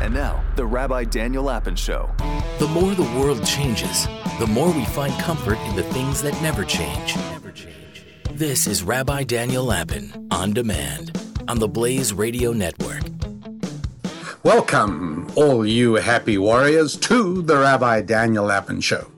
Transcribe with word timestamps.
And 0.00 0.14
now, 0.14 0.44
the 0.54 0.64
Rabbi 0.64 1.02
Daniel 1.04 1.42
Lapin 1.42 1.74
Show. 1.74 2.08
The 2.60 2.68
more 2.68 2.94
the 2.94 3.02
world 3.18 3.44
changes, 3.44 4.06
the 4.38 4.46
more 4.46 4.70
we 4.70 4.84
find 4.84 5.12
comfort 5.14 5.58
in 5.66 5.74
the 5.74 5.82
things 5.82 6.22
that 6.22 6.40
never 6.40 6.64
change. 6.64 7.16
This 8.30 8.68
is 8.68 8.84
Rabbi 8.84 9.24
Daniel 9.24 9.64
Lapin 9.64 10.28
on 10.30 10.52
demand 10.52 11.20
on 11.48 11.58
the 11.58 11.66
Blaze 11.66 12.12
Radio 12.12 12.52
Network. 12.52 13.02
Welcome, 14.44 15.28
all 15.34 15.66
you 15.66 15.94
happy 15.94 16.38
warriors, 16.38 16.96
to 16.98 17.42
the 17.42 17.58
Rabbi 17.58 18.02
Daniel 18.02 18.44
Lapin 18.44 18.80
Show, 18.80 19.10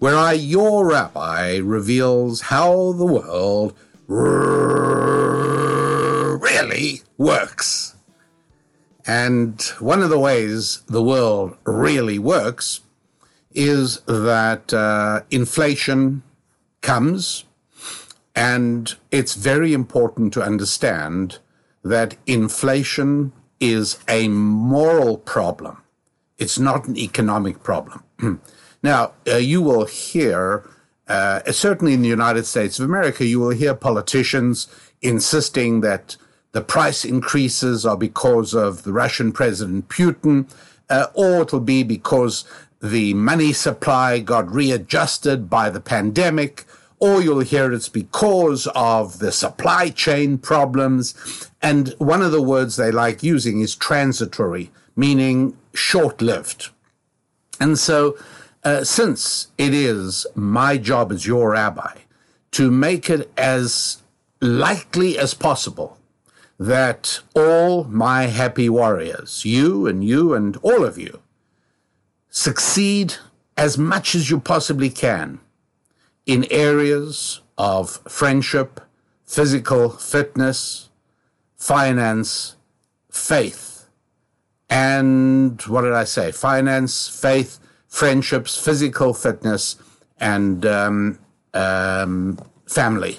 where 0.00 0.16
I, 0.16 0.32
your 0.32 0.86
rabbi, 0.86 1.56
reveals 1.56 2.42
how 2.42 2.92
the 2.92 3.06
world 3.06 3.74
really 6.42 7.00
works. 7.16 7.85
And 9.06 9.62
one 9.78 10.02
of 10.02 10.10
the 10.10 10.18
ways 10.18 10.82
the 10.88 11.02
world 11.02 11.56
really 11.64 12.18
works 12.18 12.80
is 13.52 14.00
that 14.00 14.74
uh, 14.74 15.22
inflation 15.30 16.22
comes, 16.82 17.44
and 18.34 18.94
it's 19.10 19.34
very 19.34 19.72
important 19.72 20.32
to 20.34 20.42
understand 20.42 21.38
that 21.84 22.16
inflation 22.26 23.32
is 23.60 23.98
a 24.08 24.28
moral 24.28 25.18
problem. 25.18 25.78
It's 26.36 26.58
not 26.58 26.86
an 26.86 26.96
economic 26.96 27.62
problem. 27.62 28.02
now, 28.82 29.12
uh, 29.26 29.36
you 29.36 29.62
will 29.62 29.86
hear, 29.86 30.68
uh, 31.08 31.40
certainly 31.52 31.94
in 31.94 32.02
the 32.02 32.08
United 32.08 32.44
States 32.44 32.78
of 32.78 32.84
America, 32.84 33.24
you 33.24 33.38
will 33.38 33.50
hear 33.50 33.74
politicians 33.74 34.68
insisting 35.00 35.80
that 35.80 36.16
the 36.56 36.62
price 36.62 37.04
increases 37.04 37.84
are 37.84 37.98
because 37.98 38.54
of 38.54 38.84
the 38.84 38.90
Russian 38.90 39.30
President 39.30 39.90
Putin, 39.90 40.50
uh, 40.88 41.08
or 41.12 41.42
it'll 41.42 41.60
be 41.60 41.82
because 41.82 42.46
the 42.80 43.12
money 43.12 43.52
supply 43.52 44.20
got 44.20 44.50
readjusted 44.50 45.50
by 45.50 45.68
the 45.68 45.82
pandemic, 45.82 46.64
or 46.98 47.20
you'll 47.20 47.40
hear 47.40 47.70
it's 47.74 47.90
because 47.90 48.66
of 48.74 49.18
the 49.18 49.32
supply 49.32 49.90
chain 49.90 50.38
problems. 50.38 51.50
And 51.60 51.92
one 51.98 52.22
of 52.22 52.32
the 52.32 52.40
words 52.40 52.76
they 52.76 52.90
like 52.90 53.22
using 53.22 53.60
is 53.60 53.76
transitory, 53.76 54.70
meaning 54.96 55.58
short 55.74 56.22
lived. 56.22 56.70
And 57.60 57.78
so, 57.78 58.16
uh, 58.64 58.82
since 58.82 59.48
it 59.58 59.74
is 59.74 60.26
my 60.34 60.78
job 60.78 61.12
as 61.12 61.26
your 61.26 61.50
rabbi 61.50 61.98
to 62.52 62.70
make 62.70 63.10
it 63.10 63.30
as 63.36 63.98
likely 64.40 65.18
as 65.18 65.34
possible 65.34 65.95
that 66.58 67.20
all 67.34 67.84
my 67.84 68.24
happy 68.24 68.68
warriors, 68.68 69.44
you 69.44 69.86
and 69.86 70.02
you 70.04 70.34
and 70.34 70.56
all 70.58 70.84
of 70.84 70.96
you, 70.98 71.20
succeed 72.30 73.14
as 73.56 73.76
much 73.76 74.14
as 74.14 74.30
you 74.30 74.40
possibly 74.40 74.90
can 74.90 75.40
in 76.24 76.46
areas 76.50 77.40
of 77.58 78.00
friendship, 78.08 78.80
physical 79.24 79.90
fitness, 79.90 80.90
finance, 81.56 82.56
faith, 83.10 83.76
and 84.68 85.60
what 85.62 85.82
did 85.82 85.92
I 85.92 86.04
say? 86.04 86.32
Finance, 86.32 87.08
faith, 87.08 87.60
friendships, 87.88 88.58
physical 88.62 89.14
fitness, 89.14 89.76
and 90.18 90.66
um, 90.66 91.18
um, 91.54 92.38
family. 92.66 93.18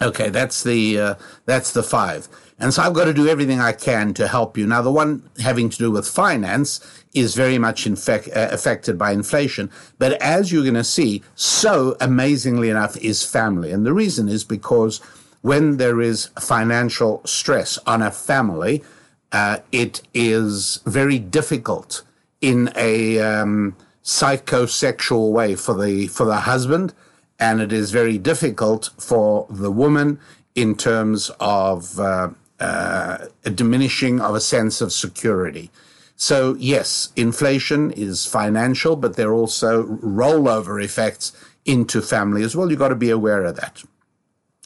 Okay, 0.00 0.30
that's 0.30 0.62
the 0.62 0.98
uh, 0.98 1.14
that's 1.44 1.72
the 1.72 1.82
five. 1.82 2.28
And 2.58 2.72
so 2.72 2.82
I've 2.82 2.94
got 2.94 3.06
to 3.06 3.14
do 3.14 3.26
everything 3.28 3.60
I 3.60 3.72
can 3.72 4.14
to 4.14 4.28
help 4.28 4.56
you. 4.56 4.66
Now, 4.66 4.82
the 4.82 4.92
one 4.92 5.28
having 5.40 5.68
to 5.68 5.78
do 5.78 5.90
with 5.90 6.06
finance 6.06 7.02
is 7.12 7.34
very 7.34 7.58
much 7.58 7.86
uh, 7.86 8.20
affected 8.34 8.96
by 8.96 9.10
inflation. 9.10 9.68
But 9.98 10.12
as 10.22 10.52
you're 10.52 10.62
going 10.62 10.74
to 10.74 10.84
see, 10.84 11.22
so 11.34 11.96
amazingly 12.00 12.70
enough 12.70 12.96
is 12.98 13.24
family. 13.24 13.72
And 13.72 13.84
the 13.84 13.92
reason 13.92 14.28
is 14.28 14.44
because 14.44 14.98
when 15.40 15.76
there 15.78 16.00
is 16.00 16.26
financial 16.38 17.20
stress 17.24 17.78
on 17.84 18.00
a 18.00 18.12
family, 18.12 18.84
uh, 19.32 19.58
it 19.72 20.02
is 20.14 20.80
very 20.86 21.18
difficult 21.18 22.02
in 22.40 22.70
a 22.76 23.18
um, 23.18 23.76
psychosexual 24.04 25.32
way 25.32 25.56
for 25.56 25.74
the 25.74 26.06
for 26.08 26.24
the 26.26 26.40
husband 26.40 26.94
and 27.42 27.60
it 27.60 27.72
is 27.72 27.90
very 27.90 28.18
difficult 28.18 28.90
for 28.98 29.48
the 29.50 29.72
woman 29.72 30.20
in 30.54 30.76
terms 30.76 31.28
of 31.40 31.98
uh, 31.98 32.30
uh, 32.60 33.18
a 33.44 33.50
diminishing 33.50 34.20
of 34.20 34.36
a 34.36 34.40
sense 34.40 34.80
of 34.80 34.92
security. 34.92 35.68
So, 36.14 36.54
yes, 36.60 37.08
inflation 37.16 37.90
is 37.90 38.26
financial, 38.26 38.94
but 38.94 39.16
there 39.16 39.30
are 39.30 39.34
also 39.34 39.86
rollover 40.20 40.80
effects 40.80 41.32
into 41.64 42.00
family 42.00 42.44
as 42.44 42.54
well. 42.54 42.70
You've 42.70 42.78
got 42.78 42.90
to 42.90 43.06
be 43.08 43.10
aware 43.10 43.42
of 43.42 43.56
that. 43.56 43.82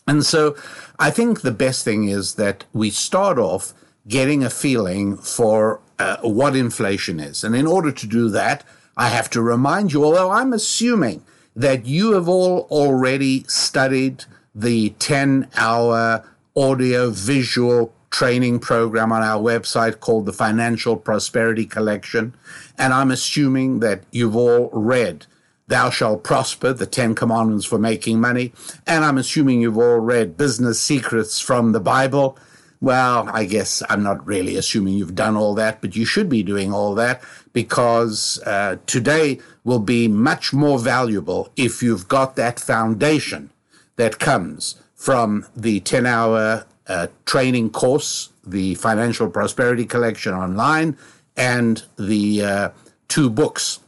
And 0.07 0.23
so, 0.27 0.55
I 0.99 1.11
think 1.11 1.41
the 1.41 1.59
best 1.67 1.83
thing 1.83 2.05
is 2.09 2.35
that 2.35 2.67
we 2.75 2.91
start 2.91 3.39
off 3.39 3.73
getting 4.07 4.45
a 4.45 4.51
feeling 4.51 5.17
for 5.17 5.81
uh, 5.99 6.19
what 6.21 6.55
inflation 6.55 7.21
is. 7.21 7.43
And 7.43 7.57
in 7.57 7.67
order 7.67 7.91
to 7.91 8.07
do 8.07 8.29
that, 8.29 8.65
I 8.99 9.09
have 9.09 9.31
to 9.31 9.41
remind 9.41 9.95
you, 9.95 10.05
although 10.05 10.31
I'm 10.31 10.53
assuming 10.53 11.23
that 11.57 11.87
you 11.87 12.13
have 12.13 12.29
all 12.29 12.69
already 12.71 13.45
studied 13.49 14.25
the 14.55 14.91
10 14.99 15.49
hour 15.57 16.25
audio 16.55 17.11
visual 17.11 17.93
training 18.11 18.59
program 18.59 19.11
on 19.11 19.23
our 19.23 19.43
website 19.43 20.01
called 20.01 20.27
the 20.27 20.33
Financial 20.33 20.97
Prosperity 20.97 21.67
Collection. 21.67 22.35
And 22.79 22.93
I'm 22.95 23.11
assuming 23.11 23.81
that 23.81 24.05
you've 24.13 24.37
all 24.37 24.71
read 24.73 25.27
Thou 25.67 25.91
Shalt 25.91 26.23
Prosper, 26.23 26.73
the 26.73 26.87
10 26.87 27.15
Commandments 27.15 27.67
for 27.67 27.79
Making 27.79 28.21
Money. 28.21 28.53
And 28.87 29.05
I'm 29.05 29.19
assuming 29.19 29.61
you've 29.61 29.79
all 29.79 29.99
read 29.99 30.37
Business 30.37 30.81
Secrets 30.81 31.41
from 31.41 31.73
the 31.73 31.81
Bible. 31.81 32.39
Well, 32.81 33.29
I 33.33 33.47
guess 33.47 33.83
I'm 33.89 34.03
not 34.03 34.25
really 34.27 34.57
assuming 34.57 34.95
you've 34.95 35.15
done 35.15 35.37
all 35.37 35.55
that, 35.55 35.81
but 35.81 35.97
you 35.97 36.05
should 36.05 36.29
be 36.29 36.43
doing 36.43 36.73
all 36.73 36.95
that 36.95 37.23
because 37.57 38.39
uh, 38.45 38.77
today 38.85 39.41
will 39.65 39.79
be 39.79 40.07
much 40.09 40.53
more 40.53 40.79
valuable 40.79 41.49
if 41.57 41.83
you've 41.83 42.07
got 42.07 42.37
that 42.37 42.61
foundation 42.61 43.49
that 43.97 44.19
comes 44.19 44.75
from 44.95 45.47
the 45.57 45.81
10 45.81 46.05
hour 46.05 46.67
uh, 46.87 47.07
training 47.25 47.71
course, 47.71 48.29
the 48.47 48.75
Financial 48.75 49.31
Prosperity 49.31 49.87
Collection 49.87 50.35
online, 50.35 50.99
and 51.35 51.83
the 51.99 52.45
uh, 52.45 52.69
two 53.09 53.31
books, 53.31 53.81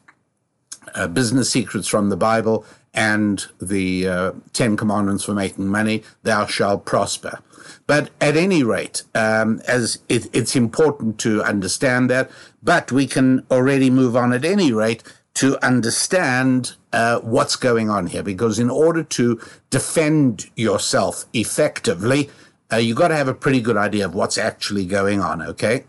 uh, 0.95 1.07
Business 1.07 1.51
Secrets 1.51 1.89
from 1.89 2.09
the 2.09 2.17
Bible 2.17 2.65
and 2.95 3.47
the 3.61 4.09
uh, 4.09 4.33
Ten 4.53 4.77
Commandments 4.77 5.25
for 5.25 5.35
Making 5.35 5.69
Money, 5.69 6.03
Thou 6.23 6.47
Shalt 6.47 6.85
Prosper. 6.85 7.41
But 7.87 8.11
at 8.21 8.37
any 8.37 8.63
rate, 8.63 9.03
um, 9.15 9.61
as 9.67 9.99
it, 10.09 10.35
it's 10.35 10.57
important 10.57 11.19
to 11.21 11.43
understand 11.43 12.11
that, 12.11 12.31
but 12.63 12.93
we 12.93 13.07
can 13.07 13.47
already 13.51 13.91
move 13.91 14.17
on 14.17 14.33
at 14.33 14.45
any 14.45 14.73
rate 14.73 15.03
to 15.35 15.65
understand 15.65 16.75
uh, 16.93 17.21
what's 17.21 17.57
going 17.57 17.89
on 17.91 18.09
here. 18.09 18.23
Because 18.23 18.59
in 18.59 18.71
order 18.71 19.03
to 19.05 19.41
defend 19.71 20.51
yourself 20.57 21.25
effectively, 21.33 22.31
uh, 22.73 22.77
you 22.77 22.95
got 22.95 23.09
to 23.09 23.17
have 23.17 23.29
a 23.29 23.35
pretty 23.35 23.61
good 23.61 23.77
idea 23.77 24.05
of 24.05 24.15
what's 24.15 24.37
actually 24.37 24.85
going 24.85 25.21
on, 25.21 25.41
okay? 25.41 25.85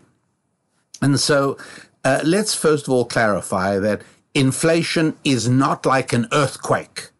And 1.02 1.18
so 1.18 1.56
uh, 2.04 2.20
let's 2.24 2.54
first 2.54 2.86
of 2.86 2.92
all 2.92 3.04
clarify 3.04 3.78
that 3.78 4.02
inflation 4.34 5.16
is 5.24 5.48
not 5.48 5.86
like 5.86 6.12
an 6.12 6.28
earthquake. 6.32 7.10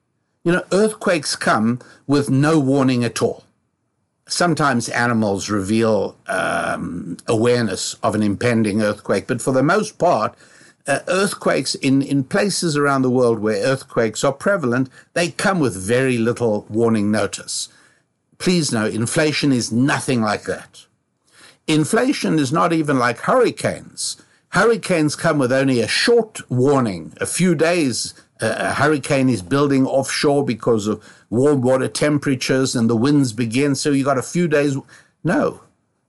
You 0.45 0.53
know, 0.53 0.65
earthquakes 0.73 1.37
come 1.37 1.81
with 2.07 2.31
no 2.31 2.59
warning 2.59 3.05
at 3.05 3.21
all. 3.21 3.45
Sometimes 4.27 4.89
animals 4.89 5.51
reveal 5.51 6.17
um, 6.29 7.17
awareness 7.27 7.95
of 8.03 8.15
an 8.15 8.23
impending 8.23 8.81
earthquake, 8.81 9.27
but 9.27 9.43
for 9.43 9.53
the 9.53 9.63
most 9.63 9.99
part, 9.99 10.35
uh, 10.87 11.01
earthquakes 11.09 11.75
in, 11.75 12.01
in 12.01 12.25
places 12.25 12.77
around 12.77 13.03
the 13.03 13.11
world 13.11 13.41
where 13.41 13.63
earthquakes 13.63 14.25
are 14.25 14.33
prevalent, 14.33 14.89
they 15.15 15.31
come 15.31 15.61
with 15.61 15.77
very 15.77 16.17
little 16.17 16.65
warning 16.69 17.11
notice. 17.11 17.69
Please 18.39 18.73
know, 18.73 18.87
inflation 18.87 19.53
is 19.53 19.71
nothing 19.71 20.23
like 20.23 20.45
that. 20.45 20.87
Inflation 21.67 22.39
is 22.39 22.53
not 22.53 22.73
even 22.73 22.99
like 22.99 23.19
hurricanes. 23.19 24.17
Hurricanes 24.51 25.15
come 25.15 25.39
with 25.39 25.53
only 25.53 25.81
a 25.81 25.87
short 25.87 26.41
warning, 26.51 27.13
a 27.21 27.27
few 27.27 27.55
days. 27.55 28.15
Uh, 28.41 28.55
a 28.59 28.75
hurricane 28.75 29.29
is 29.29 29.43
building 29.43 29.87
offshore 29.87 30.45
because 30.45 30.89
of 30.89 31.03
warm 31.31 31.61
water 31.61 31.87
temperatures 31.87 32.75
and 32.75 32.91
the 32.91 32.97
winds 32.97 33.33
begin. 33.33 33.77
So 33.77 33.93
you 33.93 34.05
got 34.05 34.19
a 34.19 34.23
few 34.23 34.49
days. 34.49 34.77
No, 35.23 35.63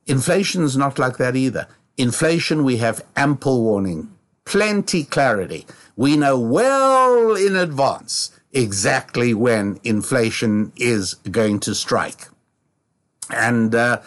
inflation 0.07 0.63
is 0.63 0.75
not 0.75 0.97
like 0.97 1.17
that 1.17 1.35
either. 1.35 1.67
Inflation, 1.97 2.63
we 2.63 2.77
have 2.77 3.05
ample 3.15 3.61
warning, 3.61 4.11
plenty 4.45 5.03
clarity. 5.03 5.67
We 5.95 6.17
know 6.17 6.39
well 6.39 7.35
in 7.35 7.55
advance 7.55 8.31
exactly 8.53 9.35
when 9.35 9.79
inflation 9.83 10.71
is 10.77 11.13
going 11.13 11.59
to 11.61 11.75
strike. 11.75 12.27
And 13.29 13.75
uh, 13.75 14.01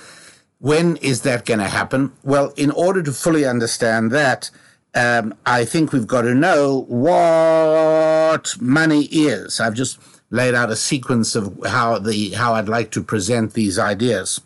when 0.65 0.97
is 0.97 1.21
that 1.21 1.45
going 1.45 1.61
to 1.61 1.69
happen? 1.69 2.11
Well, 2.23 2.55
in 2.57 2.71
order 2.71 3.03
to 3.03 3.13
fully 3.13 3.45
understand 3.45 4.11
that, 4.13 4.51
um, 4.95 5.35
I 5.45 5.67
think 5.67 5.93
we've 5.93 6.07
got 6.07 6.23
to 6.23 6.35
know 6.35 6.87
what 6.89 8.59
money 8.59 9.03
is. 9.05 9.61
I've 9.61 9.75
just 9.75 9.99
laid 10.31 10.55
out 10.55 10.71
a 10.71 10.77
sequence 10.77 11.37
of 11.37 11.55
how 11.67 11.99
the 11.99 12.31
how 12.31 12.55
I'd 12.55 12.71
like 12.71 12.91
to 12.93 13.03
present 13.03 13.53
these 13.53 13.79
ideas. 13.79 14.41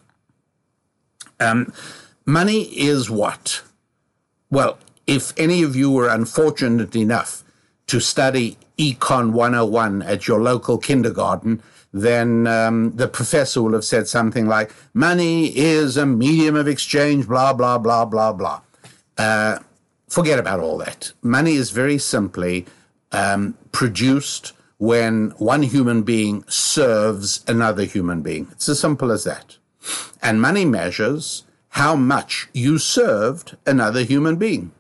Um, 1.39 1.73
money 2.27 2.63
is 2.63 3.09
what? 3.09 3.63
Well, 4.51 4.81
if 5.07 5.33
any 5.37 5.63
of 5.63 5.77
you 5.77 5.89
were 5.93 6.09
unfortunate 6.09 6.97
enough 6.97 7.45
to 7.87 8.01
study 8.01 8.59
Econ 8.77 9.31
101 9.31 10.03
at 10.03 10.27
your 10.27 10.43
local 10.43 10.79
kindergarten, 10.79 11.63
then 11.93 12.47
um, 12.47 12.95
the 12.97 13.09
professor 13.09 13.63
will 13.63 13.73
have 13.73 13.85
said 13.85 14.07
something 14.09 14.47
like, 14.47 14.73
money 14.93 15.57
is 15.57 15.97
a 15.97 16.07
medium 16.07 16.55
of 16.55 16.69
exchange, 16.69 17.27
blah, 17.27 17.53
blah, 17.53 17.79
blah, 17.79 18.05
blah, 18.05 18.33
blah. 18.33 18.61
Uh, 19.17 19.59
forget 20.09 20.39
about 20.39 20.61
all 20.61 20.79
that. 20.79 21.13
Money 21.23 21.55
is 21.55 21.71
very 21.71 21.99
simply 21.99 22.67
um, 23.13 23.57
produced 23.73 24.53
when 24.79 25.31
one 25.39 25.63
human 25.63 26.03
being 26.03 26.45
serves 26.47 27.45
another 27.49 27.85
human 27.85 28.23
being. 28.23 28.49
It's 28.53 28.69
as 28.69 28.79
simple 28.79 29.11
as 29.11 29.25
that. 29.25 29.57
And 30.23 30.41
money 30.41 30.65
measures 30.65 31.45
how 31.71 31.97
much 31.97 32.49
you 32.53 32.79
served 32.79 33.57
another 33.67 34.03
human 34.03 34.37
being. 34.37 34.73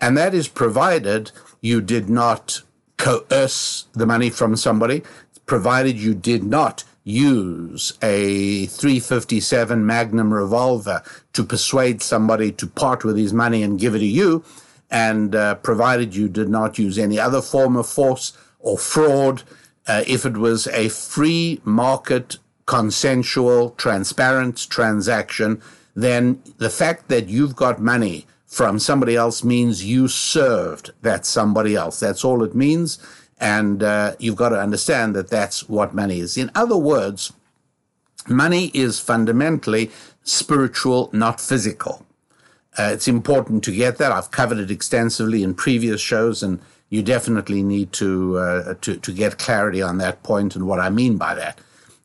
And 0.00 0.16
that 0.16 0.34
is 0.34 0.48
provided 0.48 1.30
you 1.60 1.80
did 1.80 2.08
not 2.08 2.62
coerce 2.96 3.86
the 3.92 4.06
money 4.06 4.30
from 4.30 4.56
somebody, 4.56 5.02
provided 5.50 5.98
you 5.98 6.14
did 6.14 6.44
not 6.44 6.84
use 7.02 7.98
a 8.02 8.66
357 8.66 9.84
Magnum 9.84 10.32
revolver 10.32 11.02
to 11.32 11.42
persuade 11.42 12.00
somebody 12.00 12.52
to 12.52 12.68
part 12.68 13.02
with 13.02 13.16
his 13.16 13.32
money 13.32 13.64
and 13.64 13.80
give 13.80 13.96
it 13.96 13.98
to 13.98 14.06
you, 14.06 14.44
and 14.92 15.34
uh, 15.34 15.56
provided 15.56 16.14
you 16.14 16.28
did 16.28 16.48
not 16.48 16.78
use 16.78 17.00
any 17.00 17.18
other 17.18 17.42
form 17.42 17.74
of 17.76 17.88
force 17.88 18.32
or 18.60 18.78
fraud, 18.78 19.42
uh, 19.88 20.04
if 20.06 20.24
it 20.24 20.36
was 20.36 20.68
a 20.68 20.88
free 20.88 21.60
market, 21.64 22.38
consensual, 22.66 23.70
transparent 23.70 24.70
transaction, 24.70 25.60
then 25.96 26.40
the 26.58 26.70
fact 26.70 27.08
that 27.08 27.28
you've 27.28 27.56
got 27.56 27.80
money 27.80 28.24
from 28.46 28.78
somebody 28.78 29.16
else 29.16 29.42
means 29.42 29.84
you 29.84 30.06
served 30.06 30.92
that 31.02 31.26
somebody 31.26 31.74
else. 31.74 31.98
That's 31.98 32.24
all 32.24 32.44
it 32.44 32.54
means. 32.54 33.00
And 33.40 33.82
uh, 33.82 34.16
you've 34.18 34.36
got 34.36 34.50
to 34.50 34.60
understand 34.60 35.16
that 35.16 35.30
that's 35.30 35.68
what 35.68 35.94
money 35.94 36.20
is. 36.20 36.36
In 36.36 36.50
other 36.54 36.76
words, 36.76 37.32
money 38.28 38.70
is 38.74 39.00
fundamentally 39.00 39.90
spiritual, 40.22 41.08
not 41.12 41.40
physical. 41.40 42.04
Uh, 42.78 42.90
it's 42.92 43.08
important 43.08 43.64
to 43.64 43.72
get 43.72 43.98
that. 43.98 44.12
I've 44.12 44.30
covered 44.30 44.58
it 44.58 44.70
extensively 44.70 45.42
in 45.42 45.54
previous 45.54 46.00
shows, 46.00 46.42
and 46.42 46.60
you 46.90 47.02
definitely 47.02 47.62
need 47.62 47.92
to, 47.94 48.38
uh, 48.38 48.74
to, 48.82 48.96
to 48.96 49.12
get 49.12 49.38
clarity 49.38 49.82
on 49.82 49.98
that 49.98 50.22
point 50.22 50.54
and 50.54 50.66
what 50.66 50.78
I 50.78 50.90
mean 50.90 51.16
by 51.16 51.34
that. 51.34 51.58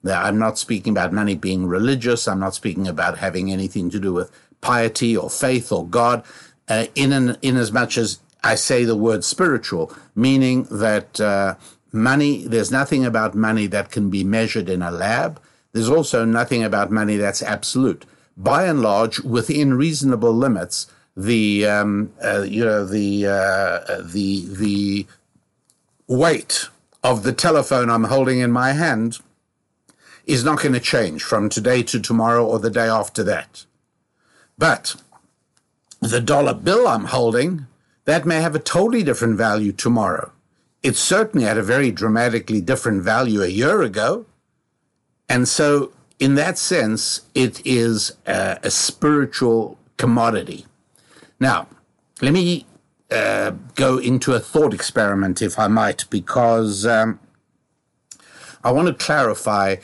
Now, 0.03 0.23
I'm 0.23 0.39
not 0.39 0.57
speaking 0.57 0.93
about 0.93 1.11
money 1.11 1.35
being 1.35 1.65
religious. 1.65 2.27
I'm 2.27 2.39
not 2.39 2.55
speaking 2.55 2.87
about 2.87 3.17
having 3.17 3.51
anything 3.51 3.89
to 3.89 3.99
do 3.99 4.13
with 4.13 4.31
piety 4.61 5.17
or 5.17 5.29
faith 5.29 5.71
or 5.71 5.85
God. 5.85 6.23
Uh, 6.67 6.85
in 6.95 7.11
an, 7.11 7.37
in 7.43 7.57
as 7.57 7.71
much 7.71 7.97
as 7.97 8.19
I 8.45 8.53
say 8.53 8.85
the 8.85 8.95
word 8.95 9.23
spiritual, 9.23 9.91
meaning 10.13 10.67
that 10.69 11.19
uh, 11.19 11.55
money, 11.91 12.45
there's 12.45 12.71
nothing 12.71 13.03
about 13.03 13.33
money 13.33 13.65
that 13.65 13.89
can 13.89 14.11
be 14.11 14.23
measured 14.23 14.69
in 14.69 14.83
a 14.83 14.91
lab. 14.91 15.41
There's 15.71 15.89
also 15.89 16.25
nothing 16.25 16.63
about 16.63 16.91
money 16.91 17.17
that's 17.17 17.41
absolute. 17.41 18.05
By 18.37 18.65
and 18.65 18.83
large, 18.83 19.19
within 19.21 19.73
reasonable 19.73 20.31
limits, 20.31 20.85
the 21.17 21.65
um, 21.65 22.13
uh, 22.23 22.41
you 22.41 22.63
know 22.63 22.85
the 22.85 23.25
uh, 23.25 24.01
the 24.03 24.45
the 24.47 25.07
weight 26.07 26.69
of 27.03 27.23
the 27.23 27.33
telephone 27.33 27.89
I'm 27.89 28.03
holding 28.03 28.39
in 28.39 28.51
my 28.51 28.73
hand 28.73 29.19
is 30.27 30.43
not 30.43 30.61
going 30.61 30.73
to 30.73 30.79
change 30.79 31.23
from 31.23 31.49
today 31.49 31.81
to 31.83 31.99
tomorrow 31.99 32.45
or 32.45 32.59
the 32.59 32.69
day 32.69 32.87
after 32.87 33.23
that. 33.23 33.65
But 34.55 34.95
the 35.99 36.21
dollar 36.21 36.53
bill 36.53 36.87
I'm 36.87 37.05
holding 37.05 37.65
that 38.05 38.25
may 38.25 38.41
have 38.41 38.55
a 38.55 38.59
totally 38.59 39.03
different 39.03 39.37
value 39.37 39.71
tomorrow. 39.71 40.31
It 40.81 40.95
certainly 40.95 41.45
had 41.45 41.57
a 41.57 41.63
very 41.63 41.91
dramatically 41.91 42.61
different 42.61 43.03
value 43.03 43.41
a 43.41 43.47
year 43.47 43.81
ago. 43.81 44.25
And 45.27 45.47
so, 45.47 45.91
in 46.19 46.35
that 46.35 46.57
sense, 46.57 47.21
it 47.33 47.65
is 47.65 48.15
a, 48.27 48.59
a 48.63 48.69
spiritual 48.69 49.79
commodity. 49.97 50.65
Now, 51.39 51.67
let 52.21 52.33
me 52.33 52.67
uh, 53.09 53.51
go 53.73 53.97
into 53.97 54.33
a 54.33 54.39
thought 54.39 54.73
experiment, 54.73 55.41
if 55.41 55.57
I 55.57 55.67
might, 55.67 56.05
because 56.09 56.85
um, 56.85 57.19
I 58.63 58.71
want 58.71 58.87
to 58.87 58.93
clarify 58.93 59.77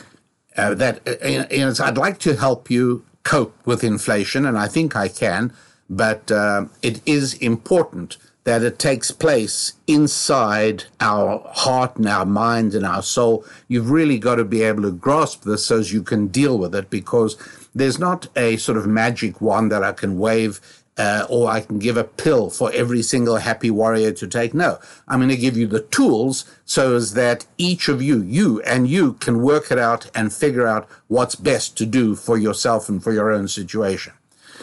uh, 0.55 0.75
that 0.75 1.07
uh, 1.07 1.27
you 1.27 1.59
know, 1.59 1.73
I'd 1.79 1.97
like 1.97 2.19
to 2.19 2.35
help 2.35 2.69
you 2.69 3.03
cope 3.23 3.55
with 3.65 3.83
inflation, 3.83 4.45
and 4.45 4.57
I 4.57 4.67
think 4.67 4.95
I 4.95 5.07
can 5.07 5.53
but 5.91 6.31
uh, 6.31 6.65
it 6.81 7.01
is 7.05 7.33
important 7.35 8.15
that 8.45 8.63
it 8.63 8.79
takes 8.79 9.11
place 9.11 9.73
inside 9.85 10.85
our 11.01 11.47
heart 11.53 11.97
and 11.97 12.07
our 12.07 12.25
mind 12.25 12.73
and 12.73 12.85
our 12.85 13.03
soul. 13.03 13.45
You've 13.67 13.91
really 13.91 14.17
got 14.17 14.35
to 14.35 14.45
be 14.45 14.63
able 14.63 14.83
to 14.83 14.91
grasp 14.91 15.43
this 15.43 15.65
so 15.65 15.79
as 15.79 15.93
you 15.93 16.01
can 16.01 16.27
deal 16.27 16.57
with 16.57 16.73
it 16.73 16.89
because 16.89 17.37
there's 17.75 17.99
not 17.99 18.27
a 18.35 18.55
sort 18.57 18.77
of 18.77 18.87
magic 18.87 19.41
wand 19.41 19.71
that 19.71 19.83
I 19.83 19.91
can 19.91 20.17
wave 20.17 20.59
uh, 20.97 21.25
or 21.29 21.49
I 21.49 21.59
can 21.59 21.77
give 21.77 21.97
a 21.97 22.03
pill 22.03 22.49
for 22.49 22.71
every 22.73 23.01
single 23.01 23.37
happy 23.37 23.69
warrior 23.69 24.11
to 24.13 24.27
take. 24.27 24.53
No, 24.53 24.79
I'm 25.07 25.19
going 25.19 25.29
to 25.29 25.37
give 25.37 25.57
you 25.57 25.67
the 25.67 25.81
tools 25.81 26.45
so 26.65 26.95
as 26.95 27.13
that 27.13 27.45
each 27.57 27.89
of 27.89 28.01
you, 28.01 28.21
you 28.21 28.61
and 28.61 28.87
you, 28.87 29.13
can 29.13 29.41
work 29.41 29.71
it 29.71 29.77
out 29.77 30.09
and 30.15 30.33
figure 30.33 30.67
out 30.67 30.87
what's 31.07 31.35
best 31.35 31.77
to 31.79 31.85
do 31.85 32.15
for 32.15 32.37
yourself 32.37 32.87
and 32.87 33.03
for 33.03 33.11
your 33.11 33.31
own 33.31 33.47
situation. 33.47 34.13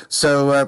So, 0.08 0.50
uh, 0.50 0.66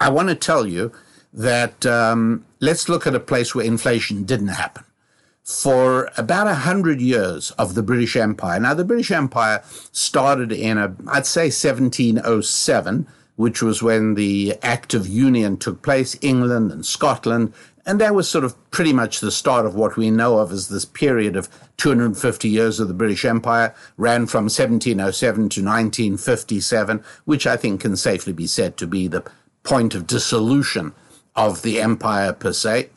I 0.00 0.10
want 0.10 0.28
to 0.28 0.34
tell 0.34 0.66
you 0.66 0.92
that 1.32 1.84
um, 1.84 2.44
let's 2.60 2.88
look 2.88 3.06
at 3.06 3.14
a 3.14 3.20
place 3.20 3.54
where 3.54 3.64
inflation 3.64 4.24
didn't 4.24 4.48
happen. 4.48 4.84
For 5.42 6.10
about 6.16 6.46
a 6.46 6.54
hundred 6.54 7.00
years 7.00 7.52
of 7.52 7.74
the 7.74 7.82
British 7.82 8.16
Empire. 8.16 8.60
Now, 8.60 8.74
the 8.74 8.84
British 8.84 9.10
Empire 9.10 9.62
started 9.92 10.52
in 10.52 10.76
a, 10.76 10.94
I'd 11.08 11.26
say 11.26 11.44
1707, 11.44 13.06
which 13.36 13.62
was 13.62 13.82
when 13.82 14.14
the 14.14 14.58
Act 14.62 14.92
of 14.92 15.08
Union 15.08 15.56
took 15.56 15.80
place, 15.80 16.18
England 16.20 16.70
and 16.70 16.84
Scotland. 16.84 17.54
And 17.86 17.98
that 17.98 18.14
was 18.14 18.28
sort 18.28 18.44
of 18.44 18.70
pretty 18.70 18.92
much 18.92 19.20
the 19.20 19.30
start 19.30 19.64
of 19.64 19.74
what 19.74 19.96
we 19.96 20.10
know 20.10 20.38
of 20.38 20.52
as 20.52 20.68
this 20.68 20.84
period 20.84 21.34
of 21.34 21.48
250 21.78 22.48
years 22.48 22.78
of 22.78 22.88
the 22.88 22.94
British 22.94 23.24
Empire, 23.24 23.74
ran 23.96 24.26
from 24.26 24.44
1707 24.44 25.36
to 25.36 25.62
1957, 25.62 27.02
which 27.24 27.46
I 27.46 27.56
think 27.56 27.80
can 27.80 27.96
safely 27.96 28.34
be 28.34 28.46
said 28.46 28.76
to 28.76 28.86
be 28.86 29.08
the 29.08 29.24
point 29.68 29.94
of 29.94 30.06
dissolution 30.06 30.94
of 31.36 31.60
the 31.60 31.78
empire 31.78 32.32
per 32.32 32.52
se. 32.52 32.88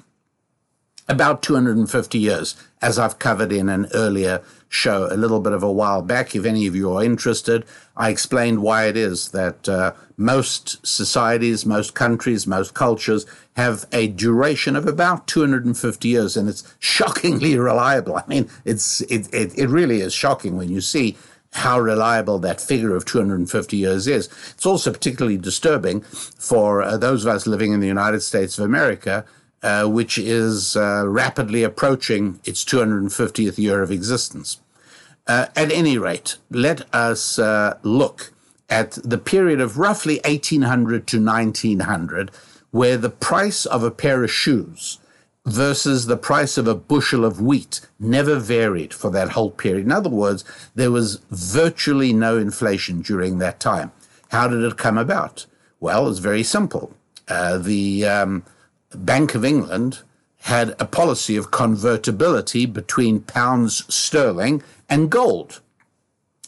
about 1.09 1.41
250 1.41 2.17
years, 2.17 2.55
as 2.81 2.97
I've 2.97 3.19
covered 3.19 3.51
in 3.51 3.67
an 3.67 3.87
earlier 3.93 4.41
show 4.69 5.09
a 5.11 5.17
little 5.17 5.41
bit 5.41 5.51
of 5.51 5.61
a 5.61 5.71
while 5.71 6.01
back. 6.01 6.33
If 6.33 6.45
any 6.45 6.65
of 6.67 6.75
you 6.75 6.93
are 6.93 7.03
interested, 7.03 7.65
I 7.97 8.09
explained 8.09 8.61
why 8.61 8.85
it 8.85 8.95
is 8.95 9.31
that 9.31 9.67
uh, 9.67 9.91
most 10.15 10.85
societies, 10.87 11.65
most 11.65 11.93
countries, 11.93 12.47
most 12.47 12.73
cultures 12.73 13.25
have 13.57 13.85
a 13.91 14.07
duration 14.07 14.77
of 14.77 14.87
about 14.87 15.27
250 15.27 16.07
years, 16.07 16.37
and 16.37 16.47
it's 16.47 16.63
shockingly 16.79 17.57
reliable. 17.69 18.15
I 18.15 18.23
mean, 18.27 18.49
it's 18.63 19.01
it, 19.01 19.27
it, 19.33 19.57
it 19.57 19.67
really 19.67 19.99
is 19.99 20.13
shocking 20.13 20.55
when 20.55 20.69
you 20.69 20.79
see 20.79 21.17
how 21.53 21.79
reliable 21.79 22.39
that 22.39 22.61
figure 22.61 22.95
of 22.95 23.05
250 23.05 23.77
years 23.77 24.07
is. 24.07 24.27
It's 24.51 24.65
also 24.65 24.91
particularly 24.91 25.37
disturbing 25.37 26.01
for 26.01 26.81
uh, 26.81 26.97
those 26.97 27.25
of 27.25 27.33
us 27.33 27.45
living 27.45 27.73
in 27.73 27.79
the 27.81 27.87
United 27.87 28.21
States 28.21 28.57
of 28.57 28.65
America 28.65 29.25
uh, 29.63 29.85
which 29.85 30.17
is 30.17 30.75
uh, 30.75 31.03
rapidly 31.07 31.63
approaching 31.63 32.39
its 32.43 32.63
250th 32.65 33.57
year 33.57 33.83
of 33.83 33.91
existence. 33.91 34.59
Uh, 35.27 35.47
at 35.55 35.71
any 35.71 35.97
rate, 35.97 36.37
let 36.49 36.93
us 36.93 37.37
uh, 37.37 37.77
look 37.83 38.33
at 38.69 38.93
the 39.03 39.17
period 39.17 39.61
of 39.61 39.77
roughly 39.77 40.19
1800 40.25 41.05
to 41.07 41.23
1900, 41.23 42.31
where 42.71 42.97
the 42.97 43.09
price 43.09 43.65
of 43.65 43.83
a 43.83 43.91
pair 43.91 44.23
of 44.23 44.31
shoes 44.31 44.97
versus 45.45 46.05
the 46.05 46.17
price 46.17 46.57
of 46.57 46.67
a 46.67 46.75
bushel 46.75 47.25
of 47.25 47.41
wheat 47.41 47.81
never 47.99 48.35
varied 48.37 48.93
for 48.93 49.09
that 49.09 49.29
whole 49.29 49.51
period. 49.51 49.85
In 49.85 49.91
other 49.91 50.09
words, 50.09 50.45
there 50.75 50.91
was 50.91 51.19
virtually 51.29 52.13
no 52.13 52.37
inflation 52.37 53.01
during 53.01 53.39
that 53.39 53.59
time. 53.59 53.91
How 54.29 54.47
did 54.47 54.63
it 54.63 54.77
come 54.77 54.97
about? 54.97 55.45
Well, 55.79 56.07
it's 56.07 56.19
very 56.19 56.43
simple. 56.43 56.93
Uh, 57.27 57.57
the 57.57 58.05
um, 58.05 58.43
Bank 58.95 59.35
of 59.35 59.43
England 59.43 59.99
had 60.41 60.75
a 60.79 60.85
policy 60.85 61.35
of 61.35 61.51
convertibility 61.51 62.65
between 62.65 63.21
pounds 63.21 63.83
sterling 63.93 64.63
and 64.89 65.09
gold. 65.09 65.61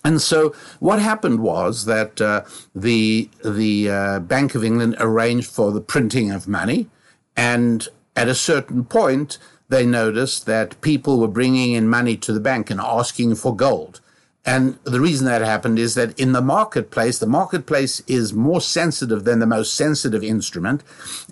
And 0.04 0.22
so 0.22 0.54
what 0.80 1.00
happened 1.00 1.40
was 1.40 1.86
that 1.86 2.20
uh, 2.20 2.42
the 2.76 3.30
the 3.44 3.90
uh, 3.90 4.20
Bank 4.20 4.56
of 4.56 4.64
England 4.64 4.96
arranged 5.00 5.50
for 5.50 5.72
the 5.72 5.80
printing 5.80 6.30
of 6.32 6.48
money, 6.48 6.90
and 7.38 7.88
at 8.16 8.28
a 8.28 8.36
certain 8.36 8.86
point 8.86 9.38
they 9.70 9.86
noticed 9.86 10.46
that 10.46 10.80
people 10.82 11.20
were 11.20 11.28
bringing 11.28 11.74
in 11.74 11.88
money 11.88 12.16
to 12.18 12.32
the 12.32 12.40
bank 12.40 12.70
and 12.70 12.80
asking 12.80 13.36
for 13.36 13.56
gold. 13.56 14.02
And 14.46 14.78
the 14.84 15.00
reason 15.00 15.26
that 15.28 15.42
happened 15.42 15.80
is 15.80 15.96
that 15.96 16.20
in 16.20 16.34
the 16.34 16.42
marketplace, 16.42 17.18
the 17.18 17.26
marketplace 17.26 18.02
is 18.08 18.34
more 18.34 18.60
sensitive 18.60 19.24
than 19.24 19.40
the 19.40 19.48
most 19.48 19.74
sensitive 19.74 20.22
instrument. 20.22 20.84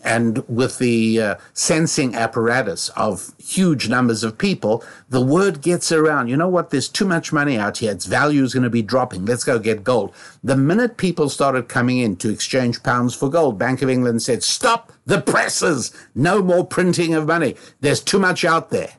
And 0.01 0.47
with 0.47 0.77
the 0.77 1.21
uh, 1.21 1.35
sensing 1.53 2.15
apparatus 2.15 2.87
of 2.89 3.33
huge 3.37 3.89
numbers 3.89 4.23
of 4.23 4.37
people, 4.37 4.81
the 5.09 5.19
word 5.19 5.61
gets 5.61 5.91
around. 5.91 6.29
You 6.29 6.37
know 6.37 6.47
what? 6.47 6.69
There's 6.69 6.87
too 6.87 7.03
much 7.05 7.33
money 7.33 7.57
out 7.57 7.79
here. 7.79 7.91
Its 7.91 8.05
value 8.05 8.43
is 8.43 8.53
going 8.53 8.63
to 8.63 8.69
be 8.69 8.81
dropping. 8.81 9.25
Let's 9.25 9.43
go 9.43 9.59
get 9.59 9.83
gold. 9.83 10.13
The 10.41 10.55
minute 10.55 10.95
people 10.95 11.27
started 11.27 11.67
coming 11.67 11.97
in 11.97 12.15
to 12.17 12.29
exchange 12.29 12.81
pounds 12.81 13.13
for 13.13 13.29
gold, 13.29 13.59
Bank 13.59 13.81
of 13.81 13.89
England 13.89 14.21
said, 14.21 14.41
stop 14.41 14.93
the 15.05 15.19
presses. 15.19 15.91
No 16.15 16.41
more 16.41 16.65
printing 16.65 17.13
of 17.13 17.27
money. 17.27 17.55
There's 17.81 18.01
too 18.01 18.19
much 18.19 18.45
out 18.45 18.69
there. 18.69 18.93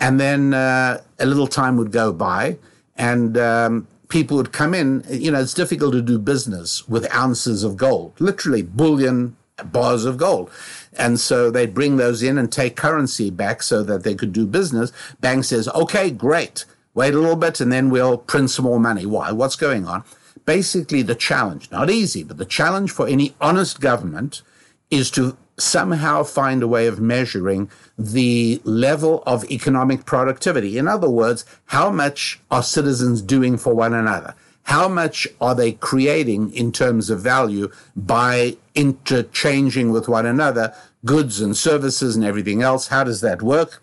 And 0.00 0.18
then 0.18 0.54
uh, 0.54 1.02
a 1.20 1.26
little 1.26 1.46
time 1.46 1.76
would 1.76 1.92
go 1.92 2.12
by 2.12 2.58
and 2.96 3.36
um, 3.36 3.88
people 4.08 4.36
would 4.36 4.52
come 4.52 4.74
in. 4.74 5.04
You 5.08 5.30
know, 5.30 5.40
it's 5.40 5.54
difficult 5.54 5.92
to 5.92 6.02
do 6.02 6.18
business 6.18 6.88
with 6.88 7.12
ounces 7.14 7.64
of 7.64 7.76
gold, 7.76 8.20
literally 8.20 8.62
bullion 8.62 9.36
bars 9.62 10.04
of 10.04 10.16
gold. 10.16 10.50
And 10.96 11.18
so 11.20 11.50
they'd 11.50 11.74
bring 11.74 11.96
those 11.96 12.22
in 12.22 12.38
and 12.38 12.50
take 12.50 12.76
currency 12.76 13.30
back 13.30 13.62
so 13.62 13.82
that 13.84 14.02
they 14.02 14.14
could 14.14 14.32
do 14.32 14.46
business. 14.46 14.92
Bank 15.20 15.44
says, 15.44 15.68
okay, 15.68 16.10
great. 16.10 16.64
Wait 16.94 17.14
a 17.14 17.18
little 17.18 17.36
bit 17.36 17.60
and 17.60 17.72
then 17.72 17.90
we'll 17.90 18.18
print 18.18 18.50
some 18.50 18.64
more 18.64 18.80
money. 18.80 19.06
Why? 19.06 19.32
What's 19.32 19.56
going 19.56 19.86
on? 19.86 20.04
Basically, 20.44 21.02
the 21.02 21.14
challenge, 21.14 21.70
not 21.70 21.90
easy, 21.90 22.22
but 22.22 22.36
the 22.36 22.44
challenge 22.44 22.90
for 22.90 23.08
any 23.08 23.34
honest 23.40 23.80
government 23.80 24.42
is 24.90 25.10
to 25.12 25.36
somehow 25.56 26.22
find 26.22 26.62
a 26.62 26.68
way 26.68 26.86
of 26.86 27.00
measuring 27.00 27.70
the 27.98 28.60
level 28.64 29.22
of 29.26 29.44
economic 29.50 30.04
productivity. 30.04 30.78
In 30.78 30.88
other 30.88 31.08
words, 31.08 31.44
how 31.66 31.90
much 31.90 32.40
are 32.50 32.62
citizens 32.62 33.22
doing 33.22 33.56
for 33.56 33.74
one 33.74 33.94
another? 33.94 34.34
How 34.64 34.88
much 34.88 35.28
are 35.40 35.54
they 35.54 35.72
creating 35.72 36.52
in 36.54 36.72
terms 36.72 37.10
of 37.10 37.20
value 37.20 37.70
by 37.94 38.56
interchanging 38.74 39.92
with 39.92 40.08
one 40.08 40.26
another 40.26 40.74
goods 41.04 41.40
and 41.40 41.56
services 41.56 42.16
and 42.16 42.24
everything 42.24 42.62
else? 42.62 42.88
How 42.88 43.04
does 43.04 43.20
that 43.20 43.42
work? 43.42 43.82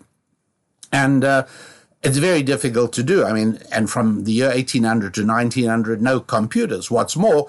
And 0.92 1.24
uh, 1.24 1.46
it's 2.02 2.18
very 2.18 2.42
difficult 2.42 2.92
to 2.94 3.02
do. 3.02 3.24
I 3.24 3.32
mean, 3.32 3.60
and 3.70 3.88
from 3.88 4.24
the 4.24 4.32
year 4.32 4.48
1800 4.48 5.14
to 5.14 5.24
1900, 5.26 6.02
no 6.02 6.20
computers. 6.20 6.90
What's 6.90 7.16
more, 7.16 7.48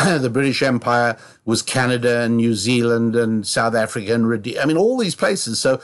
the 0.18 0.30
British 0.30 0.62
Empire 0.62 1.16
was 1.44 1.62
Canada 1.62 2.20
and 2.22 2.36
New 2.36 2.54
Zealand 2.54 3.16
and 3.16 3.46
South 3.46 3.74
Africa 3.74 4.14
and 4.14 4.26
I 4.58 4.64
mean 4.64 4.76
all 4.76 4.96
these 4.96 5.14
places. 5.14 5.60
So 5.60 5.80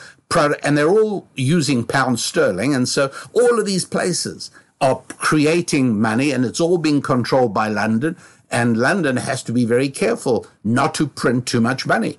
and 0.62 0.76
they're 0.76 0.88
all 0.88 1.28
using 1.34 1.84
pound 1.84 2.20
sterling, 2.20 2.74
and 2.74 2.88
so 2.88 3.10
all 3.32 3.58
of 3.58 3.66
these 3.66 3.84
places 3.84 4.50
are 4.80 5.02
creating 5.18 6.00
money, 6.00 6.30
and 6.30 6.44
it's 6.44 6.60
all 6.60 6.78
being 6.78 7.00
controlled 7.00 7.54
by 7.54 7.68
London. 7.68 8.16
And 8.50 8.76
London 8.76 9.16
has 9.16 9.42
to 9.44 9.52
be 9.52 9.64
very 9.64 9.88
careful 9.88 10.46
not 10.62 10.94
to 10.96 11.06
print 11.06 11.46
too 11.46 11.60
much 11.60 11.86
money. 11.86 12.18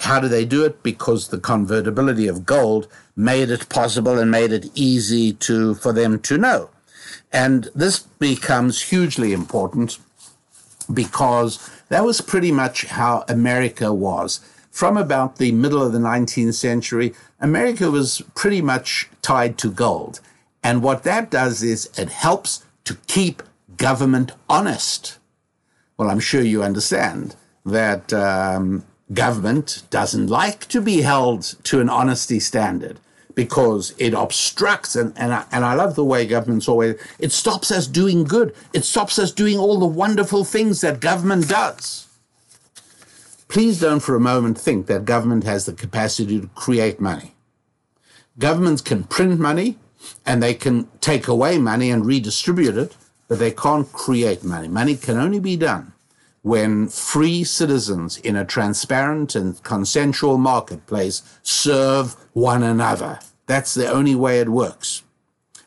How 0.00 0.20
do 0.20 0.28
they 0.28 0.44
do 0.44 0.64
it? 0.64 0.82
Because 0.82 1.28
the 1.28 1.38
convertibility 1.38 2.28
of 2.28 2.46
gold 2.46 2.86
made 3.16 3.50
it 3.50 3.68
possible 3.68 4.18
and 4.18 4.30
made 4.30 4.52
it 4.52 4.70
easy 4.74 5.32
to 5.34 5.74
for 5.74 5.92
them 5.92 6.20
to 6.20 6.38
know. 6.38 6.70
And 7.32 7.70
this 7.74 8.00
becomes 8.00 8.82
hugely 8.82 9.32
important 9.32 9.98
because 10.92 11.70
that 11.88 12.04
was 12.04 12.20
pretty 12.20 12.52
much 12.52 12.86
how 12.86 13.24
America 13.28 13.92
was. 13.92 14.40
From 14.70 14.96
about 14.96 15.36
the 15.36 15.52
middle 15.52 15.82
of 15.82 15.92
the 15.92 15.98
19th 15.98 16.54
century, 16.54 17.14
America 17.40 17.90
was 17.90 18.22
pretty 18.34 18.62
much 18.62 19.08
tied 19.20 19.58
to 19.58 19.70
gold. 19.70 20.20
And 20.62 20.82
what 20.82 21.02
that 21.02 21.30
does 21.30 21.62
is 21.62 21.90
it 21.98 22.08
helps 22.08 22.64
to 22.84 22.96
keep 23.06 23.42
government 23.76 24.32
honest. 24.48 25.18
Well, 25.96 26.08
I'm 26.08 26.20
sure 26.20 26.42
you 26.42 26.62
understand 26.62 27.36
that 27.66 28.12
um, 28.12 28.84
government 29.12 29.82
doesn't 29.90 30.28
like 30.28 30.66
to 30.68 30.80
be 30.80 31.02
held 31.02 31.42
to 31.64 31.80
an 31.80 31.88
honesty 31.88 32.40
standard 32.40 32.98
because 33.34 33.94
it 33.98 34.14
obstructs 34.14 34.96
and, 34.96 35.12
and, 35.16 35.32
I, 35.32 35.44
and 35.52 35.64
I 35.64 35.74
love 35.74 35.94
the 35.94 36.04
way 36.04 36.26
government's 36.26 36.68
always 36.68 36.96
it 37.18 37.32
stops 37.32 37.70
us 37.70 37.86
doing 37.86 38.24
good. 38.24 38.54
It 38.72 38.84
stops 38.84 39.18
us 39.18 39.32
doing 39.32 39.58
all 39.58 39.78
the 39.78 39.86
wonderful 39.86 40.44
things 40.44 40.80
that 40.80 41.00
government 41.00 41.48
does. 41.48 42.08
Please 43.48 43.80
don't 43.80 44.00
for 44.00 44.16
a 44.16 44.20
moment 44.20 44.58
think 44.58 44.86
that 44.86 45.04
government 45.04 45.44
has 45.44 45.66
the 45.66 45.72
capacity 45.72 46.40
to 46.40 46.48
create 46.54 47.00
money. 47.00 47.34
Governments 48.38 48.80
can 48.80 49.04
print 49.04 49.38
money 49.38 49.78
and 50.24 50.42
they 50.42 50.54
can 50.54 50.88
take 51.00 51.28
away 51.28 51.58
money 51.58 51.90
and 51.90 52.06
redistribute 52.06 52.76
it 52.76 52.96
but 53.28 53.38
they 53.38 53.50
can't 53.50 53.90
create 53.92 54.44
money. 54.44 54.68
Money 54.68 54.96
can 54.96 55.16
only 55.16 55.40
be 55.40 55.56
done 55.56 55.91
when 56.42 56.88
free 56.88 57.44
citizens 57.44 58.18
in 58.18 58.36
a 58.36 58.44
transparent 58.44 59.34
and 59.34 59.62
consensual 59.62 60.38
marketplace 60.38 61.22
serve 61.42 62.16
one 62.32 62.62
another. 62.62 63.20
That's 63.46 63.74
the 63.74 63.88
only 63.88 64.14
way 64.14 64.40
it 64.40 64.48
works. 64.48 65.02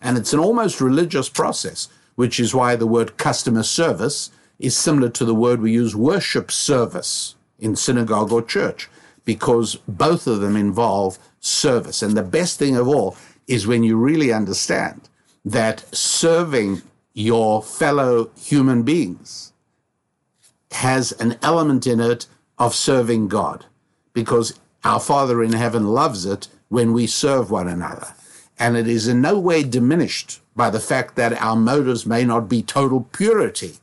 And 0.02 0.18
it's 0.18 0.34
an 0.34 0.40
almost 0.40 0.82
religious 0.82 1.30
process, 1.30 1.88
which 2.16 2.40
is 2.40 2.54
why 2.54 2.76
the 2.76 2.88
word 2.88 3.18
customer 3.18 3.64
service 3.64 4.32
is 4.60 4.76
similar 4.76 5.10
to 5.10 5.26
the 5.26 5.36
word 5.36 5.62
we 5.62 5.72
use 5.72 5.96
worship 5.96 6.52
service 6.52 7.36
in 7.58 7.76
synagogue 7.76 8.32
or 8.32 8.42
church, 8.42 8.90
because 9.24 9.76
both 9.88 10.28
of 10.28 10.42
them 10.42 10.56
involve 10.56 11.18
service. 11.40 12.02
And 12.02 12.16
the 12.16 12.24
best 12.24 12.60
thing 12.60 12.76
of 12.76 12.88
all 12.88 13.18
is 13.48 13.68
when 13.68 13.84
you 13.84 13.98
really 13.98 14.32
understand 14.34 15.10
that 15.46 15.86
serving 15.96 16.82
your 17.14 17.64
fellow 17.64 18.30
human 18.38 18.84
beings 18.84 19.54
has 20.76 21.12
an 21.14 21.38
element 21.42 21.88
in 21.88 22.00
it 22.00 22.28
of 22.58 22.76
serving 22.76 23.28
God 23.28 23.66
because 24.14 24.60
our 24.84 25.00
Father 25.00 25.44
in 25.44 25.54
heaven 25.54 25.88
loves 25.88 26.26
it 26.26 26.48
when 26.70 26.94
we 26.94 27.08
serve 27.08 27.52
one 27.52 27.68
another. 27.68 28.08
And 28.58 28.78
it 28.78 28.88
is 28.88 29.08
in 29.08 29.22
no 29.22 29.40
way 29.40 29.64
diminished 29.64 30.42
by 30.56 30.70
the 30.70 30.80
fact 30.80 31.16
that 31.16 31.34
our 31.42 31.56
motives 31.56 32.06
may 32.06 32.24
not 32.24 32.48
be 32.48 32.62
total 32.62 33.02
purity. 33.12 33.76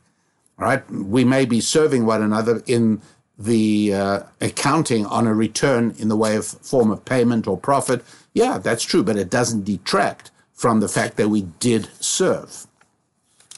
Right? 0.57 0.89
We 0.91 1.23
may 1.23 1.45
be 1.45 1.61
serving 1.61 2.05
one 2.05 2.21
another 2.21 2.63
in 2.65 3.01
the 3.37 3.93
uh, 3.93 4.19
accounting 4.39 5.05
on 5.07 5.27
a 5.27 5.33
return 5.33 5.95
in 5.97 6.07
the 6.07 6.15
way 6.15 6.35
of 6.35 6.45
form 6.45 6.91
of 6.91 7.05
payment 7.05 7.47
or 7.47 7.57
profit. 7.57 8.03
Yeah, 8.33 8.59
that's 8.59 8.83
true, 8.83 9.03
but 9.03 9.17
it 9.17 9.29
doesn't 9.29 9.65
detract 9.65 10.31
from 10.53 10.79
the 10.79 10.87
fact 10.87 11.17
that 11.17 11.29
we 11.29 11.41
did 11.59 11.89
serve. 11.99 12.67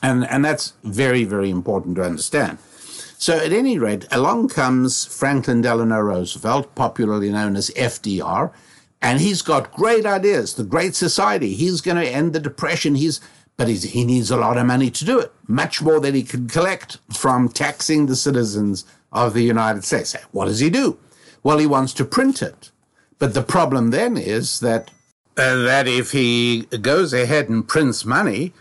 And, 0.01 0.25
and 0.29 0.43
that's 0.43 0.73
very, 0.83 1.23
very 1.23 1.49
important 1.49 1.97
to 1.97 2.03
understand. 2.03 2.57
So, 3.25 3.35
at 3.39 3.51
any 3.51 3.79
rate, 3.79 4.05
along 4.11 4.49
comes 4.49 5.03
Franklin 5.03 5.61
Delano 5.61 5.99
Roosevelt, 5.99 6.75
popularly 6.75 7.31
known 7.31 7.55
as 7.55 7.71
FDR, 7.71 8.51
and 9.01 9.19
he's 9.19 9.41
got 9.41 9.73
great 9.73 10.05
ideas, 10.05 10.53
the 10.53 10.63
Great 10.63 10.93
Society. 10.93 11.55
He's 11.55 11.81
going 11.81 11.97
to 11.97 12.07
end 12.07 12.33
the 12.33 12.39
Depression. 12.39 12.93
He's 12.93 13.19
but 13.57 13.67
he's, 13.67 13.81
he 13.81 14.05
needs 14.05 14.29
a 14.29 14.37
lot 14.37 14.59
of 14.59 14.67
money 14.67 14.91
to 14.91 15.03
do 15.03 15.17
it, 15.17 15.33
much 15.47 15.81
more 15.81 15.99
than 15.99 16.13
he 16.13 16.21
can 16.21 16.47
collect 16.47 16.99
from 17.11 17.49
taxing 17.49 18.05
the 18.05 18.15
citizens 18.15 18.85
of 19.11 19.33
the 19.33 19.41
United 19.41 19.83
States. 19.83 20.15
What 20.29 20.45
does 20.45 20.59
he 20.59 20.69
do? 20.69 20.99
Well, 21.41 21.57
he 21.57 21.65
wants 21.65 21.93
to 21.93 22.05
print 22.05 22.43
it. 22.43 22.69
But 23.17 23.33
the 23.33 23.41
problem 23.41 23.89
then 23.89 24.17
is 24.17 24.59
that 24.59 24.91
uh, 25.35 25.63
that 25.63 25.87
if 25.87 26.11
he 26.11 26.67
goes 26.79 27.11
ahead 27.11 27.49
and 27.49 27.67
prints 27.67 28.05
money, 28.05 28.53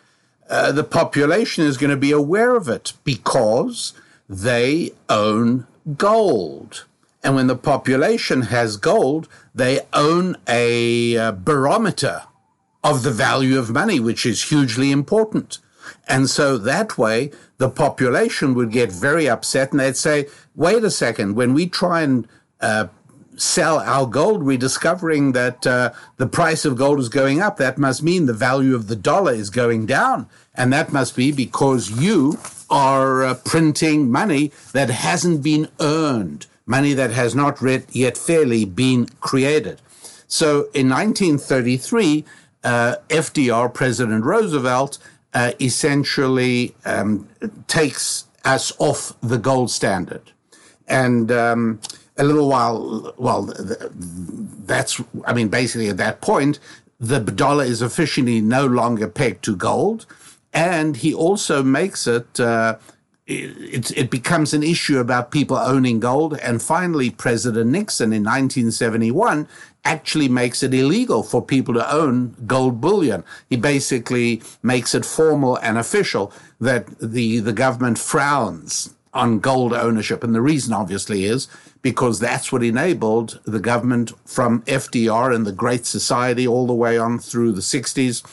uh, 0.49 0.73
the 0.73 0.85
population 0.85 1.67
is 1.67 1.77
going 1.77 1.91
to 1.91 1.99
be 1.99 2.13
aware 2.13 2.57
of 2.57 2.67
it 2.67 2.95
because 3.05 3.93
they 4.29 4.93
own 5.09 5.67
gold. 5.97 6.85
And 7.23 7.35
when 7.35 7.47
the 7.47 7.57
population 7.57 8.43
has 8.43 8.77
gold, 8.77 9.29
they 9.55 9.81
own 9.93 10.37
a 10.47 11.17
uh, 11.17 11.33
barometer 11.33 12.23
of 12.83 13.03
the 13.03 13.11
value 13.11 13.59
of 13.59 13.71
money, 13.71 13.99
which 13.99 14.27
is 14.27 14.51
hugely 14.51 14.91
important. 14.91 15.59
And 16.07 16.29
so 16.29 16.59
that 16.59 16.99
way, 16.99 17.31
the 17.59 17.71
population 17.71 18.55
would 18.55 18.71
get 18.71 18.93
very 18.93 19.29
upset 19.29 19.71
and 19.71 19.81
they'd 19.81 19.97
say, 19.97 20.27
wait 20.55 20.85
a 20.85 20.91
second, 20.91 21.35
when 21.35 21.55
we 21.55 21.67
try 21.67 22.03
and 22.03 22.29
uh, 22.61 22.89
sell 23.37 23.79
our 23.81 24.07
gold, 24.07 24.43
we're 24.43 24.59
discovering 24.59 25.33
that 25.33 25.67
uh, 25.67 25.93
the 26.17 26.27
price 26.27 26.65
of 26.65 26.77
gold 26.77 27.01
is 27.01 27.09
going 27.09 27.41
up. 27.41 27.57
That 27.57 27.79
must 27.79 28.03
mean 28.03 28.27
the 28.27 28.33
value 28.33 28.75
of 28.75 28.89
the 28.89 28.97
dollar 28.97 29.33
is 29.33 29.51
going 29.51 29.87
down. 29.87 30.29
And 30.55 30.73
that 30.73 30.93
must 30.93 31.17
be 31.17 31.33
because 31.33 31.91
you 31.91 32.39
are 32.71 33.25
uh, 33.25 33.35
printing 33.35 34.11
money 34.11 34.53
that 34.73 34.91
hasn't 34.91 35.43
been 35.43 35.69
earned, 35.81 36.47
money 36.67 36.93
that 36.95 37.11
has 37.11 37.35
not 37.35 37.59
yet 37.91 38.17
fairly 38.17 38.65
been 38.65 39.07
created. 39.21 39.81
So 40.27 40.69
in 40.73 40.89
1933, 40.89 42.25
uh, 42.63 42.97
FDR, 43.09 43.73
President 43.73 44.25
Roosevelt, 44.25 44.99
uh, 45.35 45.53
essentially 45.61 46.75
um, 46.85 47.29
takes 47.67 48.27
us 48.45 48.73
off 48.79 49.13
the 49.21 49.39
gold 49.39 49.71
standard. 49.71 50.33
And 50.87 51.33
um, 51.33 51.81
a 52.17 52.25
little 52.25 52.49
while, 52.49 53.15
well, 53.17 53.53
that's, 54.67 55.01
I 55.27 55.33
mean, 55.33 55.49
basically 55.49 55.89
at 55.89 55.97
that 55.97 56.21
point, 56.21 56.59
the 57.01 57.19
dollar 57.21 57.65
is 57.65 57.83
officially 57.83 58.41
no 58.41 58.67
longer 58.67 59.09
pegged 59.09 59.45
to 59.45 59.57
gold. 59.57 60.07
And 60.53 60.97
he 60.97 61.13
also 61.13 61.63
makes 61.63 62.07
it, 62.07 62.39
uh, 62.39 62.77
it, 63.27 63.91
it 63.97 64.11
becomes 64.11 64.55
an 64.55 64.63
issue 64.63 64.99
about 64.99 65.33
people 65.33 65.57
owning 65.57 65.99
gold. 65.99 66.39
And 66.39 66.63
finally, 66.63 67.11
President 67.11 67.71
Nixon 67.71 68.13
in 68.13 68.23
1971 68.23 69.49
actually 69.85 70.29
makes 70.29 70.63
it 70.63 70.73
illegal 70.73 71.23
for 71.23 71.43
people 71.43 71.75
to 71.75 71.93
own 71.93 72.37
gold 72.47 72.81
bullion. 72.81 73.25
He 73.51 73.57
basically 73.57 74.41
makes 74.63 74.95
it 74.95 75.05
formal 75.05 75.57
and 75.57 75.77
official 75.77 76.33
that 76.61 76.87
the, 77.01 77.41
the 77.41 77.53
government 77.53 77.99
frowns 77.99 78.95
on 79.13 79.41
gold 79.41 79.73
ownership. 79.73 80.23
And 80.23 80.35
the 80.35 80.41
reason 80.41 80.73
obviously 80.73 81.25
is 81.25 81.49
because 81.85 82.19
that's 82.19 82.51
what 82.51 82.65
enabled 82.65 83.39
the 83.45 83.61
government 83.61 84.11
from 84.27 84.63
FDR 84.63 85.35
and 85.35 85.47
the 85.47 85.53
Great 85.53 85.85
Society 85.87 86.49
all 86.49 86.67
the 86.67 86.73
way 86.73 86.99
on 86.99 87.19
through 87.19 87.53
the 87.53 87.61
60s 87.61 88.27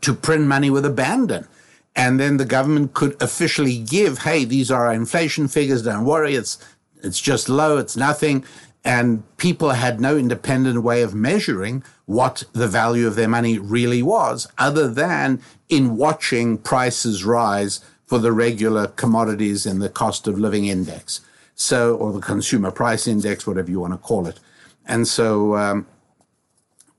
to 0.00 0.14
print 0.14 0.46
money 0.46 0.70
with 0.70 0.86
abandon. 0.86 1.48
And 1.96 2.18
then 2.18 2.38
the 2.38 2.44
government 2.44 2.94
could 2.94 3.20
officially 3.20 3.78
give, 3.78 4.18
hey, 4.18 4.44
these 4.44 4.70
are 4.70 4.86
our 4.86 4.94
inflation 4.94 5.48
figures, 5.48 5.82
don't 5.82 6.04
worry, 6.04 6.34
it's 6.34 6.56
it's 7.02 7.20
just 7.20 7.50
low, 7.50 7.76
it's 7.76 7.96
nothing 7.98 8.44
and 8.84 9.22
people 9.38 9.70
had 9.70 10.00
no 10.00 10.16
independent 10.16 10.82
way 10.82 11.00
of 11.02 11.14
measuring 11.14 11.82
what 12.04 12.44
the 12.52 12.68
value 12.68 13.06
of 13.06 13.14
their 13.16 13.28
money 13.28 13.58
really 13.58 14.02
was, 14.02 14.46
other 14.58 14.88
than 14.88 15.40
in 15.70 15.96
watching 15.96 16.58
prices 16.58 17.24
rise 17.24 17.80
for 18.06 18.18
the 18.18 18.32
regular 18.32 18.88
commodities 18.88 19.64
in 19.64 19.78
the 19.78 19.88
cost 19.88 20.28
of 20.28 20.38
living 20.38 20.66
index. 20.66 21.22
So, 21.54 21.94
or 21.96 22.12
the 22.12 22.20
consumer 22.20 22.70
price 22.70 23.06
index, 23.06 23.46
whatever 23.46 23.70
you 23.70 23.80
want 23.80 23.92
to 23.92 23.98
call 23.98 24.26
it. 24.26 24.40
And 24.86 25.06
so, 25.06 25.56
um, 25.56 25.86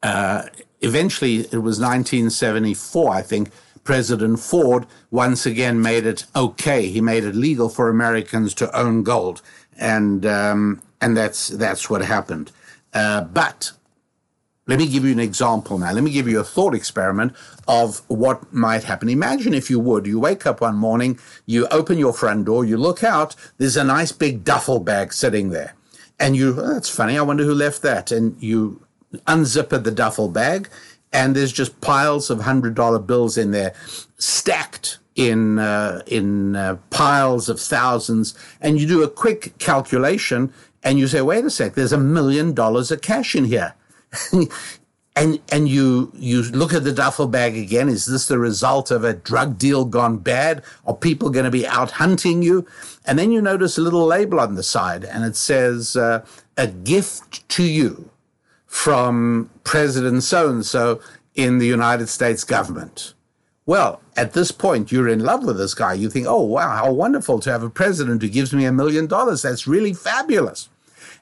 uh, 0.02 0.44
eventually, 0.82 1.40
it 1.40 1.62
was 1.62 1.80
1974, 1.80 3.14
I 3.14 3.22
think, 3.22 3.52
President 3.84 4.40
Ford 4.40 4.88
once 5.12 5.46
again 5.46 5.82
made 5.82 6.06
it 6.06 6.26
okay. 6.36 6.88
He 6.88 7.02
made 7.02 7.24
it 7.24 7.36
legal 7.36 7.70
for 7.70 7.90
Americans 7.90 8.54
to 8.56 8.76
own 8.78 9.04
gold. 9.04 9.42
And 9.78 10.26
um, 10.26 10.82
and 11.02 11.16
that's 11.16 11.50
that's 11.50 11.90
what 11.90 12.02
happened. 12.02 12.52
Uh, 12.94 13.22
but 13.22 13.72
let 14.68 14.80
me 14.80 14.88
give 14.88 15.06
you 15.06 15.12
an 15.12 15.20
example 15.20 15.78
now. 15.78 15.92
Let 15.92 16.04
me 16.04 16.12
give 16.12 16.28
you 16.28 16.40
a 16.40 16.44
thought 16.44 16.74
experiment 16.74 17.34
of 17.68 18.02
what 18.08 18.52
might 18.52 18.84
happen. 18.84 19.10
Imagine 19.10 19.54
if 19.54 19.70
you 19.70 19.80
would, 19.80 20.08
you 20.08 20.20
wake 20.20 20.48
up 20.48 20.62
one 20.62 20.76
morning, 20.76 21.20
you 21.46 21.68
open 21.68 22.00
your 22.00 22.14
front 22.14 22.46
door, 22.46 22.66
you 22.66 22.76
look 22.76 23.04
out, 23.04 23.36
there's 23.58 23.78
a 23.78 23.84
nice 23.84 24.12
big 24.12 24.44
duffel 24.44 24.80
bag 24.80 25.14
sitting 25.14 25.52
there. 25.52 25.76
And 26.20 26.36
you, 26.36 26.56
oh, 26.60 26.74
that's 26.74 26.90
funny, 26.90 27.18
I 27.18 27.22
wonder 27.22 27.44
who 27.44 27.54
left 27.54 27.84
that. 27.84 28.12
And 28.12 28.42
you 28.42 28.82
unzip 29.28 29.70
the 29.70 29.92
duffel 29.92 30.30
bag, 30.30 30.68
and 31.14 31.36
there's 31.36 31.54
just 31.54 31.80
piles 31.82 32.32
of 32.32 32.40
$100 32.40 33.06
bills 33.06 33.38
in 33.38 33.52
there, 33.52 33.74
stacked 34.18 34.98
in, 35.16 35.60
uh, 35.60 36.02
in 36.08 36.56
uh, 36.56 36.78
piles 36.90 37.50
of 37.50 37.60
thousands. 37.60 38.34
And 38.62 38.80
you 38.80 38.88
do 38.88 39.04
a 39.04 39.10
quick 39.10 39.58
calculation, 39.60 40.52
and 40.82 40.98
you 40.98 41.08
say, 41.08 41.22
wait 41.22 41.46
a 41.46 41.52
sec, 41.52 41.76
there's 41.76 41.94
a 41.94 42.00
million 42.00 42.54
dollars 42.54 42.90
of 42.90 43.02
cash 43.02 43.36
in 43.36 43.46
here. 43.46 43.76
And 45.16 45.40
and 45.52 45.70
you 45.70 46.12
you 46.16 46.44
look 46.44 46.74
at 46.74 46.84
the 46.84 46.92
duffel 46.92 47.28
bag 47.28 47.58
again. 47.58 47.90
Is 47.90 48.06
this 48.06 48.28
the 48.28 48.38
result 48.38 48.92
of 48.92 49.04
a 49.04 49.14
drug 49.14 49.58
deal 49.58 49.86
gone 49.86 50.18
bad? 50.18 50.64
Are 50.86 50.96
people 50.96 51.30
going 51.30 51.46
to 51.46 51.52
be 51.52 51.66
out 51.66 51.92
hunting 51.92 52.42
you? 52.42 52.66
And 53.06 53.18
then 53.18 53.32
you 53.32 53.42
notice 53.42 53.78
a 53.78 53.82
little 53.82 54.06
label 54.06 54.40
on 54.40 54.56
the 54.56 54.64
side, 54.64 55.06
and 55.06 55.24
it 55.24 55.36
says 55.36 55.96
uh, 55.96 56.26
a 56.58 56.68
gift 56.68 57.48
to 57.50 57.64
you 57.64 58.10
from 58.66 59.50
President 59.64 60.24
so 60.24 60.50
and 60.50 60.66
so 60.66 61.00
in 61.34 61.60
the 61.60 61.68
United 61.68 62.10
States 62.10 62.44
government. 62.44 63.14
Well, 63.66 64.02
at 64.16 64.34
this 64.34 64.52
point, 64.52 64.92
you're 64.92 65.08
in 65.08 65.22
love 65.22 65.44
with 65.44 65.58
this 65.58 65.74
guy. 65.74 65.94
You 65.94 66.10
think, 66.10 66.28
oh, 66.28 66.44
wow, 66.44 66.76
how 66.76 66.92
wonderful 66.92 67.40
to 67.40 67.52
have 67.52 67.64
a 67.64 67.70
president 67.70 68.22
who 68.22 68.30
gives 68.30 68.54
me 68.54 68.66
a 68.66 68.72
million 68.72 69.08
dollars. 69.08 69.42
That's 69.42 69.66
really 69.66 69.94
fabulous 69.94 70.70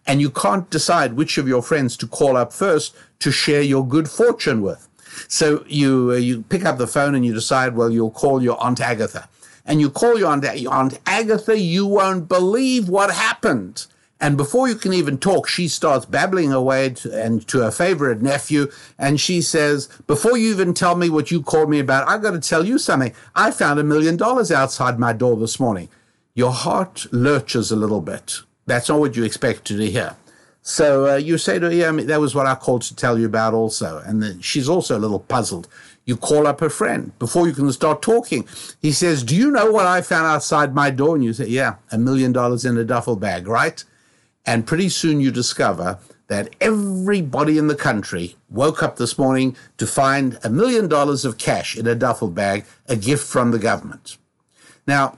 and 0.05 0.21
you 0.21 0.29
can't 0.29 0.69
decide 0.69 1.13
which 1.13 1.37
of 1.37 1.47
your 1.47 1.61
friends 1.61 1.95
to 1.97 2.07
call 2.07 2.37
up 2.37 2.51
first 2.51 2.95
to 3.19 3.31
share 3.31 3.61
your 3.61 3.87
good 3.87 4.09
fortune 4.09 4.61
with. 4.61 4.87
So 5.27 5.63
you 5.67 6.11
uh, 6.11 6.15
you 6.15 6.41
pick 6.43 6.65
up 6.65 6.77
the 6.77 6.87
phone 6.87 7.15
and 7.15 7.25
you 7.25 7.33
decide, 7.33 7.75
well, 7.75 7.89
you'll 7.89 8.11
call 8.11 8.41
your 8.41 8.61
aunt 8.63 8.81
Agatha, 8.81 9.29
and 9.65 9.79
you 9.79 9.89
call 9.89 10.17
your 10.17 10.29
aunt, 10.29 10.43
your 10.59 10.73
aunt 10.73 10.99
Agatha. 11.05 11.59
You 11.59 11.85
won't 11.85 12.27
believe 12.27 12.89
what 12.89 13.11
happened. 13.11 13.85
And 14.19 14.37
before 14.37 14.69
you 14.69 14.75
can 14.75 14.93
even 14.93 15.17
talk, 15.17 15.49
she 15.49 15.67
starts 15.67 16.05
babbling 16.05 16.53
away 16.53 16.91
to, 16.91 17.21
and 17.21 17.45
to 17.49 17.59
her 17.59 17.71
favorite 17.71 18.21
nephew. 18.21 18.71
And 18.97 19.19
she 19.19 19.41
says, 19.41 19.89
Before 20.07 20.37
you 20.37 20.49
even 20.51 20.73
tell 20.73 20.95
me 20.95 21.09
what 21.09 21.29
you 21.29 21.41
called 21.43 21.69
me 21.69 21.79
about, 21.79 22.07
I've 22.07 22.21
got 22.21 22.31
to 22.31 22.39
tell 22.39 22.65
you 22.65 22.77
something. 22.77 23.13
I 23.35 23.51
found 23.51 23.81
a 23.81 23.83
million 23.83 24.15
dollars 24.15 24.49
outside 24.49 24.97
my 24.97 25.11
door 25.11 25.35
this 25.35 25.59
morning. 25.59 25.89
Your 26.35 26.53
heart 26.53 27.05
lurches 27.11 27.69
a 27.69 27.75
little 27.75 27.99
bit. 27.99 28.43
That's 28.65 28.89
not 28.89 28.99
what 28.99 29.15
you 29.15 29.23
expected 29.23 29.77
to 29.77 29.89
hear. 29.89 30.15
So 30.61 31.13
uh, 31.13 31.15
you 31.17 31.37
say 31.37 31.59
to 31.59 31.65
her, 31.65 31.73
yeah, 31.73 31.91
that 31.91 32.21
was 32.21 32.33
what 32.33 32.47
I 32.47 32.55
called 32.55 32.83
to 32.83 32.95
tell 32.95 33.19
you 33.19 33.25
about 33.25 33.53
also. 33.53 34.01
And 34.05 34.23
then 34.23 34.39
she's 34.39 34.69
also 34.69 34.97
a 34.97 34.99
little 34.99 35.19
puzzled. 35.19 35.67
You 36.05 36.15
call 36.15 36.47
up 36.47 36.61
her 36.61 36.69
friend 36.69 37.17
before 37.19 37.47
you 37.47 37.53
can 37.53 37.71
start 37.73 38.01
talking. 38.01 38.47
He 38.81 38.93
says, 38.93 39.23
do 39.23 39.35
you 39.35 39.51
know 39.51 39.71
what 39.71 39.85
I 39.85 40.01
found 40.01 40.25
outside 40.25 40.73
my 40.73 40.89
door? 40.89 41.15
And 41.15 41.23
you 41.23 41.33
say, 41.33 41.47
yeah, 41.47 41.75
a 41.91 41.97
million 41.97 42.31
dollars 42.31 42.63
in 42.63 42.77
a 42.77 42.85
duffel 42.85 43.17
bag, 43.17 43.47
right? 43.47 43.83
And 44.45 44.65
pretty 44.65 44.89
soon 44.89 45.19
you 45.19 45.31
discover 45.31 45.99
that 46.27 46.55
everybody 46.61 47.57
in 47.57 47.67
the 47.67 47.75
country 47.75 48.35
woke 48.49 48.81
up 48.81 48.95
this 48.95 49.17
morning 49.17 49.55
to 49.77 49.85
find 49.85 50.39
a 50.43 50.49
million 50.49 50.87
dollars 50.87 51.25
of 51.25 51.37
cash 51.37 51.75
in 51.77 51.87
a 51.87 51.95
duffel 51.95 52.29
bag, 52.29 52.65
a 52.87 52.95
gift 52.95 53.27
from 53.27 53.51
the 53.51 53.59
government. 53.59 54.17
Now, 54.87 55.17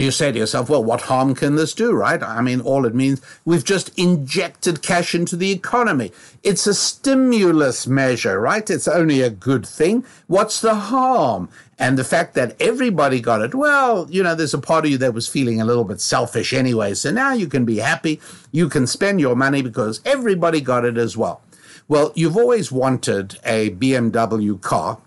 you 0.00 0.10
say 0.10 0.32
to 0.32 0.38
yourself, 0.38 0.68
well, 0.68 0.82
what 0.82 1.02
harm 1.02 1.34
can 1.34 1.56
this 1.56 1.74
do, 1.74 1.92
right? 1.92 2.22
I 2.22 2.40
mean, 2.40 2.60
all 2.60 2.86
it 2.86 2.94
means, 2.94 3.20
we've 3.44 3.64
just 3.64 3.96
injected 3.98 4.82
cash 4.82 5.14
into 5.14 5.36
the 5.36 5.50
economy. 5.50 6.12
It's 6.42 6.66
a 6.66 6.74
stimulus 6.74 7.86
measure, 7.86 8.40
right? 8.40 8.68
It's 8.68 8.88
only 8.88 9.20
a 9.22 9.30
good 9.30 9.66
thing. 9.66 10.04
What's 10.26 10.60
the 10.60 10.74
harm? 10.74 11.48
And 11.78 11.98
the 11.98 12.04
fact 12.04 12.34
that 12.34 12.54
everybody 12.60 13.20
got 13.20 13.42
it, 13.42 13.54
well, 13.54 14.06
you 14.10 14.22
know, 14.22 14.34
there's 14.34 14.54
a 14.54 14.58
part 14.58 14.84
of 14.84 14.90
you 14.90 14.98
that 14.98 15.14
was 15.14 15.28
feeling 15.28 15.60
a 15.60 15.64
little 15.64 15.84
bit 15.84 16.00
selfish 16.00 16.52
anyway. 16.52 16.94
So 16.94 17.10
now 17.10 17.32
you 17.32 17.46
can 17.46 17.64
be 17.64 17.78
happy. 17.78 18.20
You 18.52 18.68
can 18.68 18.86
spend 18.86 19.20
your 19.20 19.34
money 19.34 19.62
because 19.62 20.00
everybody 20.04 20.60
got 20.60 20.84
it 20.84 20.98
as 20.98 21.16
well. 21.16 21.42
Well, 21.88 22.12
you've 22.14 22.36
always 22.36 22.70
wanted 22.70 23.38
a 23.44 23.70
BMW 23.70 24.60
car. 24.60 24.98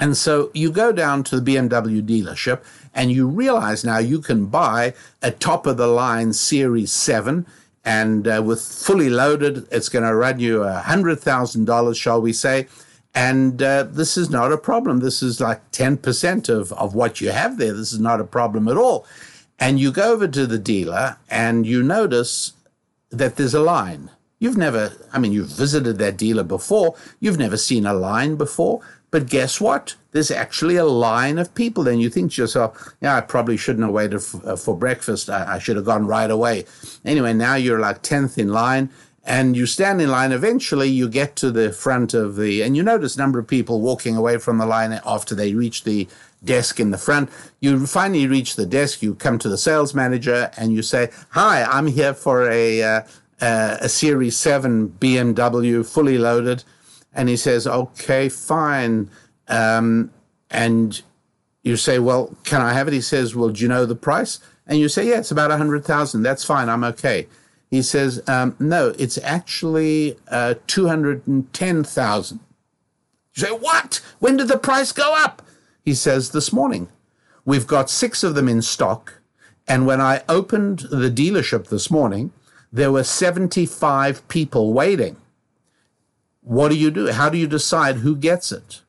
And 0.00 0.16
so 0.16 0.50
you 0.54 0.70
go 0.70 0.92
down 0.92 1.24
to 1.24 1.40
the 1.40 1.54
BMW 1.54 2.02
dealership 2.02 2.62
and 2.98 3.12
you 3.12 3.28
realize 3.28 3.84
now 3.84 3.98
you 3.98 4.20
can 4.20 4.46
buy 4.46 4.92
a 5.22 5.30
top 5.30 5.66
of 5.66 5.76
the 5.76 5.86
line 5.86 6.32
Series 6.32 6.90
7 6.92 7.46
And 7.84 8.26
uh, 8.26 8.42
with 8.44 8.60
fully 8.60 9.08
loaded, 9.08 9.68
it's 9.70 9.88
going 9.88 10.04
to 10.04 10.14
run 10.14 10.40
you 10.40 10.64
a 10.64 10.82
$100,000, 10.84 11.96
shall 11.96 12.20
we 12.20 12.32
say. 12.32 12.66
And 13.14 13.62
uh, 13.62 13.84
this 13.84 14.16
is 14.16 14.30
not 14.30 14.52
a 14.52 14.58
problem. 14.58 14.98
This 14.98 15.22
is 15.22 15.40
like 15.40 15.70
10% 15.70 16.48
of, 16.48 16.72
of 16.72 16.96
what 16.96 17.20
you 17.20 17.30
have 17.30 17.56
there. 17.56 17.72
This 17.72 17.92
is 17.92 18.00
not 18.00 18.20
a 18.20 18.24
problem 18.24 18.66
at 18.66 18.76
all. 18.76 19.06
And 19.60 19.78
you 19.78 19.92
go 19.92 20.12
over 20.12 20.26
to 20.26 20.46
the 20.46 20.58
dealer 20.58 21.16
and 21.30 21.66
you 21.66 21.82
notice 21.84 22.52
that 23.10 23.36
there's 23.36 23.54
a 23.54 23.60
line. 23.60 24.10
You've 24.40 24.58
never, 24.58 24.92
I 25.12 25.20
mean, 25.20 25.32
you've 25.32 25.48
visited 25.48 25.98
that 25.98 26.16
dealer 26.16 26.44
before. 26.44 26.96
You've 27.20 27.38
never 27.38 27.56
seen 27.56 27.86
a 27.86 27.94
line 27.94 28.34
before. 28.34 28.80
But 29.10 29.28
guess 29.28 29.60
what? 29.60 29.94
There's 30.12 30.30
actually 30.30 30.76
a 30.76 30.84
line 30.84 31.38
of 31.38 31.54
people. 31.54 31.84
Then 31.84 32.00
you 32.00 32.08
think 32.08 32.32
to 32.32 32.42
yourself, 32.42 32.94
yeah, 33.00 33.16
I 33.16 33.20
probably 33.20 33.56
shouldn't 33.56 33.84
have 33.84 33.92
waited 33.92 34.20
for, 34.20 34.48
uh, 34.48 34.56
for 34.56 34.76
breakfast. 34.76 35.28
I, 35.28 35.56
I 35.56 35.58
should 35.58 35.76
have 35.76 35.84
gone 35.84 36.06
right 36.06 36.30
away. 36.30 36.64
Anyway, 37.04 37.34
now 37.34 37.54
you're 37.54 37.80
like 37.80 38.02
10th 38.02 38.38
in 38.38 38.48
line 38.48 38.90
and 39.24 39.54
you 39.54 39.66
stand 39.66 40.00
in 40.00 40.10
line. 40.10 40.32
Eventually, 40.32 40.88
you 40.88 41.08
get 41.08 41.36
to 41.36 41.50
the 41.50 41.70
front 41.72 42.14
of 42.14 42.36
the, 42.36 42.62
and 42.62 42.76
you 42.76 42.82
notice 42.82 43.16
a 43.16 43.18
number 43.18 43.38
of 43.38 43.46
people 43.46 43.82
walking 43.82 44.16
away 44.16 44.38
from 44.38 44.56
the 44.56 44.66
line 44.66 44.98
after 45.04 45.34
they 45.34 45.52
reach 45.54 45.84
the 45.84 46.08
desk 46.42 46.80
in 46.80 46.90
the 46.90 46.98
front. 46.98 47.28
You 47.60 47.86
finally 47.86 48.26
reach 48.26 48.56
the 48.56 48.64
desk. 48.64 49.02
You 49.02 49.14
come 49.14 49.38
to 49.40 49.48
the 49.48 49.58
sales 49.58 49.94
manager 49.94 50.50
and 50.56 50.72
you 50.72 50.82
say, 50.82 51.10
"Hi, 51.30 51.64
I'm 51.64 51.88
here 51.88 52.14
for 52.14 52.48
a 52.48 52.82
uh, 52.82 53.02
uh, 53.40 53.76
a 53.80 53.88
Series 53.88 54.38
Seven 54.38 54.88
BMW, 54.88 55.84
fully 55.86 56.16
loaded." 56.16 56.64
And 57.14 57.28
he 57.28 57.36
says, 57.36 57.66
okay, 57.66 58.28
fine. 58.28 59.10
Um, 59.48 60.10
and 60.50 61.00
you 61.62 61.76
say, 61.76 61.98
well, 61.98 62.36
can 62.44 62.60
I 62.60 62.72
have 62.72 62.88
it? 62.88 62.94
He 62.94 63.00
says, 63.00 63.34
well, 63.34 63.50
do 63.50 63.62
you 63.62 63.68
know 63.68 63.86
the 63.86 63.94
price? 63.94 64.40
And 64.66 64.78
you 64.78 64.88
say, 64.88 65.08
yeah, 65.08 65.18
it's 65.18 65.30
about 65.30 65.50
a 65.50 65.56
hundred 65.56 65.84
thousand. 65.84 66.22
That's 66.22 66.44
fine. 66.44 66.68
I'm 66.68 66.84
okay. 66.84 67.26
He 67.70 67.82
says, 67.82 68.22
um, 68.26 68.56
no, 68.58 68.94
it's 68.98 69.18
actually 69.18 70.16
uh, 70.30 70.54
210,000. 70.66 72.40
You 73.34 73.42
say, 73.42 73.50
what? 73.50 74.00
When 74.18 74.36
did 74.36 74.48
the 74.48 74.58
price 74.58 74.92
go 74.92 75.14
up? 75.16 75.42
He 75.84 75.94
says, 75.94 76.30
this 76.30 76.52
morning. 76.52 76.88
We've 77.44 77.66
got 77.66 77.90
six 77.90 78.22
of 78.22 78.34
them 78.34 78.48
in 78.48 78.62
stock. 78.62 79.20
And 79.66 79.86
when 79.86 80.00
I 80.00 80.22
opened 80.28 80.80
the 80.90 81.10
dealership 81.10 81.68
this 81.68 81.90
morning, 81.90 82.32
there 82.72 82.92
were 82.92 83.04
75 83.04 84.26
people 84.28 84.72
waiting. 84.72 85.16
What 86.42 86.70
do 86.70 86.76
you 86.76 86.90
do? 86.90 87.08
How 87.12 87.28
do 87.28 87.36
you 87.36 87.46
decide 87.46 87.96
who 87.96 88.16
gets 88.16 88.52
it? 88.52 88.80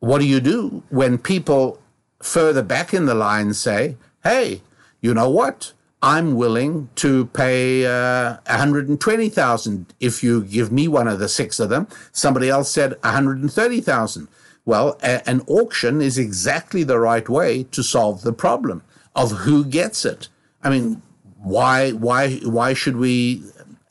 What 0.00 0.18
do 0.20 0.26
you 0.26 0.40
do 0.40 0.82
when 0.88 1.18
people 1.18 1.80
further 2.22 2.62
back 2.62 2.92
in 2.92 3.06
the 3.06 3.14
line 3.14 3.54
say, 3.54 3.96
hey, 4.24 4.62
you 5.00 5.14
know 5.14 5.30
what? 5.30 5.72
I'm 6.02 6.34
willing 6.34 6.88
to 6.96 7.26
pay 7.26 7.84
uh, 7.84 8.38
120,000 8.46 9.94
if 10.00 10.22
you 10.24 10.42
give 10.44 10.72
me 10.72 10.88
one 10.88 11.06
of 11.06 11.18
the 11.18 11.28
six 11.28 11.60
of 11.60 11.68
them. 11.68 11.88
Somebody 12.12 12.48
else 12.48 12.70
said 12.70 12.92
130,000. 13.02 14.28
Well, 14.64 14.98
a- 15.02 15.28
an 15.28 15.42
auction 15.46 16.00
is 16.00 16.16
exactly 16.16 16.82
the 16.82 16.98
right 16.98 17.28
way 17.28 17.64
to 17.64 17.82
solve 17.82 18.22
the 18.22 18.32
problem 18.32 18.82
of 19.14 19.30
who 19.30 19.64
gets 19.64 20.04
it. 20.06 20.28
I 20.62 20.70
mean, 20.70 21.02
why 21.42 21.90
why 21.92 22.36
why 22.44 22.74
should 22.74 22.96
we 22.96 23.42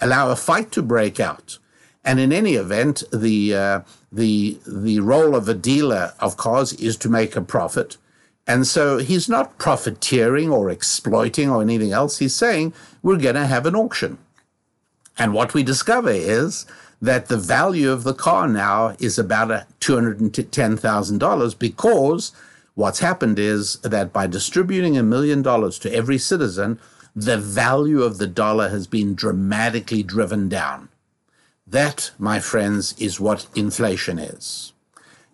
allow 0.01 0.29
a 0.29 0.35
fight 0.35 0.71
to 0.71 0.81
break 0.81 1.19
out. 1.19 1.57
And 2.03 2.19
in 2.19 2.31
any 2.31 2.53
event, 2.53 3.03
the 3.11 3.55
uh, 3.55 3.81
the 4.11 4.59
the 4.65 4.99
role 4.99 5.35
of 5.35 5.47
a 5.47 5.53
dealer 5.53 6.13
of 6.19 6.37
cars 6.37 6.73
is 6.73 6.97
to 6.97 7.09
make 7.09 7.35
a 7.35 7.41
profit. 7.41 7.97
And 8.47 8.65
so 8.65 8.97
he's 8.97 9.29
not 9.29 9.59
profiteering 9.59 10.49
or 10.49 10.69
exploiting 10.71 11.49
or 11.49 11.61
anything 11.61 11.91
else. 11.91 12.17
He's 12.17 12.35
saying 12.35 12.73
we're 13.03 13.17
going 13.17 13.35
to 13.35 13.45
have 13.45 13.67
an 13.67 13.75
auction. 13.75 14.17
And 15.19 15.33
what 15.33 15.53
we 15.53 15.61
discover 15.61 16.09
is 16.09 16.65
that 17.01 17.27
the 17.27 17.37
value 17.37 17.91
of 17.91 18.03
the 18.03 18.13
car 18.13 18.47
now 18.47 18.95
is 18.99 19.19
about 19.19 19.49
$210,000 19.79 21.59
because 21.59 22.31
what's 22.73 22.99
happened 22.99 23.37
is 23.37 23.75
that 23.77 24.11
by 24.11 24.25
distributing 24.27 24.97
a 24.97 25.03
million 25.03 25.41
dollars 25.41 25.77
to 25.79 25.93
every 25.93 26.17
citizen, 26.17 26.79
the 27.15 27.37
value 27.37 28.01
of 28.01 28.17
the 28.17 28.27
dollar 28.27 28.69
has 28.69 28.87
been 28.87 29.13
dramatically 29.13 30.03
driven 30.03 30.49
down. 30.49 30.89
That, 31.69 32.11
my 32.17 32.39
friends, 32.39 32.95
is 32.97 33.19
what 33.19 33.45
inflation 33.55 34.17
is. 34.17 34.73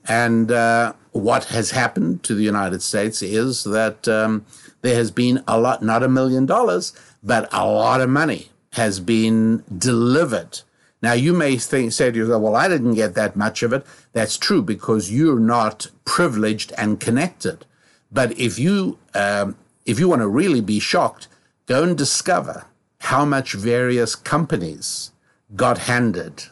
And 0.07 0.51
uh, 0.51 0.93
what 1.11 1.45
has 1.45 1.71
happened 1.71 2.23
to 2.23 2.35
the 2.35 2.43
United 2.43 2.81
States 2.81 3.21
is 3.21 3.63
that 3.63 4.07
um, 4.07 4.45
there 4.81 4.95
has 4.95 5.11
been 5.11 5.43
a 5.47 5.59
lot, 5.59 5.81
not 5.81 6.03
a 6.03 6.09
million 6.09 6.45
dollars, 6.45 6.93
but 7.23 7.47
a 7.53 7.65
lot 7.65 8.01
of 8.01 8.09
money 8.09 8.49
has 8.73 8.99
been 8.99 9.63
delivered. 9.75 10.61
Now, 11.01 11.13
you 11.13 11.33
may 11.33 11.57
think, 11.57 11.93
say 11.93 12.11
to 12.11 12.17
yourself, 12.17 12.41
well, 12.41 12.55
I 12.55 12.67
didn't 12.67 12.95
get 12.95 13.15
that 13.15 13.35
much 13.35 13.63
of 13.63 13.71
it. 13.71 13.85
That's 14.11 14.37
true 14.37 14.61
because 14.61 15.11
you're 15.11 15.39
not 15.39 15.87
privileged 16.03 16.73
and 16.77 16.99
connected. 16.99 17.65
But 18.11 18.37
if 18.37 18.59
you, 18.59 18.99
um, 19.13 19.55
if 19.85 19.99
you 19.99 20.09
want 20.09 20.21
to 20.21 20.27
really 20.27 20.61
be 20.61 20.79
shocked, 20.79 21.27
go 21.65 21.83
and 21.83 21.97
discover 21.97 22.65
how 22.99 23.23
much 23.23 23.53
various 23.53 24.15
companies 24.15 25.11
got 25.55 25.79
handed 25.79 26.43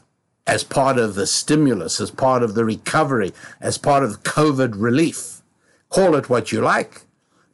as 0.46 0.64
part 0.64 0.98
of 0.98 1.16
the 1.16 1.26
stimulus, 1.28 2.02
as 2.02 2.12
part 2.12 2.44
of 2.44 2.54
the 2.54 2.66
recovery, 2.66 3.32
as 3.62 3.78
part 3.78 4.04
of 4.04 4.24
COVID 4.24 4.74
relief. 4.76 5.42
Call 5.90 6.16
it 6.16 6.30
what 6.30 6.52
you 6.52 6.62
like, 6.62 7.02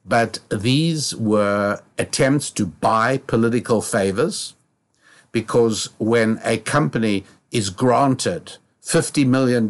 but 0.06 0.40
these 0.50 1.16
were 1.16 1.82
attempts 1.98 2.50
to 2.52 2.66
buy 2.66 3.18
political 3.18 3.82
favors 3.82 4.56
because 5.32 5.90
when 6.00 6.40
a 6.44 6.58
company 6.58 7.26
is 7.52 7.70
granted 7.70 8.58
$50 8.82 9.28
million 9.28 9.66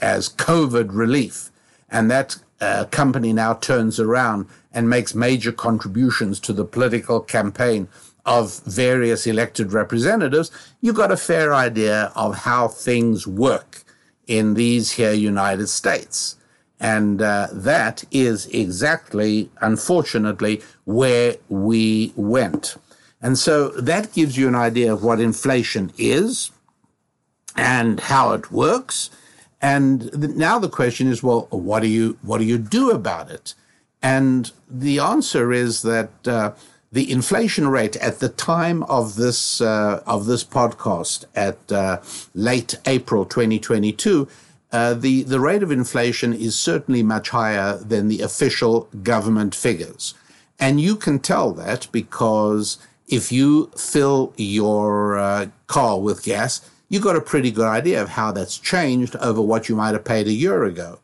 as 0.00 0.30
COVID 0.30 0.88
relief, 0.90 1.50
and 1.90 2.10
that 2.10 2.38
uh, 2.60 2.86
company 2.86 3.32
now 3.32 3.52
turns 3.52 4.00
around 4.00 4.46
and 4.72 4.88
makes 4.88 5.14
major 5.14 5.52
contributions 5.52 6.40
to 6.40 6.52
the 6.54 6.64
political 6.64 7.20
campaign 7.20 7.88
of 8.26 8.60
various 8.64 9.26
elected 9.26 9.72
representatives, 9.72 10.50
you've 10.80 10.96
got 10.96 11.12
a 11.12 11.16
fair 11.16 11.54
idea 11.54 12.12
of 12.14 12.38
how 12.38 12.68
things 12.68 13.26
work 13.26 13.84
in 14.26 14.54
these 14.54 14.92
here 14.92 15.12
United 15.12 15.68
States. 15.68 16.36
And 16.78 17.22
uh, 17.22 17.48
that 17.52 18.04
is 18.10 18.46
exactly, 18.48 19.48
unfortunately, 19.60 20.62
where 20.84 21.36
we 21.48 22.12
went. 22.16 22.76
And 23.22 23.38
so 23.38 23.68
that 23.70 24.12
gives 24.12 24.36
you 24.36 24.46
an 24.48 24.54
idea 24.54 24.92
of 24.92 25.02
what 25.02 25.20
inflation 25.20 25.92
is 25.96 26.50
and 27.56 28.00
how 28.00 28.32
it 28.32 28.50
works. 28.50 29.08
And 29.62 30.02
the, 30.02 30.28
now 30.28 30.58
the 30.58 30.68
question 30.68 31.06
is, 31.06 31.22
well, 31.22 31.48
what 31.50 31.80
do 31.80 31.88
you 31.88 32.18
what 32.22 32.38
do 32.38 32.44
you 32.44 32.58
do 32.58 32.90
about 32.90 33.30
it? 33.30 33.54
And 34.02 34.52
the 34.68 34.98
answer 34.98 35.52
is 35.52 35.80
that 35.82 36.28
uh, 36.28 36.52
the 36.96 37.12
inflation 37.12 37.68
rate 37.68 37.94
at 37.96 38.20
the 38.20 38.28
time 38.30 38.82
of 38.84 39.16
this 39.16 39.60
uh, 39.60 40.02
of 40.06 40.24
this 40.24 40.42
podcast 40.42 41.26
at 41.34 41.70
uh, 41.70 42.00
late 42.34 42.78
April 42.86 43.26
2022, 43.26 44.26
uh, 44.72 44.94
the 44.94 45.22
the 45.24 45.38
rate 45.38 45.62
of 45.62 45.70
inflation 45.70 46.32
is 46.32 46.58
certainly 46.58 47.02
much 47.02 47.28
higher 47.28 47.76
than 47.76 48.08
the 48.08 48.22
official 48.22 48.88
government 49.02 49.54
figures, 49.54 50.14
and 50.58 50.80
you 50.80 50.96
can 50.96 51.18
tell 51.18 51.52
that 51.52 51.86
because 51.92 52.78
if 53.08 53.30
you 53.30 53.70
fill 53.76 54.32
your 54.38 55.18
uh, 55.18 55.48
car 55.66 56.00
with 56.00 56.22
gas, 56.22 56.66
you 56.88 56.98
got 56.98 57.14
a 57.14 57.20
pretty 57.20 57.50
good 57.50 57.68
idea 57.68 58.00
of 58.00 58.08
how 58.08 58.32
that's 58.32 58.56
changed 58.56 59.14
over 59.16 59.42
what 59.42 59.68
you 59.68 59.76
might 59.76 59.92
have 59.92 60.04
paid 60.06 60.28
a 60.28 60.32
year 60.32 60.64
ago. 60.64 60.98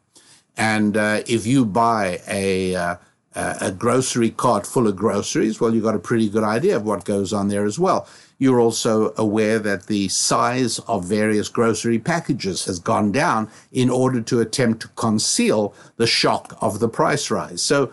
And 0.57 0.97
uh, 0.97 1.23
if 1.27 1.47
you 1.47 1.67
buy 1.67 2.23
a 2.27 2.99
a 3.35 3.71
grocery 3.71 4.31
cart 4.31 4.67
full 4.67 4.87
of 4.87 4.97
groceries, 4.97 5.61
well, 5.61 5.75
you've 5.75 5.85
got 5.85 5.95
a 5.95 6.01
pretty 6.01 6.29
good 6.29 6.45
idea 6.45 6.77
of 6.77 6.85
what 6.85 7.05
goes 7.05 7.33
on 7.33 7.49
there 7.49 7.65
as 7.65 7.79
well. 7.79 8.07
You're 8.39 8.61
also 8.61 9.15
aware 9.17 9.59
that 9.61 9.87
the 9.87 10.09
size 10.09 10.79
of 10.81 11.05
various 11.05 11.49
grocery 11.49 11.99
packages 11.99 12.65
has 12.67 12.79
gone 12.79 13.13
down 13.13 13.49
in 13.71 13.89
order 13.89 14.21
to 14.21 14.41
attempt 14.41 14.83
to 14.83 14.89
conceal 14.89 15.75
the 15.97 16.07
shock 16.07 16.57
of 16.61 16.81
the 16.81 16.89
price 16.89 17.31
rise. 17.31 17.63
So, 17.63 17.93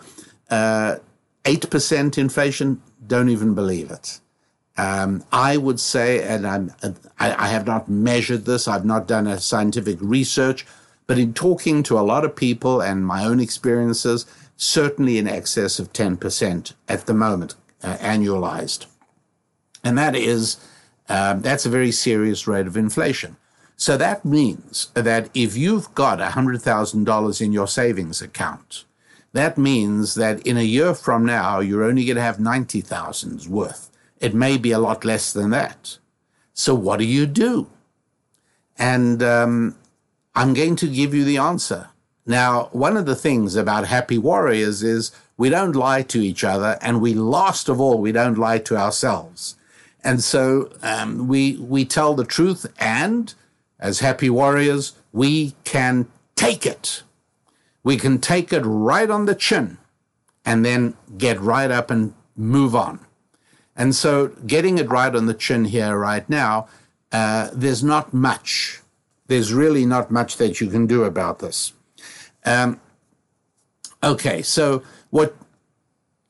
uh, 0.50 0.96
8% 1.44 2.18
inflation, 2.18 2.82
don't 3.06 3.28
even 3.28 3.54
believe 3.54 3.90
it. 3.90 4.20
Um, 4.76 5.24
I 5.32 5.56
would 5.56 5.80
say, 5.80 6.22
and 6.22 6.46
I'm, 6.46 6.72
I, 7.18 7.34
I 7.44 7.48
have 7.48 7.66
not 7.66 7.88
measured 7.88 8.44
this, 8.44 8.68
I've 8.68 8.84
not 8.84 9.06
done 9.06 9.26
a 9.26 9.40
scientific 9.40 9.98
research, 10.00 10.66
but 11.06 11.18
in 11.18 11.34
talking 11.34 11.82
to 11.84 11.98
a 11.98 12.02
lot 12.02 12.24
of 12.24 12.36
people 12.36 12.80
and 12.80 13.04
my 13.04 13.24
own 13.24 13.40
experiences, 13.40 14.26
certainly 14.60 15.16
in 15.16 15.26
excess 15.26 15.78
of 15.78 15.90
10% 15.90 16.74
at 16.86 17.06
the 17.06 17.14
moment, 17.14 17.54
uh, 17.82 17.96
annualized. 17.96 18.84
And 19.82 19.96
that 19.96 20.14
is, 20.14 20.58
um, 21.08 21.40
that's 21.40 21.64
a 21.64 21.70
very 21.70 21.90
serious 21.90 22.46
rate 22.46 22.66
of 22.66 22.76
inflation. 22.76 23.36
So 23.76 23.96
that 23.96 24.22
means 24.22 24.88
that 24.92 25.30
if 25.32 25.56
you've 25.56 25.94
got 25.94 26.18
$100,000 26.18 27.40
in 27.40 27.52
your 27.52 27.66
savings 27.66 28.20
account, 28.20 28.84
that 29.32 29.56
means 29.56 30.14
that 30.16 30.46
in 30.46 30.58
a 30.58 30.62
year 30.62 30.94
from 30.94 31.24
now, 31.24 31.60
you're 31.60 31.84
only 31.84 32.04
going 32.04 32.16
to 32.16 32.22
have 32.22 32.36
90,000's 32.36 33.48
worth 33.48 33.90
It 34.20 34.34
may 34.34 34.58
be 34.58 34.72
a 34.72 34.78
lot 34.78 35.06
less 35.06 35.32
than 35.32 35.48
that. 35.50 35.96
So 36.52 36.74
what 36.74 36.98
do 36.98 37.06
you 37.06 37.24
do? 37.24 37.70
And 38.76 39.22
um, 39.22 39.76
I'm 40.34 40.52
going 40.52 40.76
to 40.76 40.86
give 40.86 41.14
you 41.14 41.24
the 41.24 41.38
answer. 41.38 41.88
Now, 42.26 42.68
one 42.72 42.96
of 42.96 43.06
the 43.06 43.16
things 43.16 43.56
about 43.56 43.86
happy 43.86 44.18
warriors 44.18 44.82
is 44.82 45.10
we 45.36 45.48
don't 45.48 45.74
lie 45.74 46.02
to 46.02 46.20
each 46.20 46.44
other, 46.44 46.78
and 46.82 47.00
we 47.00 47.14
last 47.14 47.68
of 47.68 47.80
all, 47.80 47.98
we 47.98 48.12
don't 48.12 48.38
lie 48.38 48.58
to 48.58 48.76
ourselves. 48.76 49.56
And 50.02 50.22
so 50.22 50.70
um, 50.82 51.28
we 51.28 51.56
we 51.56 51.84
tell 51.84 52.14
the 52.14 52.24
truth, 52.24 52.66
and 52.78 53.32
as 53.78 54.00
happy 54.00 54.30
warriors, 54.30 54.92
we 55.12 55.54
can 55.64 56.08
take 56.36 56.66
it. 56.66 57.02
We 57.82 57.96
can 57.96 58.18
take 58.18 58.52
it 58.52 58.62
right 58.64 59.10
on 59.10 59.24
the 59.24 59.34
chin, 59.34 59.78
and 60.44 60.64
then 60.64 60.94
get 61.16 61.40
right 61.40 61.70
up 61.70 61.90
and 61.90 62.14
move 62.36 62.74
on. 62.74 63.00
And 63.74 63.94
so, 63.94 64.28
getting 64.46 64.78
it 64.78 64.90
right 64.90 65.14
on 65.14 65.26
the 65.26 65.34
chin 65.34 65.64
here 65.64 65.96
right 65.96 66.28
now, 66.28 66.68
uh, 67.12 67.48
there's 67.52 67.82
not 67.82 68.12
much. 68.12 68.80
There's 69.26 69.52
really 69.52 69.86
not 69.86 70.10
much 70.10 70.36
that 70.36 70.60
you 70.60 70.68
can 70.68 70.86
do 70.86 71.04
about 71.04 71.38
this. 71.38 71.72
Um, 72.44 72.80
okay, 74.02 74.42
so 74.42 74.82
what? 75.10 75.36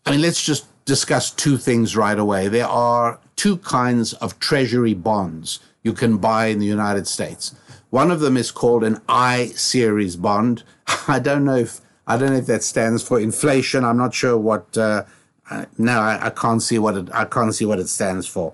I 0.06 0.12
mean, 0.12 0.22
let's 0.22 0.42
just 0.44 0.66
discuss 0.84 1.30
two 1.30 1.56
things 1.56 1.96
right 1.96 2.18
away. 2.18 2.48
There 2.48 2.66
are 2.66 3.20
two 3.36 3.58
kinds 3.58 4.12
of 4.14 4.38
treasury 4.40 4.94
bonds 4.94 5.60
you 5.82 5.92
can 5.92 6.18
buy 6.18 6.46
in 6.46 6.58
the 6.58 6.66
United 6.66 7.06
States. 7.06 7.54
One 7.90 8.10
of 8.10 8.20
them 8.20 8.36
is 8.36 8.50
called 8.50 8.84
an 8.84 9.00
I 9.08 9.46
series 9.56 10.16
bond. 10.16 10.62
I 11.08 11.18
don't 11.18 11.44
know 11.44 11.56
if 11.56 11.80
I 12.06 12.16
don't 12.16 12.30
know 12.30 12.38
if 12.38 12.46
that 12.46 12.62
stands 12.62 13.02
for 13.02 13.20
inflation. 13.20 13.84
I'm 13.84 13.96
not 13.96 14.14
sure 14.14 14.36
what. 14.36 14.76
Uh, 14.76 15.04
uh, 15.50 15.66
no, 15.78 15.98
I, 16.00 16.26
I, 16.26 16.30
can't 16.30 16.62
see 16.62 16.78
what 16.78 16.96
it. 16.96 17.08
I 17.12 17.24
can't 17.24 17.54
see 17.54 17.64
what 17.64 17.80
it 17.80 17.88
stands 17.88 18.26
for. 18.26 18.52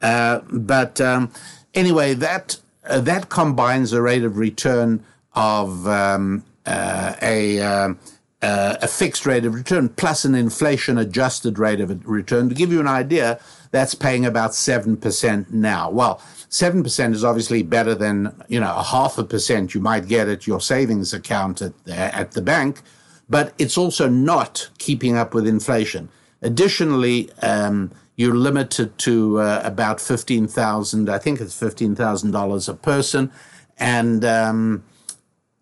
Uh, 0.00 0.40
but 0.50 1.00
um, 1.00 1.30
anyway, 1.74 2.14
that 2.14 2.58
uh, 2.86 3.00
that 3.00 3.28
combines 3.28 3.92
a 3.92 4.00
rate 4.00 4.24
of 4.24 4.38
return 4.38 5.04
of 5.34 5.86
um, 5.86 6.44
a 6.68 7.60
um, 7.60 7.98
uh, 8.40 8.76
a 8.80 8.86
fixed 8.86 9.26
rate 9.26 9.44
of 9.44 9.54
return 9.54 9.88
plus 9.88 10.24
an 10.24 10.34
inflation 10.34 10.98
adjusted 10.98 11.58
rate 11.58 11.80
of 11.80 12.06
return. 12.06 12.48
To 12.48 12.54
give 12.54 12.72
you 12.72 12.80
an 12.80 12.86
idea, 12.86 13.40
that's 13.70 13.94
paying 13.94 14.24
about 14.24 14.52
7% 14.52 15.50
now. 15.50 15.90
Well, 15.90 16.18
7% 16.50 17.14
is 17.14 17.24
obviously 17.24 17.62
better 17.62 17.94
than, 17.94 18.32
you 18.48 18.60
know, 18.60 18.74
a 18.76 18.82
half 18.82 19.18
a 19.18 19.24
percent 19.24 19.74
you 19.74 19.80
might 19.80 20.06
get 20.06 20.28
at 20.28 20.46
your 20.46 20.60
savings 20.60 21.12
account 21.12 21.60
at 21.60 21.84
the, 21.84 21.96
at 21.96 22.32
the 22.32 22.42
bank, 22.42 22.82
but 23.28 23.54
it's 23.58 23.76
also 23.76 24.08
not 24.08 24.68
keeping 24.78 25.16
up 25.16 25.34
with 25.34 25.46
inflation. 25.46 26.08
Additionally, 26.40 27.30
um, 27.42 27.90
you're 28.16 28.36
limited 28.36 28.96
to 28.98 29.40
uh, 29.40 29.60
about 29.64 30.00
15,000, 30.00 31.10
I 31.10 31.18
think 31.18 31.40
it's 31.40 31.60
$15,000 31.60 32.68
a 32.68 32.74
person. 32.74 33.32
And, 33.78 34.24
um, 34.24 34.84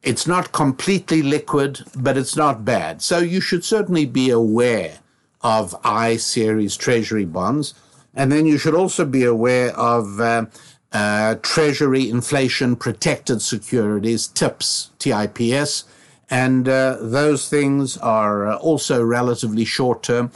it's 0.02 0.26
not 0.26 0.52
completely 0.52 1.22
liquid, 1.22 1.80
but 1.96 2.16
it's 2.16 2.36
not 2.36 2.64
bad. 2.64 3.02
So 3.02 3.18
you 3.18 3.40
should 3.40 3.64
certainly 3.64 4.06
be 4.06 4.30
aware 4.30 4.98
of 5.42 5.74
I 5.84 6.16
series 6.16 6.76
treasury 6.76 7.24
bonds. 7.24 7.74
And 8.14 8.32
then 8.32 8.46
you 8.46 8.58
should 8.58 8.74
also 8.74 9.04
be 9.04 9.24
aware 9.24 9.76
of 9.76 10.20
uh, 10.20 10.46
uh, 10.92 11.36
treasury 11.42 12.08
inflation 12.08 12.76
protected 12.76 13.42
securities, 13.42 14.26
TIPS, 14.28 14.90
TIPS. 14.98 15.84
And 16.30 16.68
uh, 16.68 16.96
those 17.00 17.48
things 17.48 17.96
are 17.98 18.48
uh, 18.48 18.56
also 18.56 19.04
relatively 19.04 19.64
short 19.64 20.02
term. 20.02 20.32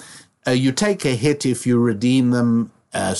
Uh, 0.46 0.53
you 0.53 0.73
take 0.73 1.05
a 1.05 1.16
hit 1.16 1.46
if 1.46 1.66
you 1.66 1.79
redeem 1.79 2.31
them 2.31 2.70
uh, 2.92 3.14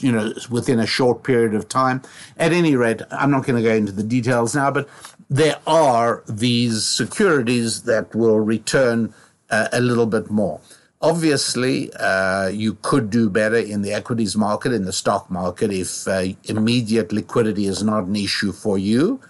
you 0.00 0.10
know, 0.10 0.32
within 0.50 0.80
a 0.80 0.86
short 0.86 1.22
period 1.22 1.54
of 1.54 1.68
time. 1.68 2.02
At 2.36 2.52
any 2.52 2.74
rate, 2.74 3.02
I'm 3.10 3.30
not 3.30 3.44
going 3.46 3.62
to 3.62 3.68
go 3.68 3.74
into 3.74 3.92
the 3.92 4.02
details 4.02 4.54
now, 4.54 4.70
but 4.70 4.88
there 5.32 5.58
are 5.66 6.22
these 6.28 6.86
securities 6.86 7.84
that 7.84 8.14
will 8.14 8.38
return 8.38 9.14
uh, 9.48 9.68
a 9.72 9.80
little 9.80 10.04
bit 10.04 10.30
more. 10.30 10.60
Obviously, 11.00 11.90
uh, 11.94 12.48
you 12.48 12.74
could 12.82 13.08
do 13.08 13.30
better 13.30 13.56
in 13.56 13.80
the 13.80 13.94
equities 13.94 14.36
market, 14.36 14.72
in 14.74 14.84
the 14.84 14.92
stock 14.92 15.30
market, 15.30 15.72
if 15.72 16.06
uh, 16.06 16.24
immediate 16.44 17.12
liquidity 17.12 17.66
is 17.66 17.82
not 17.82 18.04
an 18.04 18.14
issue 18.14 18.52
for 18.52 18.76
you. 18.76 19.20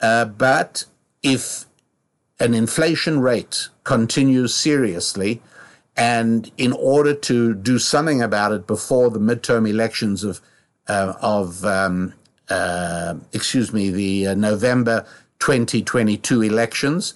Uh, 0.00 0.24
but 0.24 0.86
if 1.22 1.66
an 2.40 2.52
inflation 2.52 3.20
rate 3.20 3.68
continues 3.84 4.52
seriously, 4.52 5.40
and 5.96 6.50
in 6.58 6.72
order 6.72 7.14
to 7.14 7.54
do 7.54 7.78
something 7.78 8.20
about 8.20 8.50
it 8.50 8.66
before 8.66 9.08
the 9.08 9.20
midterm 9.20 9.70
elections 9.70 10.24
of 10.24 10.40
uh, 10.88 11.14
of 11.22 11.64
um, 11.64 12.12
uh, 12.50 13.14
excuse 13.32 13.72
me, 13.72 13.88
the 13.90 14.34
November 14.34 15.06
2022 15.44 16.40
elections, 16.40 17.12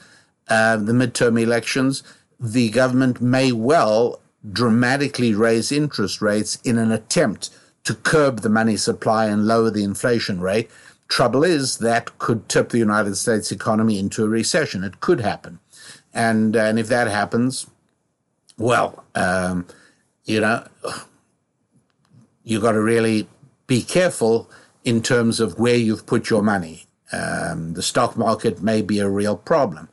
uh, 0.49 0.77
the 0.77 0.93
midterm 0.93 1.41
elections, 1.41 2.03
the 2.38 2.69
government 2.69 3.23
may 3.23 3.53
well 3.53 4.21
dramatically 4.53 5.33
raise 5.33 5.73
interest 5.73 6.21
rates 6.21 6.57
in 6.62 6.77
an 6.77 6.93
attempt 6.93 7.49
to 7.85 7.95
curb 7.95 8.41
the 8.41 8.51
money 8.51 8.77
supply 8.77 9.25
and 9.25 9.47
lower 9.47 9.71
the 9.71 9.83
inflation 9.83 10.41
rate. 10.43 10.71
Trouble 11.09 11.43
is 11.43 11.79
that 11.79 12.19
could 12.19 12.47
tip 12.51 12.69
the 12.69 12.77
United 12.77 13.17
States 13.17 13.51
economy 13.51 13.99
into 13.99 14.23
a 14.25 14.29
recession. 14.29 14.85
It 14.85 15.01
could 15.01 15.21
happen, 15.21 15.59
and 16.12 16.55
and 16.55 16.79
if 16.79 16.88
that 16.88 17.09
happens, 17.09 17.67
well, 18.59 19.05
um, 19.14 19.67
you 20.25 20.43
know, 20.43 20.67
you've 22.45 22.61
got 22.61 22.73
to 22.73 22.83
really 22.83 23.27
be 23.67 23.81
careful 23.81 24.51
in 24.85 25.01
terms 25.01 25.41
of 25.41 25.59
where 25.59 25.77
you've 25.77 26.05
put 26.05 26.29
your 26.29 26.43
money. 26.43 26.88
Um, 27.12 27.75
the 27.75 27.83
stock 27.83 28.16
market 28.16 28.62
may 28.62 28.83
be 28.83 28.99
a 28.99 29.09
real 29.09 29.37
problem. 29.37 29.88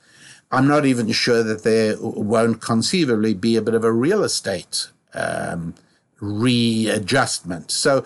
I'm 0.51 0.67
not 0.67 0.85
even 0.85 1.11
sure 1.11 1.43
that 1.43 1.63
there 1.63 1.95
won't 1.99 2.61
conceivably 2.61 3.33
be 3.33 3.55
a 3.55 3.61
bit 3.61 3.73
of 3.73 3.83
a 3.83 3.91
real 3.91 4.23
estate 4.23 4.89
um, 5.13 5.75
readjustment. 6.19 7.71
So, 7.71 8.05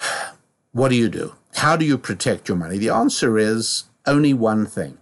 what 0.72 0.88
do 0.88 0.96
you 0.96 1.08
do? 1.08 1.34
How 1.56 1.76
do 1.76 1.84
you 1.84 1.98
protect 1.98 2.48
your 2.48 2.56
money? 2.56 2.78
The 2.78 2.88
answer 2.88 3.36
is 3.38 3.84
only 4.06 4.32
one 4.32 4.66
thing 4.66 4.98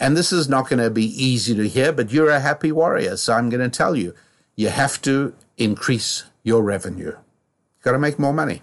and 0.00 0.16
this 0.16 0.32
is 0.32 0.48
not 0.48 0.68
going 0.68 0.82
to 0.82 0.90
be 0.90 1.06
easy 1.06 1.54
to 1.54 1.68
hear, 1.68 1.92
but 1.92 2.12
you're 2.12 2.30
a 2.30 2.40
happy 2.40 2.70
warrior. 2.70 3.16
So 3.16 3.34
I'm 3.34 3.48
going 3.48 3.68
to 3.68 3.76
tell 3.76 3.96
you, 3.96 4.14
you 4.54 4.68
have 4.68 5.02
to 5.02 5.34
increase 5.56 6.24
your 6.42 6.62
revenue. 6.62 7.16
You've 7.16 7.82
got 7.82 7.92
to 7.92 7.98
make 7.98 8.18
more 8.18 8.32
money. 8.32 8.62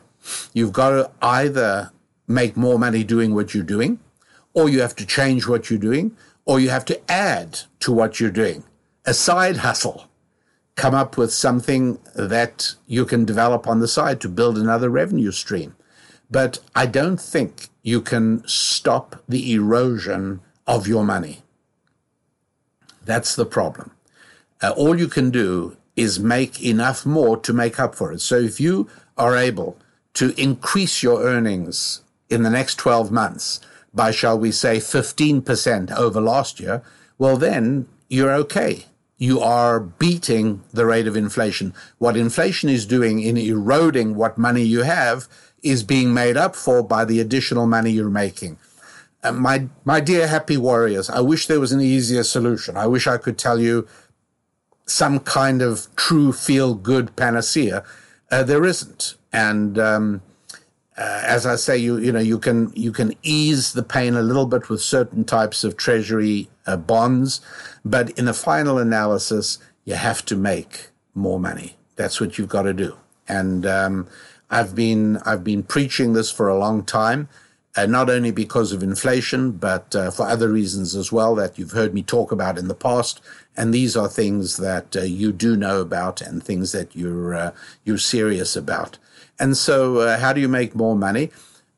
You've 0.53 0.73
got 0.73 0.89
to 0.91 1.11
either 1.21 1.91
make 2.27 2.57
more 2.57 2.79
money 2.79 3.03
doing 3.03 3.33
what 3.33 3.53
you're 3.53 3.63
doing, 3.63 3.99
or 4.53 4.69
you 4.69 4.81
have 4.81 4.95
to 4.95 5.05
change 5.05 5.47
what 5.47 5.69
you're 5.69 5.79
doing, 5.79 6.15
or 6.45 6.59
you 6.59 6.69
have 6.69 6.85
to 6.85 7.11
add 7.11 7.61
to 7.79 7.91
what 7.91 8.19
you're 8.19 8.31
doing. 8.31 8.63
A 9.05 9.13
side 9.13 9.57
hustle. 9.57 10.05
Come 10.75 10.93
up 10.93 11.17
with 11.17 11.31
something 11.31 11.99
that 12.15 12.75
you 12.85 13.05
can 13.05 13.23
develop 13.23 13.67
on 13.67 13.79
the 13.79 13.87
side 13.87 14.19
to 14.21 14.29
build 14.29 14.57
another 14.57 14.89
revenue 14.89 15.31
stream. 15.31 15.75
But 16.29 16.59
I 16.75 16.85
don't 16.85 17.21
think 17.21 17.69
you 17.81 18.01
can 18.01 18.45
stop 18.47 19.23
the 19.29 19.53
erosion 19.53 20.41
of 20.67 20.87
your 20.87 21.05
money. 21.05 21.43
That's 23.05 23.35
the 23.35 23.45
problem. 23.45 23.91
Uh, 24.61 24.71
all 24.75 24.99
you 24.99 25.07
can 25.07 25.29
do 25.29 25.77
is 25.95 26.19
make 26.19 26.61
enough 26.61 27.05
more 27.05 27.37
to 27.37 27.53
make 27.53 27.79
up 27.79 27.95
for 27.95 28.11
it. 28.11 28.21
So 28.21 28.37
if 28.37 28.59
you 28.59 28.89
are 29.17 29.37
able 29.37 29.77
to 30.15 30.33
increase 30.41 31.03
your 31.03 31.23
earnings 31.23 32.01
in 32.35 32.43
the 32.43 32.49
next 32.51 32.75
12 32.75 33.11
months 33.11 33.59
by, 33.93 34.11
shall 34.11 34.37
we 34.37 34.51
say, 34.51 34.77
15% 34.77 35.91
over 35.97 36.21
last 36.21 36.59
year, 36.59 36.83
well, 37.17 37.37
then 37.37 37.87
you're 38.09 38.33
okay. 38.33 38.85
You 39.17 39.39
are 39.39 39.79
beating 39.79 40.61
the 40.73 40.85
rate 40.85 41.07
of 41.07 41.15
inflation. 41.15 41.73
What 41.97 42.17
inflation 42.17 42.69
is 42.69 42.85
doing 42.85 43.19
in 43.21 43.37
eroding 43.37 44.15
what 44.15 44.37
money 44.37 44.63
you 44.63 44.83
have 44.83 45.27
is 45.63 45.83
being 45.83 46.13
made 46.13 46.37
up 46.37 46.55
for 46.55 46.83
by 46.83 47.05
the 47.05 47.19
additional 47.19 47.65
money 47.65 47.91
you're 47.91 48.09
making. 48.09 48.57
Uh, 49.23 49.31
my 49.31 49.67
my 49.83 49.99
dear 49.99 50.27
happy 50.27 50.57
warriors, 50.57 51.09
I 51.09 51.21
wish 51.21 51.47
there 51.47 51.59
was 51.59 51.71
an 51.71 51.81
easier 51.81 52.23
solution. 52.23 52.77
I 52.77 52.85
wish 52.85 53.07
I 53.07 53.17
could 53.17 53.37
tell 53.37 53.59
you 53.59 53.87
some 54.85 55.19
kind 55.19 55.63
of 55.63 55.87
true 55.95 56.31
feel 56.31 56.75
good 56.75 57.15
panacea. 57.15 57.83
Uh, 58.29 58.43
there 58.43 58.65
isn't, 58.65 59.15
and 59.33 59.79
um, 59.79 60.21
uh, 60.97 61.21
as 61.25 61.45
I 61.45 61.55
say, 61.55 61.77
you 61.77 61.97
you 61.97 62.11
know 62.11 62.19
you 62.19 62.39
can 62.39 62.71
you 62.75 62.91
can 62.91 63.13
ease 63.23 63.73
the 63.73 63.83
pain 63.83 64.15
a 64.15 64.21
little 64.21 64.45
bit 64.45 64.69
with 64.69 64.81
certain 64.81 65.25
types 65.25 65.63
of 65.63 65.77
treasury 65.77 66.49
uh, 66.65 66.77
bonds, 66.77 67.41
but 67.83 68.11
in 68.11 68.25
the 68.25 68.33
final 68.33 68.77
analysis, 68.77 69.57
you 69.85 69.95
have 69.95 70.23
to 70.25 70.35
make 70.35 70.89
more 71.13 71.39
money. 71.39 71.77
That's 71.95 72.21
what 72.21 72.37
you've 72.37 72.49
got 72.49 72.63
to 72.63 72.73
do. 72.73 72.97
And 73.27 73.65
um, 73.65 74.07
I've 74.49 74.75
been 74.75 75.17
I've 75.25 75.43
been 75.43 75.63
preaching 75.63 76.13
this 76.13 76.31
for 76.31 76.47
a 76.47 76.57
long 76.57 76.83
time. 76.83 77.27
uh, 77.75 77.85
not 77.85 78.09
only 78.09 78.31
because 78.31 78.71
of 78.71 78.81
inflation, 78.81 79.51
but 79.51 79.95
uh, 79.95 80.09
for 80.09 80.25
other 80.27 80.49
reasons 80.49 80.95
as 80.95 81.11
well 81.11 81.35
that 81.35 81.57
you've 81.59 81.71
heard 81.71 81.93
me 81.93 82.01
talk 82.01 82.31
about 82.31 82.57
in 82.57 82.67
the 82.67 82.75
past. 82.75 83.21
And 83.57 83.73
these 83.73 83.97
are 83.97 84.07
things 84.07 84.57
that 84.57 84.95
uh, 84.95 85.01
you 85.01 85.31
do 85.31 85.55
know 85.57 85.81
about 85.81 86.21
and 86.21 86.43
things 86.43 86.71
that 86.71 86.95
you're 86.95 87.35
uh, 87.35 87.51
you're 87.83 87.97
serious 87.97 88.55
about. 88.55 88.97
And 89.39 89.57
so, 89.57 89.99
uh, 89.99 90.19
how 90.19 90.33
do 90.33 90.41
you 90.41 90.47
make 90.47 90.75
more 90.75 90.95
money? 90.95 91.31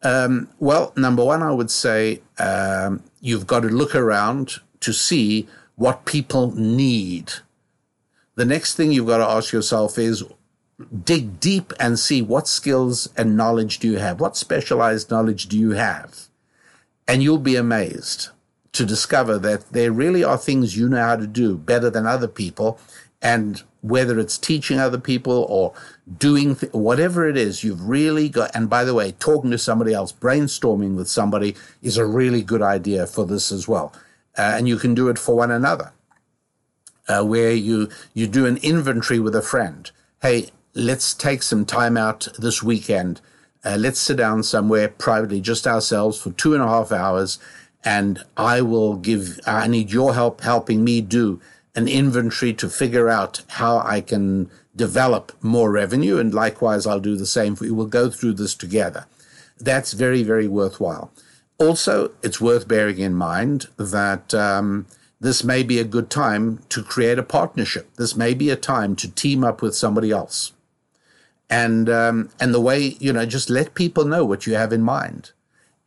Um, 0.03 0.49
well, 0.59 0.93
number 0.95 1.23
one, 1.23 1.41
I 1.41 1.51
would 1.51 1.71
say 1.71 2.21
um, 2.37 3.03
you've 3.19 3.47
got 3.47 3.61
to 3.61 3.69
look 3.69 3.95
around 3.95 4.57
to 4.81 4.93
see 4.93 5.47
what 5.75 6.05
people 6.05 6.51
need. 6.55 7.33
The 8.35 8.45
next 8.45 8.75
thing 8.75 8.91
you've 8.91 9.07
got 9.07 9.17
to 9.17 9.27
ask 9.27 9.51
yourself 9.51 9.97
is 9.97 10.23
dig 11.03 11.39
deep 11.39 11.73
and 11.79 11.97
see 11.97 12.21
what 12.21 12.47
skills 12.47 13.09
and 13.17 13.35
knowledge 13.35 13.79
do 13.79 13.91
you 13.91 13.97
have? 13.97 14.19
What 14.19 14.37
specialized 14.37 15.09
knowledge 15.09 15.47
do 15.47 15.57
you 15.57 15.71
have? 15.71 16.27
And 17.07 17.23
you'll 17.23 17.39
be 17.39 17.55
amazed 17.55 18.29
to 18.73 18.85
discover 18.85 19.39
that 19.39 19.71
there 19.71 19.91
really 19.91 20.23
are 20.23 20.37
things 20.37 20.77
you 20.77 20.87
know 20.87 21.01
how 21.01 21.15
to 21.15 21.25
do 21.25 21.57
better 21.57 21.89
than 21.89 22.05
other 22.05 22.27
people. 22.27 22.79
And 23.21 23.63
whether 23.81 24.19
it's 24.19 24.37
teaching 24.37 24.79
other 24.79 24.99
people 24.99 25.45
or 25.49 25.73
doing 26.17 26.55
th- 26.55 26.71
whatever 26.73 27.27
it 27.27 27.37
is, 27.37 27.63
you've 27.63 27.87
really 27.87 28.29
got. 28.29 28.51
And 28.53 28.69
by 28.69 28.83
the 28.83 28.93
way, 28.93 29.13
talking 29.13 29.51
to 29.51 29.57
somebody 29.57 29.93
else, 29.93 30.11
brainstorming 30.11 30.95
with 30.95 31.07
somebody 31.07 31.55
is 31.81 31.97
a 31.97 32.05
really 32.05 32.43
good 32.43 32.61
idea 32.61 33.07
for 33.07 33.25
this 33.25 33.51
as 33.51 33.67
well. 33.67 33.93
Uh, 34.37 34.53
and 34.55 34.67
you 34.67 34.77
can 34.77 34.93
do 34.93 35.09
it 35.09 35.17
for 35.17 35.35
one 35.35 35.49
another, 35.49 35.93
uh, 37.07 37.23
where 37.23 37.53
you 37.53 37.89
you 38.13 38.27
do 38.27 38.45
an 38.45 38.57
inventory 38.57 39.19
with 39.19 39.35
a 39.35 39.41
friend. 39.41 39.89
Hey, 40.21 40.49
let's 40.75 41.15
take 41.15 41.41
some 41.41 41.65
time 41.65 41.97
out 41.97 42.27
this 42.37 42.61
weekend. 42.61 43.19
Uh, 43.65 43.77
let's 43.79 43.99
sit 43.99 44.17
down 44.17 44.43
somewhere 44.43 44.87
privately, 44.87 45.41
just 45.41 45.65
ourselves, 45.65 46.21
for 46.21 46.31
two 46.31 46.53
and 46.53 46.61
a 46.61 46.67
half 46.67 46.91
hours, 46.91 47.39
and 47.83 48.23
I 48.37 48.61
will 48.61 48.95
give. 48.95 49.39
I 49.47 49.67
need 49.67 49.91
your 49.91 50.13
help 50.13 50.41
helping 50.41 50.83
me 50.83 51.01
do 51.01 51.41
an 51.77 51.87
inventory 51.87 52.53
to 52.55 52.69
figure 52.69 53.09
out 53.09 53.43
how 53.49 53.79
I 53.79 54.01
can 54.01 54.51
develop 54.75 55.33
more 55.41 55.71
revenue, 55.71 56.19
and 56.19 56.33
likewise, 56.33 56.87
I'll 56.87 56.99
do 56.99 57.17
the 57.17 57.27
same. 57.27 57.57
We'll 57.61 57.87
go 57.87 58.09
through 58.11 58.33
this 58.35 58.55
together. 58.55 59.07
That's 59.59 59.93
very, 59.93 60.23
very 60.23 60.49
worthwhile. 60.49 61.11
Also, 61.59 62.11
it's 62.23 62.41
worth 62.41 62.67
bearing 62.67 62.99
in 62.99 63.15
mind 63.15 63.67
that 63.77 64.33
um, 64.33 64.87
this 65.21 65.43
may 65.45 65.63
be 65.63 65.79
a 65.79 65.85
good 65.85 66.09
time 66.09 66.59
to 66.69 66.83
create 66.83 67.19
a 67.19 67.23
partnership. 67.23 67.95
This 67.97 68.15
may 68.17 68.33
be 68.35 68.51
a 68.51 68.57
time 68.57 68.95
to 68.97 69.11
team 69.11 69.45
up 69.45 69.61
with 69.61 69.75
somebody 69.75 70.11
else 70.11 70.51
and 71.49 71.89
um, 71.89 72.29
and 72.39 72.53
the 72.53 72.61
way 72.61 72.97
you 72.99 73.13
know 73.13 73.25
just 73.25 73.49
let 73.49 73.75
people 73.75 74.05
know 74.05 74.25
what 74.25 74.47
you 74.47 74.55
have 74.55 74.73
in 74.73 74.83
mind 74.83 75.31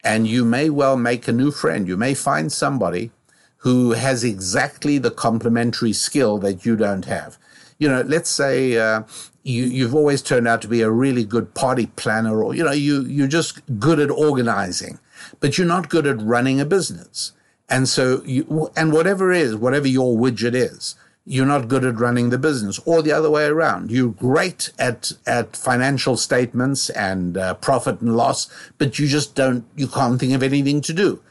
and 0.05 0.29
you 0.29 0.45
may 0.45 0.71
well 0.71 0.97
make 0.97 1.29
a 1.29 1.33
new 1.33 1.51
friend 1.51 1.89
you 1.89 1.97
may 1.97 2.15
find 2.15 2.53
somebody 2.53 3.11
who 3.61 3.93
has 3.93 4.25
exactly 4.25 4.99
the 4.99 5.11
complementary 5.11 5.93
skill 5.93 6.39
that 6.39 6.65
you 6.65 6.77
don't 6.77 7.05
have 7.05 7.39
you 7.79 7.89
know 7.89 8.03
let's 8.03 8.31
say 8.31 8.77
uh, 8.77 9.03
you 9.43 9.65
you've 9.65 9.95
always 9.95 10.23
turned 10.23 10.47
out 10.47 10.61
to 10.63 10.69
be 10.69 10.83
a 10.83 10.91
really 10.91 11.25
good 11.25 11.55
party 11.55 11.87
planner 11.87 12.43
or 12.43 12.55
you 12.55 12.65
know 12.65 12.73
you 12.73 13.03
you're 13.03 13.27
just 13.27 13.61
good 13.79 13.99
at 13.99 14.11
organizing 14.11 14.99
but 15.41 15.57
you're 15.57 15.67
not 15.67 15.89
good 15.89 16.07
at 16.07 16.21
running 16.21 16.61
a 16.61 16.65
business 16.65 17.33
and 17.69 17.89
so 17.89 18.23
you 18.25 18.71
and 18.77 18.93
whatever 18.93 19.33
is 19.33 19.57
whatever 19.57 19.89
your 19.89 20.17
widget 20.17 20.55
is 20.55 20.97
you're 21.27 21.47
not 21.47 21.69
good 21.69 21.85
at 21.85 22.01
running 22.01 22.31
the 22.31 22.39
business, 22.39 22.81
or 22.81 23.03
the 23.03 23.13
other 23.13 23.31
way 23.31 23.45
around. 23.45 23.91
You're 23.91 24.11
great 24.11 24.73
at 24.79 25.13
at 25.27 25.55
financial 25.57 26.17
statements 26.17 26.91
and 26.91 27.37
uh, 27.37 27.55
profit 27.55 28.01
and 28.01 28.17
loss, 28.17 28.49
but 28.79 28.99
you 28.99 29.07
just 29.07 29.35
don't. 29.35 29.65
You 29.77 29.87
can't 29.87 30.19
think 30.19 30.33
of 30.33 30.43
anything 30.43 30.81
to 30.83 30.93
do. 30.93 31.23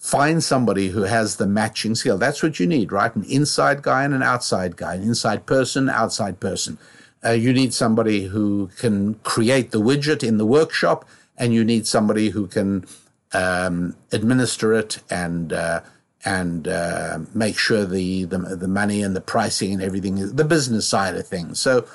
Find 0.00 0.42
somebody 0.42 0.88
who 0.88 1.02
has 1.02 1.36
the 1.36 1.46
matching 1.46 1.94
skill. 1.94 2.16
That's 2.16 2.42
what 2.42 2.58
you 2.58 2.66
need, 2.66 2.90
right? 2.90 3.14
An 3.14 3.22
inside 3.24 3.82
guy 3.82 4.02
and 4.02 4.14
an 4.14 4.22
outside 4.22 4.78
guy, 4.78 4.94
an 4.94 5.02
inside 5.02 5.44
person, 5.44 5.90
outside 5.90 6.40
person. 6.40 6.78
Uh, 7.22 7.32
you 7.32 7.52
need 7.52 7.74
somebody 7.74 8.24
who 8.24 8.70
can 8.78 9.14
create 9.16 9.72
the 9.72 9.80
widget 9.80 10.26
in 10.26 10.38
the 10.38 10.46
workshop, 10.46 11.06
and 11.36 11.52
you 11.52 11.62
need 11.62 11.86
somebody 11.86 12.30
who 12.30 12.46
can 12.46 12.86
um, 13.34 13.94
administer 14.10 14.72
it 14.72 15.00
and 15.10 15.52
uh, 15.52 15.82
and 16.24 16.66
uh, 16.66 17.18
make 17.34 17.58
sure 17.58 17.84
the, 17.84 18.24
the, 18.24 18.38
the 18.38 18.68
money 18.68 19.02
and 19.02 19.14
the 19.14 19.20
pricing 19.20 19.74
and 19.74 19.82
everything 19.82 20.34
the 20.34 20.44
business 20.44 20.88
side 20.88 21.14
of 21.14 21.26
things. 21.26 21.60
So 21.60 21.86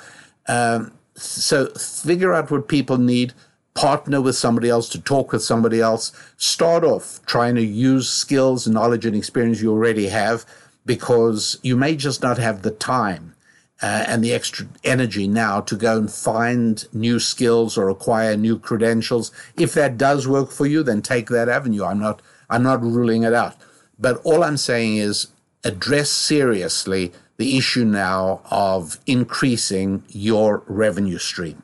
um, 0.46 0.92
so 1.16 1.66
figure 1.70 2.32
out 2.32 2.52
what 2.52 2.68
people 2.68 2.98
need. 2.98 3.32
Partner 3.76 4.22
with 4.22 4.36
somebody 4.36 4.70
else 4.70 4.88
to 4.88 5.00
talk 5.00 5.32
with 5.32 5.42
somebody 5.42 5.80
else. 5.80 6.10
Start 6.38 6.82
off 6.82 7.20
trying 7.26 7.54
to 7.56 7.62
use 7.62 8.08
skills, 8.08 8.66
knowledge, 8.66 9.04
and 9.04 9.14
experience 9.14 9.60
you 9.60 9.70
already 9.70 10.08
have, 10.08 10.46
because 10.86 11.58
you 11.62 11.76
may 11.76 11.94
just 11.94 12.22
not 12.22 12.38
have 12.38 12.62
the 12.62 12.70
time 12.70 13.34
uh, 13.82 14.04
and 14.08 14.24
the 14.24 14.32
extra 14.32 14.66
energy 14.82 15.28
now 15.28 15.60
to 15.60 15.76
go 15.76 15.98
and 15.98 16.10
find 16.10 16.86
new 16.94 17.18
skills 17.18 17.76
or 17.76 17.90
acquire 17.90 18.36
new 18.36 18.58
credentials. 18.58 19.30
If 19.58 19.74
that 19.74 19.98
does 19.98 20.26
work 20.26 20.50
for 20.50 20.64
you, 20.64 20.82
then 20.82 21.02
take 21.02 21.28
that 21.28 21.48
avenue. 21.48 21.84
I'm 21.84 22.00
not 22.00 22.22
I'm 22.48 22.62
not 22.62 22.80
ruling 22.80 23.24
it 23.24 23.34
out. 23.34 23.56
But 23.98 24.20
all 24.24 24.42
I'm 24.42 24.56
saying 24.56 24.96
is 24.96 25.28
address 25.64 26.10
seriously 26.10 27.12
the 27.36 27.58
issue 27.58 27.84
now 27.84 28.40
of 28.50 28.98
increasing 29.06 30.04
your 30.08 30.62
revenue 30.66 31.18
stream. 31.18 31.62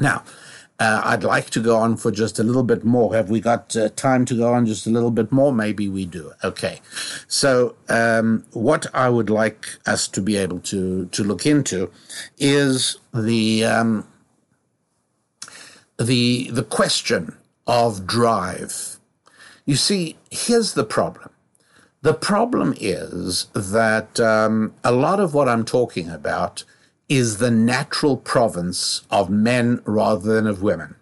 Now, 0.00 0.24
uh, 0.78 1.02
I'd 1.04 1.22
like 1.22 1.50
to 1.50 1.60
go 1.60 1.76
on 1.76 1.96
for 1.96 2.10
just 2.10 2.38
a 2.38 2.42
little 2.42 2.62
bit 2.62 2.84
more. 2.84 3.14
Have 3.14 3.30
we 3.30 3.40
got 3.40 3.76
uh, 3.76 3.90
time 3.90 4.24
to 4.26 4.34
go 4.34 4.52
on 4.52 4.66
just 4.66 4.86
a 4.86 4.90
little 4.90 5.10
bit 5.10 5.30
more? 5.30 5.52
Maybe 5.52 5.88
we 5.88 6.06
do. 6.06 6.32
Okay. 6.42 6.80
So, 7.28 7.76
um, 7.88 8.44
what 8.52 8.86
I 8.94 9.08
would 9.08 9.30
like 9.30 9.68
us 9.86 10.08
to 10.08 10.20
be 10.20 10.36
able 10.36 10.60
to 10.60 11.06
to 11.06 11.24
look 11.24 11.46
into 11.46 11.90
is 12.38 12.98
the 13.14 13.64
um, 13.64 14.06
the 15.98 16.50
the 16.50 16.64
question 16.64 17.36
of 17.66 18.06
drive. 18.06 18.98
You 19.64 19.76
see, 19.76 20.16
here's 20.30 20.74
the 20.74 20.84
problem. 20.84 21.30
The 22.00 22.14
problem 22.14 22.74
is 22.80 23.46
that 23.54 24.18
um, 24.18 24.74
a 24.82 24.90
lot 24.90 25.20
of 25.20 25.34
what 25.34 25.48
I'm 25.48 25.64
talking 25.64 26.10
about 26.10 26.64
is 27.12 27.36
the 27.36 27.50
natural 27.50 28.16
province 28.16 29.02
of 29.10 29.28
men 29.28 29.82
rather 29.84 30.34
than 30.34 30.46
of 30.46 30.62
women. 30.62 30.94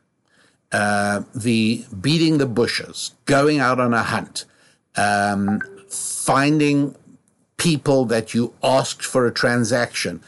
Uh, 0.73 1.23
the 1.33 1.85
beating 2.01 2.39
the 2.39 2.47
bushes, 2.47 3.15
going 3.27 3.61
out 3.61 3.79
on 3.79 3.95
a 3.95 4.03
hunt, 4.03 4.45
um, 4.97 5.61
finding 5.89 6.97
people 7.59 8.05
that 8.07 8.35
you 8.35 8.53
asked 8.61 9.05
for 9.05 9.25
a 9.25 9.33
transaction. 9.33 10.21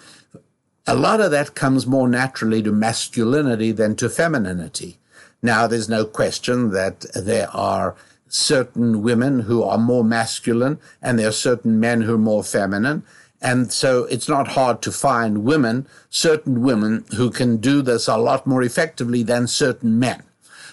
A 0.87 0.95
lot 0.95 1.21
of 1.21 1.33
that 1.33 1.57
comes 1.57 1.85
more 1.85 2.09
naturally 2.09 2.63
to 2.63 2.71
masculinity 2.71 3.73
than 3.73 3.97
to 3.97 4.09
femininity. 4.09 4.99
Now, 5.43 5.67
there's 5.67 5.89
no 5.89 6.05
question 6.05 6.71
that 6.71 7.01
there 7.15 7.51
are 7.51 7.97
certain 8.29 9.03
women 9.03 9.41
who 9.41 9.65
are 9.65 9.79
more 9.79 10.05
masculine 10.05 10.79
and 11.03 11.19
there 11.19 11.29
are 11.29 11.33
certain 11.33 11.81
men 11.81 12.03
who 12.03 12.15
are 12.15 12.29
more 12.33 12.45
feminine. 12.45 13.03
And 13.43 13.73
so 13.73 14.05
it's 14.05 14.29
not 14.29 14.49
hard 14.49 14.81
to 14.83 14.93
find 14.93 15.45
women, 15.45 15.89
certain 16.09 16.63
women 16.63 17.05
who 17.17 17.31
can 17.31 17.57
do 17.57 17.83
this 17.83 18.07
a 18.07 18.17
lot 18.17 18.47
more 18.47 18.63
effectively 18.63 19.25
than 19.25 19.49
certain 19.49 19.99
men. 19.99 20.23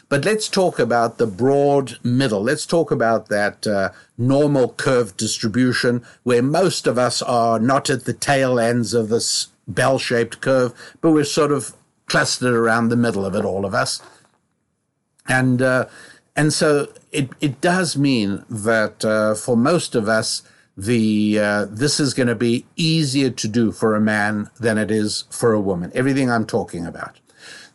But 0.07 0.23
let's 0.25 0.47
talk 0.47 0.79
about 0.79 1.17
the 1.17 1.27
broad 1.27 1.97
middle. 2.03 2.41
Let's 2.41 2.65
talk 2.65 2.91
about 2.91 3.27
that 3.29 3.65
uh, 3.67 3.89
normal 4.17 4.69
curve 4.69 5.17
distribution 5.17 6.03
where 6.23 6.41
most 6.43 6.87
of 6.87 6.97
us 6.97 7.21
are 7.21 7.59
not 7.59 7.89
at 7.89 8.05
the 8.05 8.13
tail 8.13 8.59
ends 8.59 8.93
of 8.93 9.09
this 9.09 9.47
bell 9.67 9.99
shaped 9.99 10.41
curve, 10.41 10.73
but 11.01 11.11
we're 11.11 11.23
sort 11.23 11.51
of 11.51 11.75
clustered 12.07 12.53
around 12.53 12.89
the 12.89 12.95
middle 12.95 13.25
of 13.25 13.35
it, 13.35 13.45
all 13.45 13.65
of 13.65 13.73
us. 13.75 14.01
And 15.27 15.61
uh, 15.61 15.85
and 16.35 16.53
so 16.53 16.87
it, 17.11 17.29
it 17.41 17.61
does 17.61 17.97
mean 17.97 18.45
that 18.49 19.03
uh, 19.03 19.35
for 19.35 19.57
most 19.57 19.93
of 19.93 20.07
us, 20.07 20.41
the 20.79 21.37
uh, 21.37 21.65
this 21.65 21.99
is 21.99 22.13
going 22.13 22.27
to 22.27 22.35
be 22.35 22.65
easier 22.77 23.29
to 23.29 23.47
do 23.47 23.71
for 23.71 23.95
a 23.95 24.01
man 24.01 24.49
than 24.59 24.77
it 24.77 24.89
is 24.89 25.25
for 25.29 25.53
a 25.53 25.59
woman. 25.59 25.91
Everything 25.93 26.31
I'm 26.31 26.45
talking 26.45 26.85
about. 26.85 27.19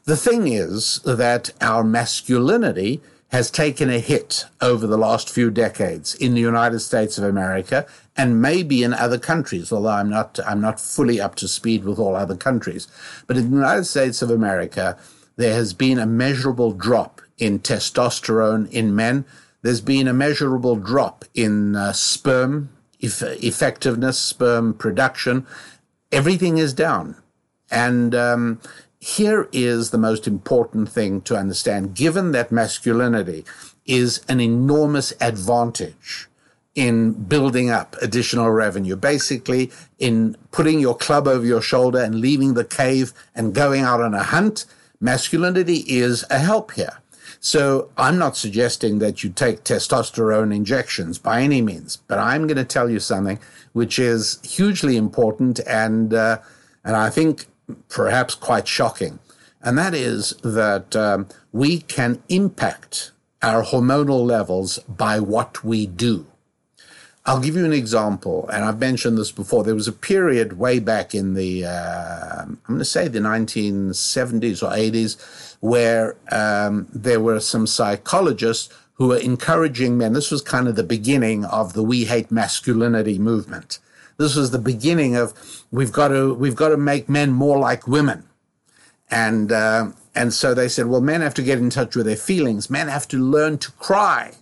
The 0.05 0.17
thing 0.17 0.49
is 0.49 1.01
that 1.05 1.53
our 1.61 1.85
masculinity 1.85 3.03
has 3.29 3.51
taken 3.51 3.90
a 3.90 3.99
hit 3.99 4.47
over 4.61 4.87
the 4.87 4.97
last 4.97 5.28
few 5.28 5.51
decades 5.51 6.14
in 6.14 6.35
the 6.35 6.41
United 6.41 6.81
States 6.81 7.18
of 7.18 7.24
America 7.24 7.87
and 8.16 8.41
maybe 8.41 8.83
in 8.83 8.95
other 8.95 9.18
countries, 9.18 9.70
although 9.70 9.91
I'm 9.91 10.09
not 10.09 10.39
I'm 10.47 10.61
not 10.62 10.81
fully 10.81 11.20
up 11.20 11.35
to 11.37 11.49
speed 11.49 11.85
with 11.85 11.99
all 11.99 12.16
other 12.16 12.37
countries. 12.37 12.89
But 13.26 13.37
in 13.37 13.51
the 13.51 13.57
United 13.57 13.85
States 13.85 14.22
of 14.22 14.31
America, 14.31 14.97
there 15.37 15.55
has 15.55 15.74
been 15.74 15.99
a 15.99 16.07
measurable 16.07 16.72
drop 16.72 17.20
in 17.37 17.59
testosterone 17.59 18.70
in 18.70 18.97
men. 18.97 19.26
There's 19.61 19.83
been 19.83 20.09
a 20.09 20.14
measurable 20.14 20.76
drop 20.76 21.24
in 21.35 21.76
uh, 21.76 21.93
sperm 21.93 22.70
effectiveness, 23.05 24.18
sperm 24.18 24.74
production. 24.74 25.46
Everything 26.12 26.59
is 26.59 26.72
down. 26.72 27.16
And 27.70 28.14
um, 28.14 28.61
here 29.00 29.48
is 29.52 29.90
the 29.90 29.98
most 29.98 30.26
important 30.26 30.88
thing 30.88 31.20
to 31.22 31.36
understand 31.36 31.94
given 31.94 32.32
that 32.32 32.52
masculinity 32.52 33.44
is 33.84 34.24
an 34.28 34.40
enormous 34.40 35.12
advantage 35.20 36.28
in 36.74 37.12
building 37.12 37.70
up 37.70 37.96
additional 38.02 38.50
revenue, 38.50 38.96
basically 38.96 39.70
in 39.98 40.36
putting 40.50 40.80
your 40.80 40.96
club 40.96 41.28
over 41.28 41.44
your 41.44 41.62
shoulder 41.62 41.98
and 41.98 42.16
leaving 42.16 42.55
the 42.55 42.64
cave 42.64 43.12
and 43.34 43.55
going 43.55 43.82
out 43.82 44.00
on 44.00 44.14
a 44.14 44.22
hunt. 44.22 44.64
Masculinity 45.00 45.84
is 45.86 46.24
a 46.30 46.38
help 46.38 46.72
here. 46.72 46.98
So 47.45 47.90
I'm 47.99 48.16
not 48.16 48.38
suggesting 48.38 49.01
that 49.01 49.22
you 49.22 49.28
take 49.28 49.64
testosterone 49.64 50.57
injections 50.57 51.18
by 51.18 51.42
any 51.42 51.61
means, 51.61 51.99
but 52.09 52.18
I'm 52.18 52.47
going 52.47 52.57
to 52.57 52.64
tell 52.64 52.88
you 52.88 52.99
something 52.99 53.38
which 53.74 53.99
is 53.99 54.38
hugely 54.42 54.97
important 54.97 55.61
and 55.66 56.14
uh, 56.14 56.38
and 56.82 56.97
I 56.97 57.11
think 57.11 57.45
perhaps 57.90 58.34
quite 58.34 58.66
shocking, 58.66 59.18
and 59.61 59.76
that 59.76 59.92
is 59.92 60.30
that 60.42 60.97
um, 60.97 61.28
we 61.53 61.80
can 61.80 62.22
impact 62.30 63.12
our 63.42 63.62
hormonal 63.62 64.24
levels 64.24 64.78
by 64.88 65.20
what 65.20 65.62
we 65.62 65.86
do. 65.86 66.24
I'll 67.27 67.41
give 67.41 67.57
you 67.57 67.64
an 67.64 67.72
example, 67.72 68.47
and 68.53 68.64
I've 68.64 68.79
mentioned 68.79 69.16
this 69.16 69.33
before. 69.33 69.64
There 69.64 69.75
was 69.75 69.89
a 69.89 69.93
period 69.93 70.59
way 70.59 70.79
back 70.79 71.14
in 71.14 71.33
the, 71.33 71.64
uh, 71.64 72.43
I'm 72.43 72.59
going 72.66 72.79
to 72.79 72.85
say 72.85 73.09
the 73.09 73.18
1970s 73.18 74.62
or 74.62 74.70
80s, 74.70 75.57
where 75.61 76.16
um, 76.31 76.87
there 76.93 77.20
were 77.20 77.41
some 77.41 77.66
psychologists 77.66 78.68
who 78.95 79.09
were 79.09 79.16
encouraging 79.16 79.97
men. 79.97 80.12
This 80.12 80.31
was 80.31 80.43
kind 80.43 80.68
of 80.68 80.77
the 80.77 80.83
beginning 80.85 81.47
of 81.47 81.72
the 81.72 81.83
We 81.83 82.05
Hate 82.05 82.31
Masculinity 82.31 83.18
movement. 83.18 83.79
This 84.18 84.37
was 84.37 84.51
the 84.51 84.59
beginning 84.59 85.16
of 85.16 85.33
we've 85.70 85.91
got 85.91 86.09
to 86.09 86.35
we've 86.35 86.55
got 86.55 86.68
to 86.68 86.77
make 86.77 87.09
men 87.09 87.33
more 87.33 87.59
like 87.59 87.89
women, 87.89 88.25
and 89.11 89.51
uh, 89.51 89.89
and 90.14 90.33
so 90.33 90.55
they 90.55 90.68
said, 90.68 90.87
well, 90.87 91.01
men 91.01 91.20
have 91.22 91.35
to 91.35 91.43
get 91.43 91.59
in 91.59 91.70
touch 91.70 91.97
with 91.97 92.07
their 92.07 92.16
feelings. 92.16 92.70
Men 92.70 92.89
have 92.89 93.09
to 93.09 93.18
learn 93.18 93.59
to 93.59 93.72
cry. 93.72 94.35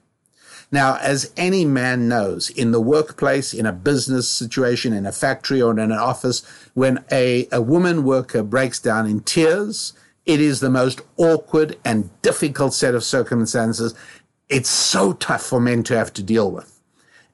Now, 0.73 0.97
as 0.97 1.31
any 1.37 1.67
man 1.67 2.09
knows, 2.09 2.49
in 2.49 2.73
the 2.73 2.81
workplace, 2.81 3.53
in 3.53 3.67
a 3.67 3.73
business 3.75 4.27
situation, 4.27 4.95
in 4.95 5.05
a 5.05 5.13
factory 5.13 5.61
or 5.61 5.71
in 5.71 5.79
an 5.79 5.93
office, 5.93 6.43
when 6.73 7.05
a, 7.13 7.47
a 7.53 7.61
woman 7.61 8.05
worker 8.05 8.43
breaks 8.43 8.81
down 8.81 9.07
in 9.07 9.21
tears, 9.21 9.93
it 10.25 10.41
is 10.41 10.61
the 10.61 10.71
most 10.71 11.03
awkward 11.19 11.79
and 11.85 12.11
difficult 12.23 12.73
set 12.73 12.95
of 12.95 13.05
circumstances. 13.05 13.95
It's 14.49 14.71
so 14.71 15.13
tough 15.13 15.43
for 15.43 15.61
men 15.61 15.83
to 15.85 15.97
have 15.97 16.13
to 16.15 16.23
deal 16.23 16.51
with. 16.51 16.81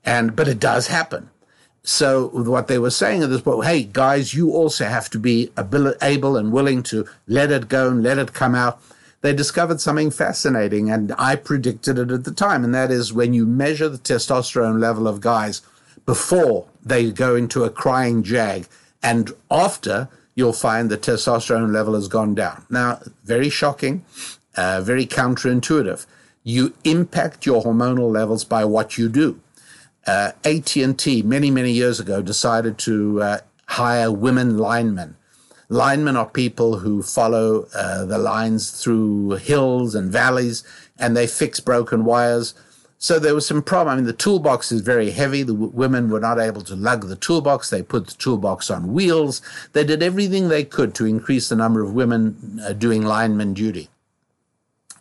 And, 0.04 0.34
but 0.34 0.48
it 0.48 0.58
does 0.58 0.88
happen. 0.88 1.30
So 1.84 2.28
what 2.28 2.66
they 2.66 2.78
were 2.78 2.90
saying 2.90 3.22
at 3.22 3.30
this 3.30 3.40
point, 3.40 3.64
hey, 3.64 3.84
guys, 3.84 4.34
you 4.34 4.50
also 4.50 4.84
have 4.84 5.08
to 5.10 5.18
be 5.18 5.52
able 5.56 6.36
and 6.36 6.52
willing 6.52 6.82
to 6.84 7.06
let 7.28 7.52
it 7.52 7.68
go 7.68 7.88
and 7.88 8.02
let 8.02 8.18
it 8.18 8.32
come 8.32 8.56
out 8.56 8.82
they 9.20 9.32
discovered 9.32 9.80
something 9.80 10.10
fascinating, 10.10 10.90
and 10.90 11.12
I 11.18 11.34
predicted 11.36 11.98
it 11.98 12.10
at 12.10 12.24
the 12.24 12.32
time, 12.32 12.62
and 12.64 12.74
that 12.74 12.90
is 12.90 13.12
when 13.12 13.34
you 13.34 13.46
measure 13.46 13.88
the 13.88 13.98
testosterone 13.98 14.80
level 14.80 15.08
of 15.08 15.20
guys 15.20 15.62
before 16.06 16.66
they 16.84 17.10
go 17.10 17.34
into 17.34 17.64
a 17.64 17.70
crying 17.70 18.22
jag, 18.22 18.66
and 19.02 19.32
after, 19.50 20.08
you'll 20.34 20.52
find 20.52 20.88
the 20.88 20.96
testosterone 20.96 21.72
level 21.72 21.94
has 21.94 22.06
gone 22.06 22.34
down. 22.34 22.64
Now, 22.70 23.00
very 23.24 23.50
shocking, 23.50 24.04
uh, 24.56 24.80
very 24.82 25.04
counterintuitive. 25.04 26.06
You 26.44 26.74
impact 26.84 27.44
your 27.44 27.62
hormonal 27.62 28.10
levels 28.10 28.44
by 28.44 28.64
what 28.64 28.96
you 28.96 29.08
do. 29.08 29.40
Uh, 30.06 30.32
AT&T 30.44 31.22
many 31.22 31.50
many 31.50 31.72
years 31.72 32.00
ago 32.00 32.22
decided 32.22 32.78
to 32.78 33.20
uh, 33.20 33.38
hire 33.66 34.10
women 34.10 34.56
linemen 34.56 35.17
Linemen 35.68 36.16
are 36.16 36.28
people 36.28 36.78
who 36.78 37.02
follow 37.02 37.66
uh, 37.74 38.04
the 38.06 38.18
lines 38.18 38.70
through 38.70 39.32
hills 39.32 39.94
and 39.94 40.10
valleys 40.10 40.64
and 40.98 41.16
they 41.16 41.26
fix 41.26 41.60
broken 41.60 42.04
wires. 42.04 42.54
So 42.96 43.18
there 43.18 43.34
was 43.34 43.46
some 43.46 43.62
problem. 43.62 43.92
I 43.92 43.96
mean, 43.96 44.06
the 44.06 44.12
toolbox 44.12 44.72
is 44.72 44.80
very 44.80 45.10
heavy. 45.10 45.42
The 45.42 45.52
w- 45.52 45.70
women 45.72 46.08
were 46.08 46.20
not 46.20 46.40
able 46.40 46.62
to 46.62 46.74
lug 46.74 47.06
the 47.08 47.16
toolbox. 47.16 47.70
They 47.70 47.82
put 47.82 48.08
the 48.08 48.14
toolbox 48.14 48.70
on 48.70 48.92
wheels. 48.92 49.42
They 49.72 49.84
did 49.84 50.02
everything 50.02 50.48
they 50.48 50.64
could 50.64 50.94
to 50.96 51.06
increase 51.06 51.48
the 51.48 51.56
number 51.56 51.82
of 51.82 51.92
women 51.92 52.60
uh, 52.64 52.72
doing 52.72 53.04
lineman 53.04 53.54
duty. 53.54 53.88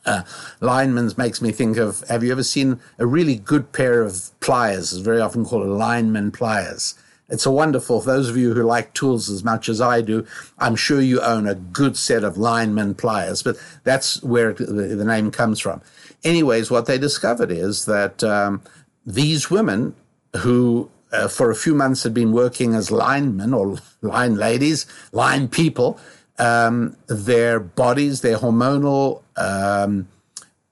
Uh, 0.06 0.24
lineman's 0.62 1.18
makes 1.18 1.42
me 1.42 1.52
think 1.52 1.78
of 1.78 2.02
have 2.08 2.24
you 2.24 2.32
ever 2.32 2.44
seen 2.44 2.80
a 3.00 3.06
really 3.08 3.36
good 3.36 3.72
pair 3.72 4.04
of 4.04 4.30
pliers? 4.40 4.94
It's 4.94 5.02
very 5.02 5.20
often 5.20 5.44
called 5.44 5.68
lineman 5.68 6.32
pliers. 6.32 6.94
It's 7.30 7.46
a 7.46 7.52
wonderful, 7.52 8.00
those 8.00 8.30
of 8.30 8.38
you 8.38 8.54
who 8.54 8.64
like 8.64 8.94
tools 8.94 9.30
as 9.30 9.44
much 9.44 9.68
as 9.68 9.82
I 9.82 10.02
do, 10.02 10.26
I'm 10.60 10.76
sure 10.76 11.02
you 11.02 11.20
own 11.22 11.46
a 11.48 11.56
good 11.56 11.98
set 11.98 12.24
of 12.24 12.38
lineman 12.38 12.96
pliers, 12.96 13.44
but 13.44 13.58
that's 13.84 14.24
where 14.24 14.54
the, 14.54 14.64
the 14.66 15.06
name 15.06 15.32
comes 15.32 15.60
from. 15.60 15.82
Anyways, 16.24 16.72
what 16.72 16.86
they 16.86 16.98
discovered 16.98 17.52
is 17.52 17.86
that 17.86 18.24
um, 18.24 18.62
these 19.06 19.52
women 19.52 19.94
who 20.38 20.90
uh, 21.12 21.28
for 21.28 21.50
a 21.50 21.56
few 21.56 21.74
months 21.74 22.04
had 22.04 22.14
been 22.14 22.32
working 22.32 22.76
as 22.76 22.92
linemen 22.92 23.54
or 23.54 23.78
line 24.02 24.36
ladies, 24.36 24.86
line 25.12 25.48
people, 25.48 26.00
um, 26.38 26.96
their 27.08 27.60
bodies, 27.60 28.22
their 28.22 28.38
hormonal 28.38 29.22
um, 29.38 30.08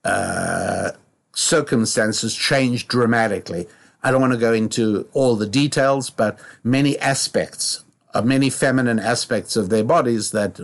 uh, 0.04 0.92
circumstances 1.34 2.36
changed 2.36 2.88
dramatically. 2.88 3.68
I 4.06 4.12
don't 4.12 4.22
want 4.22 4.34
to 4.34 4.40
go 4.40 4.54
into 4.54 5.10
all 5.14 5.36
the 5.36 5.48
details, 5.48 6.12
but 6.12 6.38
many 6.64 6.96
aspects 7.00 7.84
of 8.14 8.24
many 8.24 8.52
feminine 8.52 9.00
aspects 9.00 9.56
of 9.56 9.70
their 9.70 9.84
bodies 9.84 10.30
that 10.30 10.60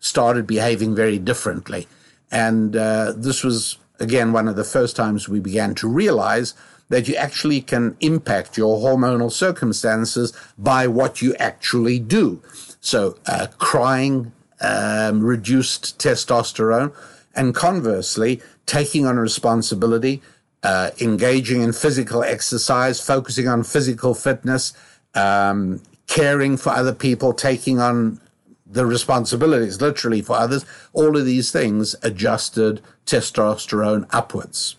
started 0.00 0.46
behaving 0.46 0.94
very 0.94 1.18
differently. 1.18 1.86
And 2.30 2.74
uh, 2.74 3.12
this 3.14 3.44
was, 3.44 3.76
again, 4.00 4.32
one 4.32 4.48
of 4.48 4.56
the 4.56 4.64
first 4.64 4.96
times 4.96 5.28
we 5.28 5.40
began 5.40 5.74
to 5.74 5.86
realize 5.86 6.54
that 6.88 7.06
you 7.06 7.14
actually 7.16 7.60
can 7.60 7.98
impact 8.00 8.56
your 8.56 8.78
hormonal 8.78 9.30
circumstances 9.30 10.32
by 10.56 10.86
what 10.86 11.20
you 11.20 11.34
actually 11.34 11.98
do. 11.98 12.40
So, 12.80 13.18
uh, 13.26 13.48
crying, 13.58 14.32
um, 14.62 15.22
reduced 15.22 15.98
testosterone, 15.98 16.94
and 17.34 17.54
conversely, 17.54 18.40
taking 18.64 19.04
on 19.04 19.18
responsibility, 19.18 20.22
uh, 20.64 20.90
engaging 21.00 21.62
in 21.62 21.72
physical 21.72 22.24
exercise, 22.24 22.98
focusing 22.98 23.46
on 23.46 23.62
physical 23.62 24.14
fitness, 24.14 24.72
um, 25.14 25.80
caring 26.06 26.56
for 26.56 26.70
other 26.70 26.94
people, 26.94 27.32
taking 27.34 27.78
on 27.78 28.18
the 28.66 28.86
responsibilities 28.86 29.80
literally 29.80 30.22
for 30.22 30.36
others, 30.36 30.64
all 30.94 31.16
of 31.16 31.26
these 31.26 31.52
things 31.52 31.94
adjusted 32.02 32.80
testosterone 33.06 34.06
upwards. 34.10 34.76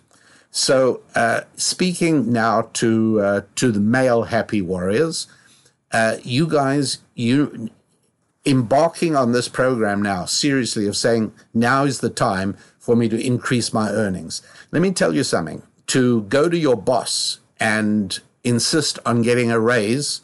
So, 0.49 1.01
uh, 1.13 1.41
speaking 1.55 2.31
now 2.31 2.69
to 2.73 3.21
uh, 3.21 3.41
to 3.55 3.71
the 3.71 3.79
male 3.79 4.23
happy 4.23 4.61
warriors, 4.61 5.27
uh, 5.91 6.17
you 6.23 6.47
guys, 6.47 6.99
you 7.13 7.69
embarking 8.45 9.15
on 9.15 9.33
this 9.33 9.49
program 9.49 10.01
now, 10.01 10.25
seriously, 10.25 10.87
of 10.87 10.95
saying 10.95 11.33
now 11.53 11.83
is 11.83 11.99
the 11.99 12.09
time 12.09 12.57
for 12.79 12.95
me 12.95 13.09
to 13.09 13.19
increase 13.19 13.73
my 13.73 13.89
earnings. 13.89 14.41
Let 14.71 14.81
me 14.81 14.91
tell 14.91 15.13
you 15.13 15.23
something 15.23 15.61
to 15.87 16.21
go 16.23 16.49
to 16.49 16.57
your 16.57 16.75
boss 16.75 17.39
and 17.59 18.19
insist 18.43 18.99
on 19.05 19.21
getting 19.21 19.51
a 19.51 19.59
raise, 19.59 20.21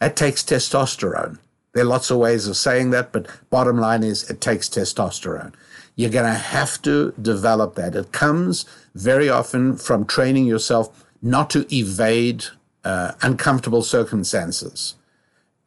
that 0.00 0.16
takes 0.16 0.42
testosterone. 0.42 1.38
There 1.72 1.82
are 1.82 1.86
lots 1.86 2.10
of 2.10 2.18
ways 2.18 2.46
of 2.46 2.56
saying 2.56 2.90
that, 2.90 3.12
but 3.12 3.26
bottom 3.50 3.78
line 3.78 4.02
is 4.04 4.28
it 4.30 4.40
takes 4.40 4.68
testosterone. 4.68 5.52
You're 5.96 6.10
going 6.10 6.30
to 6.32 6.38
have 6.38 6.80
to 6.82 7.12
develop 7.20 7.74
that. 7.74 7.94
It 7.94 8.12
comes 8.12 8.64
very 8.94 9.28
often 9.28 9.76
from 9.76 10.04
training 10.04 10.46
yourself 10.46 11.04
not 11.20 11.50
to 11.50 11.66
evade 11.74 12.44
uh, 12.84 13.12
uncomfortable 13.22 13.82
circumstances. 13.82 14.94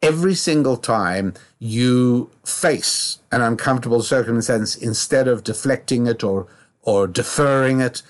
Every 0.00 0.34
single 0.34 0.76
time 0.76 1.34
you 1.58 2.30
face 2.44 3.18
an 3.32 3.42
uncomfortable 3.42 4.02
circumstance, 4.02 4.76
instead 4.76 5.26
of 5.26 5.42
deflecting 5.42 6.06
it 6.06 6.22
or, 6.22 6.46
or 6.82 7.06
deferring 7.06 7.80
it, 7.80 8.02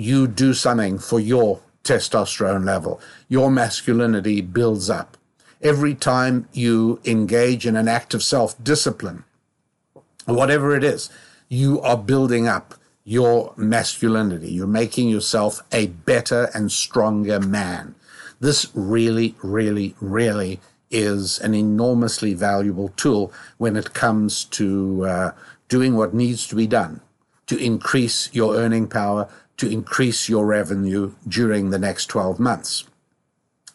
you 0.00 0.26
do 0.26 0.54
something 0.54 0.98
for 0.98 1.20
your 1.20 1.60
testosterone 1.84 2.64
level. 2.64 3.00
Your 3.28 3.50
masculinity 3.50 4.40
builds 4.40 4.88
up. 4.88 5.18
Every 5.60 5.94
time 5.94 6.48
you 6.54 7.00
engage 7.04 7.66
in 7.66 7.76
an 7.76 7.86
act 7.86 8.14
of 8.14 8.22
self 8.22 8.62
discipline, 8.64 9.24
whatever 10.24 10.74
it 10.74 10.82
is, 10.82 11.10
you 11.50 11.82
are 11.82 11.98
building 11.98 12.48
up 12.48 12.74
your 13.04 13.52
masculinity. 13.56 14.50
You're 14.50 14.66
making 14.66 15.10
yourself 15.10 15.60
a 15.70 15.88
better 15.88 16.50
and 16.54 16.72
stronger 16.72 17.38
man. 17.38 17.94
This 18.40 18.70
really, 18.74 19.34
really, 19.42 19.94
really 20.00 20.60
is 20.90 21.38
an 21.40 21.54
enormously 21.54 22.32
valuable 22.32 22.88
tool 22.96 23.32
when 23.58 23.76
it 23.76 23.92
comes 23.92 24.44
to 24.44 25.04
uh, 25.04 25.32
doing 25.68 25.94
what 25.94 26.14
needs 26.14 26.46
to 26.46 26.56
be 26.56 26.66
done 26.66 27.02
to 27.50 27.58
increase 27.58 28.32
your 28.32 28.54
earning 28.54 28.86
power, 28.86 29.28
to 29.60 29.70
increase 29.70 30.28
your 30.28 30.44
revenue 30.46 31.14
during 31.26 31.70
the 31.70 31.78
next 31.78 32.06
12 32.06 32.38
months. 32.38 32.84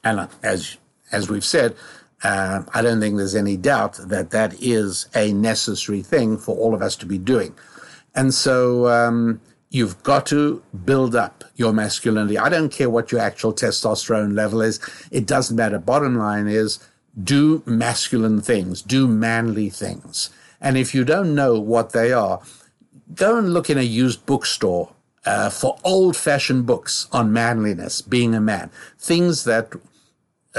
And 0.03 0.27
as, 0.43 0.77
as 1.11 1.29
we've 1.29 1.45
said, 1.45 1.75
Uh, 2.23 2.63
I 2.73 2.81
don't 2.81 2.99
think 2.99 3.17
there's 3.17 3.35
any 3.35 3.57
doubt 3.57 3.99
that 4.07 4.31
that 4.31 4.55
is 4.59 5.07
a 5.13 5.31
necessary 5.33 6.01
thing 6.01 6.37
for 6.37 6.55
all 6.57 6.73
of 6.73 6.81
us 6.81 6.95
to 6.97 7.05
be 7.05 7.19
doing. 7.19 7.53
And 8.15 8.33
so 8.33 8.87
um, 8.87 9.41
you've 9.69 10.01
got 10.01 10.25
to 10.27 10.63
build 10.85 11.15
up 11.15 11.43
your 11.55 11.73
masculinity. 11.73 12.37
I 12.39 12.49
don't 12.49 12.71
care 12.71 12.89
what 12.89 13.11
your 13.11 13.21
actual 13.21 13.53
testosterone 13.53 14.33
level 14.33 14.61
is, 14.61 14.79
it 15.11 15.27
doesn't 15.27 15.55
matter. 15.55 15.77
Bottom 15.77 16.17
line 16.17 16.47
is 16.47 16.79
do 17.21 17.61
masculine 17.65 18.41
things, 18.41 18.81
do 18.81 19.07
manly 19.07 19.69
things. 19.69 20.31
And 20.59 20.77
if 20.77 20.95
you 20.95 21.03
don't 21.03 21.35
know 21.35 21.59
what 21.59 21.91
they 21.91 22.11
are, 22.11 22.41
go 23.13 23.37
and 23.37 23.53
look 23.53 23.69
in 23.69 23.77
a 23.77 23.83
used 23.83 24.25
bookstore 24.25 24.93
uh, 25.25 25.49
for 25.49 25.77
old 25.83 26.15
fashioned 26.15 26.65
books 26.65 27.07
on 27.11 27.33
manliness, 27.33 28.01
being 28.01 28.35
a 28.35 28.41
man, 28.41 28.69
things 28.97 29.43
that 29.43 29.73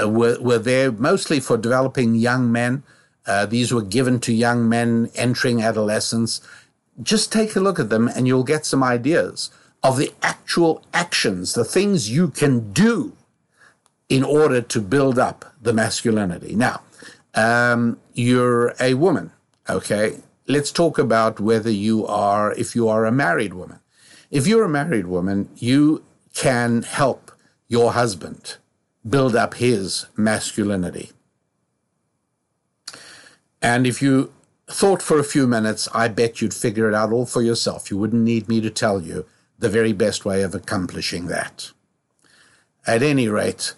uh, 0.01 0.07
were, 0.07 0.37
were 0.39 0.59
there 0.59 0.91
mostly 0.91 1.39
for 1.39 1.57
developing 1.57 2.15
young 2.15 2.51
men. 2.51 2.83
Uh, 3.25 3.45
these 3.45 3.73
were 3.73 3.81
given 3.81 4.19
to 4.19 4.33
young 4.33 4.67
men 4.67 5.09
entering 5.15 5.61
adolescence. 5.61 6.41
Just 7.01 7.31
take 7.31 7.55
a 7.55 7.59
look 7.59 7.79
at 7.79 7.89
them 7.89 8.07
and 8.07 8.27
you'll 8.27 8.43
get 8.43 8.65
some 8.65 8.83
ideas 8.83 9.49
of 9.83 9.97
the 9.97 10.13
actual 10.21 10.83
actions, 10.93 11.53
the 11.53 11.63
things 11.63 12.09
you 12.09 12.29
can 12.29 12.73
do 12.73 13.13
in 14.09 14.23
order 14.23 14.61
to 14.61 14.81
build 14.81 15.19
up 15.19 15.45
the 15.61 15.73
masculinity. 15.73 16.55
Now, 16.55 16.81
um, 17.35 17.99
you're 18.13 18.73
a 18.79 18.93
woman, 18.95 19.31
okay? 19.69 20.17
Let's 20.47 20.71
talk 20.71 20.97
about 20.97 21.39
whether 21.39 21.69
you 21.69 22.05
are, 22.07 22.53
if 22.53 22.75
you 22.75 22.87
are 22.87 23.05
a 23.05 23.11
married 23.11 23.53
woman. 23.53 23.79
If 24.29 24.45
you're 24.45 24.65
a 24.65 24.69
married 24.69 25.07
woman, 25.07 25.49
you 25.55 26.03
can 26.33 26.83
help 26.83 27.31
your 27.67 27.93
husband 27.93 28.57
build 29.07 29.35
up 29.35 29.55
his 29.55 30.05
masculinity. 30.17 31.11
And 33.61 33.87
if 33.87 34.01
you 34.01 34.33
thought 34.67 35.01
for 35.01 35.17
a 35.17 35.23
few 35.23 35.47
minutes, 35.47 35.87
I 35.93 36.09
bet 36.09 36.41
you'd 36.41 36.53
figure 36.53 36.89
it 36.89 36.93
out 36.93 37.11
all 37.11 37.25
for 37.25 37.41
yourself. 37.41 37.89
You 37.89 37.97
wouldn't 37.97 38.23
need 38.23 38.49
me 38.49 38.59
to 38.61 38.69
tell 38.69 39.01
you 39.01 39.25
the 39.57 39.69
very 39.69 39.93
best 39.93 40.25
way 40.25 40.41
of 40.43 40.53
accomplishing 40.53 41.27
that. 41.27 41.71
At 42.85 43.01
any 43.01 43.27
rate, 43.27 43.73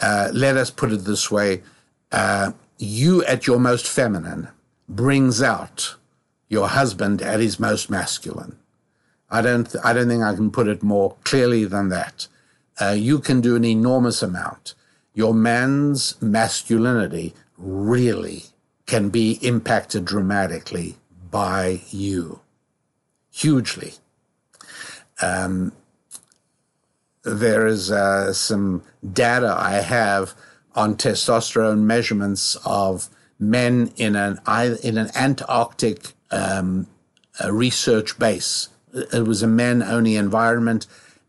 uh, 0.00 0.30
let 0.32 0.56
us 0.56 0.70
put 0.70 0.92
it 0.92 1.04
this 1.04 1.30
way 1.30 1.62
uh, 2.12 2.52
you 2.78 3.24
at 3.24 3.46
your 3.46 3.58
most 3.58 3.88
feminine 3.88 4.48
brings 4.88 5.42
out 5.42 5.96
your 6.48 6.68
husband 6.68 7.22
at 7.22 7.40
his 7.40 7.58
most 7.58 7.90
masculine. 7.90 8.56
I 9.34 9.42
don't, 9.42 9.74
I 9.84 9.92
don't 9.92 10.08
think 10.08 10.22
I 10.22 10.34
can 10.34 10.50
put 10.50 10.68
it 10.68 10.82
more 10.82 11.16
clearly 11.24 11.64
than 11.64 11.88
that 11.88 12.28
uh, 12.80 12.90
you 12.96 13.18
can 13.18 13.40
do 13.40 13.56
an 13.56 13.64
enormous 13.64 14.22
amount. 14.22 14.74
Your 15.14 15.34
man's 15.34 16.20
masculinity 16.20 17.34
really 17.56 18.44
can 18.86 19.10
be 19.10 19.38
impacted 19.42 20.04
dramatically 20.04 20.96
by 21.30 21.82
you, 21.90 22.40
hugely. 23.30 23.94
Um, 25.22 25.72
there 27.22 27.66
is 27.66 27.90
uh, 27.90 28.32
some 28.32 28.82
data 29.12 29.54
I 29.56 29.74
have 29.80 30.34
on 30.74 30.96
testosterone 30.96 31.82
measurements 31.82 32.56
of 32.66 33.08
men 33.38 33.92
in 33.96 34.16
an 34.16 34.40
in 34.82 34.98
an 34.98 35.10
Antarctic 35.14 36.12
um, 36.30 36.88
research 37.48 38.18
base. 38.18 38.68
It 38.94 39.26
was 39.26 39.42
a 39.42 39.48
men 39.48 39.82
only 39.82 40.16
environment 40.16 40.86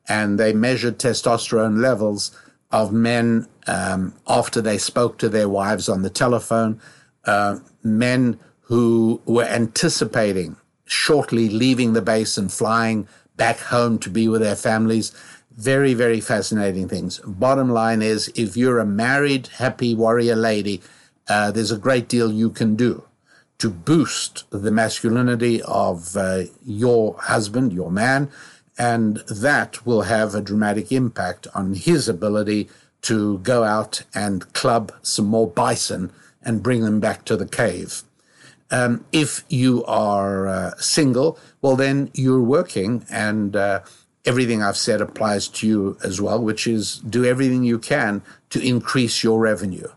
and 0.07 0.39
they 0.39 0.53
measured 0.53 0.99
testosterone 0.99 1.81
levels 1.81 2.31
of 2.71 2.91
men 2.91 3.47
um, 3.67 4.13
after 4.27 4.61
they 4.61 4.77
spoke 4.77 5.17
to 5.17 5.29
their 5.29 5.49
wives 5.49 5.89
on 5.89 6.01
the 6.01 6.09
telephone, 6.09 6.79
uh, 7.25 7.59
men 7.83 8.39
who 8.61 9.21
were 9.25 9.45
anticipating 9.45 10.55
shortly 10.85 11.49
leaving 11.49 11.93
the 11.93 12.01
base 12.01 12.37
and 12.37 12.51
flying 12.51 13.07
back 13.35 13.59
home 13.59 13.97
to 13.99 14.09
be 14.09 14.27
with 14.27 14.41
their 14.41 14.55
families. 14.55 15.11
Very, 15.55 15.93
very 15.93 16.19
fascinating 16.19 16.87
things. 16.87 17.19
Bottom 17.25 17.69
line 17.69 18.01
is 18.01 18.31
if 18.35 18.55
you're 18.55 18.79
a 18.79 18.85
married, 18.85 19.47
happy 19.47 19.95
warrior 19.95 20.35
lady, 20.35 20.81
uh, 21.27 21.49
there's 21.51 21.71
a 21.71 21.77
great 21.77 22.07
deal 22.07 22.31
you 22.31 22.49
can 22.49 22.75
do 22.75 23.03
to 23.57 23.69
boost 23.69 24.43
the 24.49 24.71
masculinity 24.71 25.61
of 25.63 26.17
uh, 26.17 26.43
your 26.65 27.15
husband, 27.19 27.73
your 27.73 27.91
man, 27.91 28.29
and 28.77 29.17
that 29.29 29.85
will 29.85 30.03
have 30.03 30.35
a 30.35 30.41
dramatic 30.41 30.91
impact 30.91 31.47
on 31.55 31.73
his 31.73 32.09
ability 32.09 32.69
to 33.01 33.37
go 33.39 33.63
out 33.63 34.03
and 34.13 34.51
club 34.53 34.91
some 35.01 35.25
more 35.25 35.47
bison 35.47 36.11
and 36.41 36.63
bring 36.63 36.81
them 36.81 36.99
back 36.99 37.23
to 37.25 37.37
the 37.37 37.47
cave. 37.47 38.03
Um, 38.71 39.05
if 39.11 39.43
you 39.47 39.85
are 39.85 40.47
uh, 40.47 40.71
single, 40.77 41.39
well, 41.61 41.75
then 41.75 42.09
you're 42.13 42.41
working, 42.41 43.05
and 43.09 43.55
uh, 43.55 43.81
everything 44.25 44.61
I've 44.61 44.75
said 44.75 45.01
applies 45.01 45.47
to 45.49 45.67
you 45.67 45.97
as 46.03 46.19
well, 46.19 46.41
which 46.41 46.67
is 46.67 46.97
do 46.97 47.23
everything 47.23 47.63
you 47.63 47.79
can 47.79 48.21
to 48.49 48.59
increase 48.59 49.23
your 49.23 49.39
revenue 49.39 49.87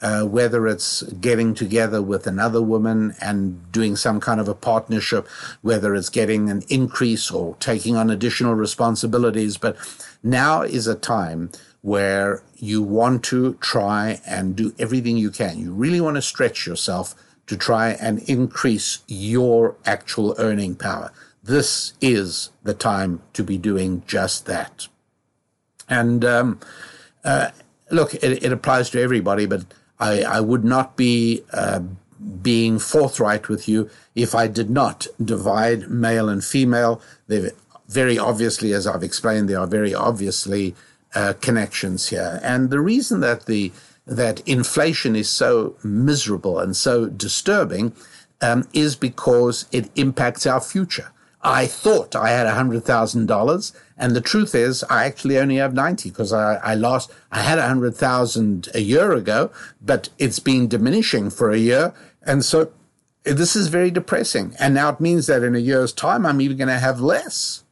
uh, 0.00 0.22
whether 0.22 0.68
it's 0.68 1.02
getting 1.02 1.54
together 1.54 2.00
with 2.00 2.26
another 2.26 2.62
woman 2.62 3.14
and 3.20 3.70
doing 3.72 3.96
some 3.96 4.20
kind 4.20 4.40
of 4.40 4.48
a 4.48 4.54
partnership, 4.54 5.26
whether 5.62 5.94
it's 5.94 6.08
getting 6.08 6.50
an 6.50 6.62
increase 6.68 7.30
or 7.30 7.56
taking 7.56 7.96
on 7.96 8.08
additional 8.08 8.54
responsibilities. 8.54 9.56
But 9.56 9.76
now 10.22 10.62
is 10.62 10.86
a 10.86 10.94
time 10.94 11.50
where 11.82 12.42
you 12.56 12.82
want 12.82 13.24
to 13.24 13.54
try 13.54 14.20
and 14.26 14.54
do 14.54 14.72
everything 14.78 15.16
you 15.16 15.30
can. 15.30 15.58
You 15.58 15.72
really 15.72 16.00
want 16.00 16.16
to 16.16 16.22
stretch 16.22 16.66
yourself 16.66 17.14
to 17.46 17.56
try 17.56 17.90
and 17.90 18.20
increase 18.28 19.00
your 19.08 19.76
actual 19.84 20.34
earning 20.38 20.76
power. 20.76 21.10
This 21.42 21.94
is 22.00 22.50
the 22.62 22.74
time 22.74 23.22
to 23.32 23.42
be 23.42 23.56
doing 23.58 24.02
just 24.06 24.46
that. 24.46 24.86
And 25.88 26.24
um, 26.24 26.60
uh, 27.24 27.50
look, 27.90 28.14
it, 28.14 28.44
it 28.44 28.52
applies 28.52 28.90
to 28.90 29.00
everybody, 29.00 29.46
but 29.46 29.64
I, 30.00 30.22
I 30.22 30.40
would 30.40 30.64
not 30.64 30.96
be 30.96 31.42
uh, 31.52 31.80
being 32.42 32.78
forthright 32.78 33.48
with 33.48 33.68
you 33.68 33.90
if 34.14 34.34
I 34.34 34.46
did 34.46 34.70
not 34.70 35.06
divide 35.22 35.90
male 35.90 36.28
and 36.28 36.44
female. 36.44 37.00
They're 37.26 37.52
very 37.88 38.18
obviously, 38.18 38.72
as 38.72 38.86
I've 38.86 39.02
explained, 39.02 39.48
there 39.48 39.60
are 39.60 39.66
very 39.66 39.94
obviously 39.94 40.74
uh, 41.14 41.34
connections 41.40 42.08
here. 42.08 42.40
And 42.42 42.70
the 42.70 42.80
reason 42.80 43.20
that 43.20 43.46
the 43.46 43.72
that 44.06 44.40
inflation 44.48 45.14
is 45.14 45.28
so 45.28 45.76
miserable 45.84 46.58
and 46.58 46.74
so 46.74 47.06
disturbing 47.06 47.92
um, 48.40 48.66
is 48.72 48.96
because 48.96 49.66
it 49.70 49.90
impacts 49.96 50.46
our 50.46 50.60
future. 50.60 51.12
I 51.48 51.66
thought 51.66 52.14
I 52.14 52.28
had 52.28 52.46
$100,000. 52.46 53.72
And 53.96 54.14
the 54.14 54.20
truth 54.20 54.54
is, 54.54 54.84
I 54.90 55.06
actually 55.06 55.38
only 55.38 55.56
have 55.56 55.72
90 55.72 56.10
because 56.10 56.30
I, 56.30 56.56
I 56.56 56.74
lost, 56.74 57.10
I 57.32 57.40
had 57.40 57.58
100,000 57.58 58.68
a 58.74 58.80
year 58.80 59.12
ago, 59.12 59.50
but 59.80 60.10
it's 60.18 60.40
been 60.40 60.68
diminishing 60.68 61.30
for 61.30 61.50
a 61.50 61.56
year. 61.56 61.94
And 62.22 62.44
so 62.44 62.70
this 63.24 63.56
is 63.56 63.68
very 63.68 63.90
depressing. 63.90 64.56
And 64.60 64.74
now 64.74 64.90
it 64.90 65.00
means 65.00 65.26
that 65.28 65.42
in 65.42 65.56
a 65.56 65.58
year's 65.58 65.90
time, 65.90 66.26
I'm 66.26 66.42
even 66.42 66.58
going 66.58 66.68
to 66.68 66.78
have 66.78 67.00
less. 67.00 67.64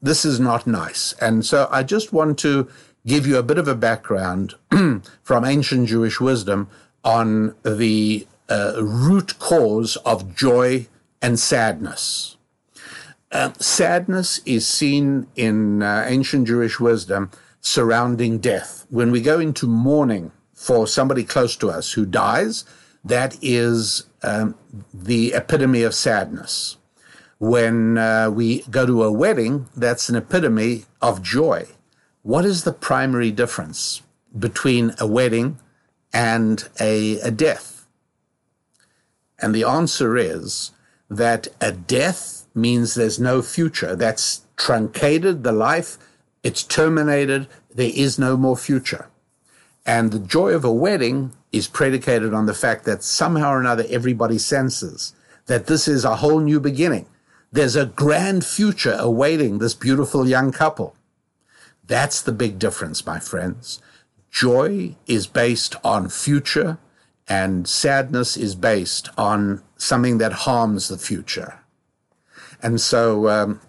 This 0.00 0.24
is 0.24 0.40
not 0.40 0.66
nice. 0.66 1.12
And 1.20 1.44
so 1.44 1.68
I 1.70 1.82
just 1.82 2.14
want 2.14 2.38
to 2.38 2.70
give 3.06 3.26
you 3.26 3.36
a 3.36 3.42
bit 3.42 3.58
of 3.58 3.68
a 3.68 3.74
background 3.74 4.54
from 5.22 5.44
ancient 5.44 5.88
Jewish 5.88 6.22
wisdom 6.22 6.70
on 7.04 7.54
the 7.64 8.26
uh, 8.48 8.80
root 8.80 9.38
cause 9.38 9.96
of 10.06 10.34
joy 10.34 10.86
and 11.20 11.38
sadness. 11.38 12.37
Uh, 13.30 13.52
sadness 13.58 14.40
is 14.46 14.66
seen 14.66 15.26
in 15.36 15.82
uh, 15.82 16.04
ancient 16.06 16.46
Jewish 16.46 16.80
wisdom 16.80 17.30
surrounding 17.60 18.38
death. 18.38 18.86
When 18.88 19.10
we 19.10 19.20
go 19.20 19.38
into 19.38 19.66
mourning 19.66 20.32
for 20.54 20.86
somebody 20.86 21.24
close 21.24 21.54
to 21.56 21.68
us 21.68 21.92
who 21.92 22.06
dies, 22.06 22.64
that 23.04 23.36
is 23.42 24.04
um, 24.22 24.54
the 24.92 25.34
epitome 25.34 25.82
of 25.82 25.94
sadness. 25.94 26.76
When 27.38 27.98
uh, 27.98 28.30
we 28.30 28.62
go 28.62 28.86
to 28.86 29.04
a 29.04 29.12
wedding, 29.12 29.68
that's 29.76 30.08
an 30.08 30.16
epitome 30.16 30.86
of 31.00 31.22
joy. 31.22 31.66
What 32.22 32.44
is 32.44 32.64
the 32.64 32.72
primary 32.72 33.30
difference 33.30 34.02
between 34.36 34.94
a 34.98 35.06
wedding 35.06 35.58
and 36.12 36.66
a, 36.80 37.20
a 37.20 37.30
death? 37.30 37.86
And 39.38 39.54
the 39.54 39.64
answer 39.64 40.16
is 40.16 40.72
that 41.08 41.48
a 41.60 41.70
death 41.70 42.37
means 42.60 42.94
there's 42.94 43.18
no 43.18 43.42
future. 43.42 43.96
That's 43.96 44.42
truncated 44.56 45.44
the 45.44 45.52
life, 45.52 45.98
it's 46.42 46.62
terminated, 46.62 47.48
there 47.74 47.92
is 47.94 48.18
no 48.18 48.36
more 48.36 48.56
future. 48.56 49.08
And 49.86 50.12
the 50.12 50.18
joy 50.18 50.50
of 50.50 50.64
a 50.64 50.72
wedding 50.72 51.32
is 51.52 51.68
predicated 51.68 52.34
on 52.34 52.46
the 52.46 52.54
fact 52.54 52.84
that 52.84 53.02
somehow 53.02 53.52
or 53.52 53.60
another 53.60 53.84
everybody 53.88 54.38
senses 54.38 55.14
that 55.46 55.66
this 55.66 55.88
is 55.88 56.04
a 56.04 56.16
whole 56.16 56.40
new 56.40 56.60
beginning. 56.60 57.06
There's 57.50 57.76
a 57.76 57.86
grand 57.86 58.44
future 58.44 58.96
awaiting 58.98 59.58
this 59.58 59.74
beautiful 59.74 60.28
young 60.28 60.52
couple. 60.52 60.94
That's 61.86 62.20
the 62.20 62.32
big 62.32 62.58
difference, 62.58 63.06
my 63.06 63.18
friends. 63.18 63.80
Joy 64.30 64.96
is 65.06 65.26
based 65.26 65.76
on 65.82 66.10
future 66.10 66.78
And 67.28 67.68
sadness 67.68 68.36
is 68.36 68.54
based 68.54 69.10
on 69.18 69.62
something 69.76 70.18
that 70.18 70.32
harms 70.32 70.88
the 70.88 70.96
future. 70.96 71.57
And 72.62 72.80
so, 72.80 73.28
um, 73.28 73.60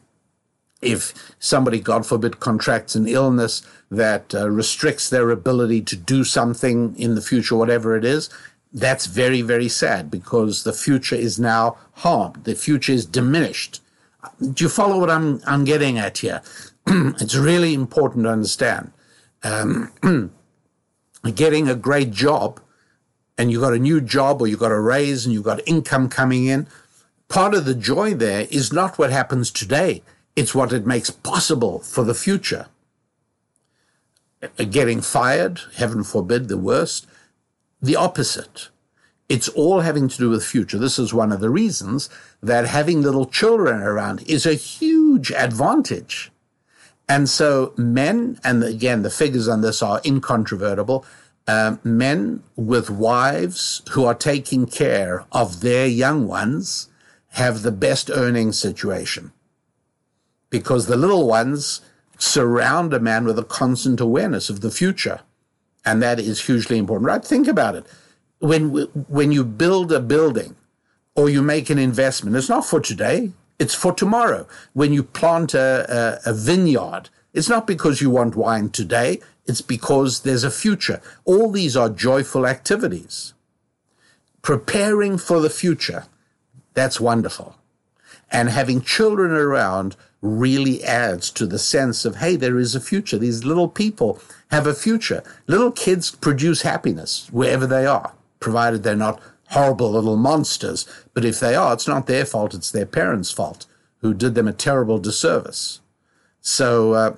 if 0.82 1.34
somebody, 1.40 1.80
God 1.80 2.06
forbid, 2.06 2.40
contracts 2.40 2.96
an 2.96 3.08
illness 3.08 3.62
that 3.92 4.34
uh, 4.34 4.50
restricts 4.50 5.10
their 5.10 5.30
ability 5.30 5.82
to 5.82 5.96
do 5.96 6.24
something 6.24 6.96
in 6.98 7.16
the 7.16 7.22
future, 7.22 7.56
whatever 7.56 7.98
it 7.98 8.06
is, 8.06 8.30
that's 8.72 9.08
very, 9.08 9.42
very 9.42 9.68
sad 9.68 10.12
because 10.12 10.64
the 10.64 10.74
future 10.74 11.16
is 11.16 11.40
now 11.40 11.78
harmed. 11.94 12.44
The 12.44 12.56
future 12.56 12.94
is 12.94 13.06
diminished. 13.06 13.82
Do 14.40 14.64
you 14.64 14.70
follow 14.70 15.00
what 15.00 15.10
I'm, 15.10 15.42
I'm 15.46 15.66
getting 15.66 15.98
at 15.98 16.20
here? 16.20 16.42
it's 16.88 17.36
really 17.36 17.74
important 17.74 18.26
to 18.26 18.30
understand. 18.30 18.92
Um, 19.44 19.92
getting 21.36 21.68
a 21.68 21.76
great 21.76 22.12
job 22.12 22.62
and 23.38 23.52
you 23.52 23.60
got 23.60 23.74
a 23.74 23.80
new 23.80 24.02
job 24.02 24.42
or 24.42 24.48
you 24.48 24.58
got 24.58 24.72
a 24.72 24.80
raise 24.80 25.26
and 25.26 25.34
you 25.34 25.42
got 25.42 25.62
income 25.66 26.10
coming 26.10 26.46
in, 26.46 26.68
part 27.30 27.54
of 27.54 27.64
the 27.66 27.76
joy 27.76 28.14
there 28.14 28.48
is 28.50 28.74
not 28.74 28.98
what 28.98 29.12
happens 29.12 29.52
today. 29.52 30.04
It's 30.36 30.54
what 30.54 30.74
it 30.74 30.86
makes 30.86 31.10
possible 31.10 31.80
for 31.80 32.04
the 32.04 32.14
future. 32.14 32.68
Getting 34.58 35.02
fired, 35.02 35.62
heaven 35.76 36.04
forbid, 36.04 36.48
the 36.48 36.58
worst. 36.58 37.08
The 37.82 37.96
opposite. 37.96 38.70
It's 39.30 39.48
all 39.50 39.82
having 39.82 40.08
to 40.10 40.18
do 40.18 40.30
with 40.30 40.44
future. 40.44 40.80
This 40.80 40.98
is 40.98 41.14
one 41.14 41.32
of 41.32 41.40
the 41.40 41.52
reasons 41.52 42.10
that 42.42 42.66
having 42.66 43.02
little 43.02 43.26
children 43.26 43.82
around 43.82 44.24
is 44.28 44.46
a 44.46 44.56
huge 44.56 45.32
advantage. 45.32 46.32
And 47.08 47.30
so 47.30 47.74
men, 47.78 48.40
and 48.44 48.64
again, 48.64 49.04
the 49.04 49.10
figures 49.10 49.48
on 49.48 49.62
this 49.62 49.84
are 49.84 50.02
incontrovertible, 50.04 51.06
uh, 51.48 51.78
men 51.84 52.44
with 52.56 52.90
wives 52.90 53.82
who 53.92 54.06
are 54.06 54.16
taking 54.16 54.66
care 54.66 55.26
of 55.32 55.62
their 55.62 55.88
young 55.88 56.28
ones 56.28 56.90
have 57.34 57.62
the 57.62 57.72
best 57.72 58.10
earning 58.10 58.52
situation 58.52 59.32
because 60.50 60.88
the 60.88 60.98
little 60.98 61.28
ones 61.28 61.82
surround 62.18 62.94
a 62.94 63.00
man 63.00 63.26
with 63.26 63.40
a 63.40 63.44
constant 63.44 64.00
awareness 64.02 64.50
of 64.50 64.62
the 64.62 64.72
future. 64.72 65.22
And 65.86 66.02
that 66.02 66.20
is 66.20 66.46
hugely 66.46 66.78
important, 66.78 67.08
right? 67.08 67.24
Think 67.24 67.48
about 67.48 67.76
it. 67.76 67.86
When, 68.40 68.70
when 69.08 69.32
you 69.32 69.44
build 69.44 69.92
a 69.92 70.00
building 70.00 70.56
or 71.16 71.30
you 71.30 71.42
make 71.42 71.70
an 71.70 71.80
investment, 71.80 72.36
it's 72.36 72.50
not 72.50 72.66
for 72.66 72.80
today, 72.80 73.32
it's 73.58 73.76
for 73.76 73.94
tomorrow. 73.94 74.48
When 74.74 74.94
you 74.94 75.04
plant 75.04 75.54
a, 75.54 76.20
a, 76.26 76.32
a 76.32 76.34
vineyard, 76.34 77.10
it's 77.34 77.50
not 77.50 77.68
because 77.68 78.02
you 78.02 78.10
want 78.10 78.36
wine 78.36 78.70
today, 78.70 79.22
it's 79.46 79.62
because 79.62 80.22
there's 80.22 80.44
a 80.44 80.52
future. 80.52 81.02
All 81.26 81.52
these 81.52 81.76
are 81.76 81.90
joyful 81.90 82.46
activities. 82.46 83.34
Preparing 84.42 85.18
for 85.18 85.40
the 85.42 85.50
future, 85.50 86.06
that's 86.74 87.00
wonderful. 87.00 87.56
And 88.32 88.50
having 88.50 88.82
children 88.82 89.32
around 89.32 89.96
really 90.22 90.84
adds 90.84 91.32
to 91.32 91.46
the 91.46 91.60
sense 91.60 92.06
of, 92.06 92.18
hey, 92.18 92.36
there 92.36 92.60
is 92.60 92.76
a 92.76 92.80
future. 92.80 93.18
These 93.18 93.46
little 93.46 93.68
people 93.68 94.20
have 94.52 94.68
a 94.68 94.74
future. 94.74 95.24
Little 95.48 95.72
kids 95.72 96.12
produce 96.12 96.62
happiness 96.62 97.28
wherever 97.32 97.66
they 97.66 97.86
are, 97.86 98.14
provided 98.40 98.84
they're 98.84 98.96
not 98.96 99.22
horrible 99.50 99.92
little 99.92 100.18
monsters. 100.18 100.86
But 101.14 101.26
if 101.26 101.40
they 101.40 101.56
are, 101.56 101.74
it's 101.74 101.88
not 101.88 102.08
their 102.08 102.26
fault, 102.26 102.54
it's 102.54 102.72
their 102.72 102.86
parents' 102.86 103.32
fault 103.32 103.66
who 104.02 104.14
did 104.14 104.36
them 104.36 104.48
a 104.48 104.54
terrible 104.54 105.00
disservice. 105.00 105.82
So, 106.42 106.94
uh, 106.94 107.16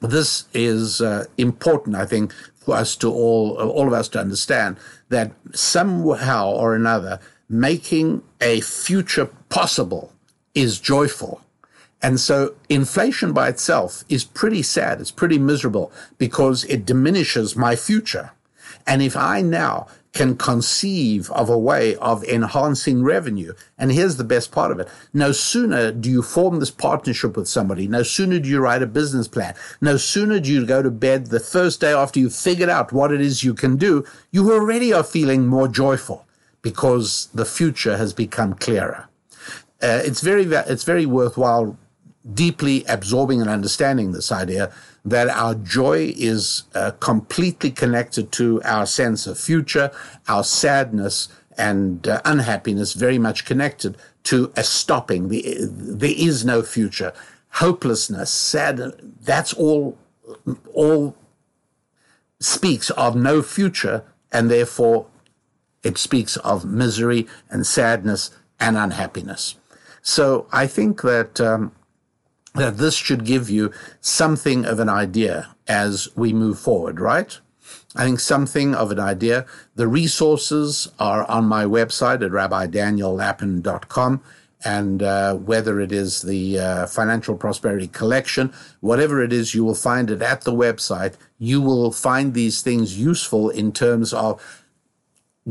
this 0.00 0.44
is 0.52 1.00
uh, 1.00 1.24
important, 1.38 1.96
I 1.96 2.04
think, 2.06 2.34
for 2.56 2.74
us 2.76 2.96
to 2.96 3.10
all, 3.10 3.56
all 3.56 3.86
of 3.86 3.92
us 3.92 4.08
to 4.10 4.20
understand 4.20 4.76
that 5.08 5.32
somehow 5.54 6.50
or 6.50 6.74
another, 6.74 7.20
making 7.48 8.22
a 8.40 8.60
future 8.60 9.26
possible 9.48 10.12
is 10.54 10.80
joyful. 10.80 11.40
And 12.02 12.20
so 12.20 12.54
inflation 12.68 13.32
by 13.32 13.48
itself 13.48 14.04
is 14.08 14.24
pretty 14.24 14.62
sad. 14.62 15.00
It's 15.00 15.10
pretty 15.10 15.38
miserable 15.38 15.92
because 16.18 16.64
it 16.64 16.84
diminishes 16.84 17.56
my 17.56 17.76
future. 17.76 18.32
And 18.86 19.02
if 19.02 19.16
I 19.16 19.42
now 19.42 19.88
can 20.16 20.36
conceive 20.36 21.30
of 21.32 21.50
a 21.50 21.58
way 21.58 21.94
of 21.96 22.24
enhancing 22.24 23.02
revenue. 23.02 23.52
And 23.76 23.92
here's 23.92 24.16
the 24.16 24.24
best 24.24 24.50
part 24.50 24.72
of 24.72 24.80
it. 24.80 24.88
No 25.12 25.30
sooner 25.30 25.92
do 25.92 26.10
you 26.10 26.22
form 26.22 26.58
this 26.58 26.70
partnership 26.70 27.36
with 27.36 27.48
somebody, 27.48 27.86
no 27.86 28.02
sooner 28.02 28.38
do 28.38 28.48
you 28.48 28.60
write 28.60 28.82
a 28.82 28.86
business 28.86 29.28
plan, 29.28 29.54
no 29.82 29.98
sooner 29.98 30.40
do 30.40 30.50
you 30.50 30.64
go 30.64 30.82
to 30.82 30.90
bed 30.90 31.26
the 31.26 31.40
first 31.40 31.82
day 31.82 31.92
after 31.92 32.18
you've 32.18 32.34
figured 32.34 32.70
out 32.70 32.92
what 32.92 33.12
it 33.12 33.20
is 33.20 33.44
you 33.44 33.52
can 33.52 33.76
do, 33.76 34.04
you 34.30 34.50
already 34.50 34.90
are 34.90 35.04
feeling 35.04 35.46
more 35.46 35.68
joyful 35.68 36.25
because 36.66 37.28
the 37.32 37.44
future 37.44 37.96
has 37.96 38.12
become 38.12 38.52
clearer. 38.52 39.08
Uh, 39.80 40.00
it's 40.08 40.20
very, 40.20 40.42
it's 40.72 40.82
very 40.82 41.06
worthwhile 41.06 41.78
deeply 42.34 42.84
absorbing 42.88 43.40
and 43.40 43.48
understanding 43.48 44.10
this 44.10 44.32
idea 44.32 44.72
that 45.04 45.28
our 45.28 45.54
joy 45.54 46.12
is 46.16 46.64
uh, 46.74 46.90
completely 46.98 47.70
connected 47.70 48.32
to 48.32 48.60
our 48.64 48.84
sense 48.84 49.28
of 49.28 49.38
future, 49.38 49.92
our 50.26 50.42
sadness 50.42 51.28
and 51.56 52.08
uh, 52.08 52.20
unhappiness 52.24 52.94
very 52.94 53.20
much 53.26 53.44
connected 53.44 53.96
to 54.24 54.52
a 54.56 54.64
stopping. 54.64 55.28
The, 55.28 55.58
there 55.70 56.16
is 56.16 56.44
no 56.44 56.62
future. 56.64 57.12
Hopelessness, 57.62 58.28
sad, 58.28 58.92
that's 59.20 59.52
all, 59.52 59.96
all 60.74 61.14
speaks 62.40 62.90
of 62.90 63.14
no 63.14 63.40
future, 63.40 64.02
and 64.32 64.50
therefore 64.50 65.06
it 65.82 65.98
speaks 65.98 66.36
of 66.38 66.64
misery 66.64 67.26
and 67.50 67.66
sadness 67.66 68.30
and 68.58 68.76
unhappiness. 68.76 69.56
So 70.02 70.46
I 70.52 70.66
think 70.66 71.02
that 71.02 71.40
um, 71.40 71.72
that 72.54 72.78
this 72.78 72.94
should 72.94 73.24
give 73.24 73.50
you 73.50 73.72
something 74.00 74.64
of 74.64 74.80
an 74.80 74.88
idea 74.88 75.54
as 75.68 76.08
we 76.16 76.32
move 76.32 76.58
forward, 76.58 77.00
right? 77.00 77.38
I 77.94 78.04
think 78.04 78.20
something 78.20 78.74
of 78.74 78.90
an 78.90 79.00
idea. 79.00 79.46
The 79.74 79.88
resources 79.88 80.88
are 80.98 81.28
on 81.30 81.46
my 81.46 81.64
website 81.64 82.24
at 82.24 82.30
rabbidaniellapin.com. 82.30 84.22
And 84.64 85.02
uh, 85.02 85.34
whether 85.34 85.80
it 85.80 85.92
is 85.92 86.22
the 86.22 86.58
uh, 86.58 86.86
Financial 86.86 87.36
Prosperity 87.36 87.88
Collection, 87.88 88.52
whatever 88.80 89.22
it 89.22 89.32
is, 89.32 89.54
you 89.54 89.64
will 89.64 89.74
find 89.74 90.10
it 90.10 90.22
at 90.22 90.42
the 90.42 90.52
website. 90.52 91.14
You 91.38 91.60
will 91.60 91.92
find 91.92 92.34
these 92.34 92.62
things 92.62 92.98
useful 92.98 93.50
in 93.50 93.70
terms 93.70 94.12
of 94.12 94.64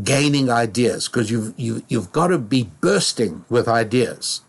gaining 0.03 0.49
ideas 0.49 1.07
because 1.07 1.31
you've, 1.31 1.53
you, 1.57 1.75
have 1.75 1.83
you've 1.87 2.11
got 2.11 2.27
to 2.27 2.37
be 2.37 2.69
bursting 2.81 3.45
with 3.49 3.67
ideas. 3.67 4.41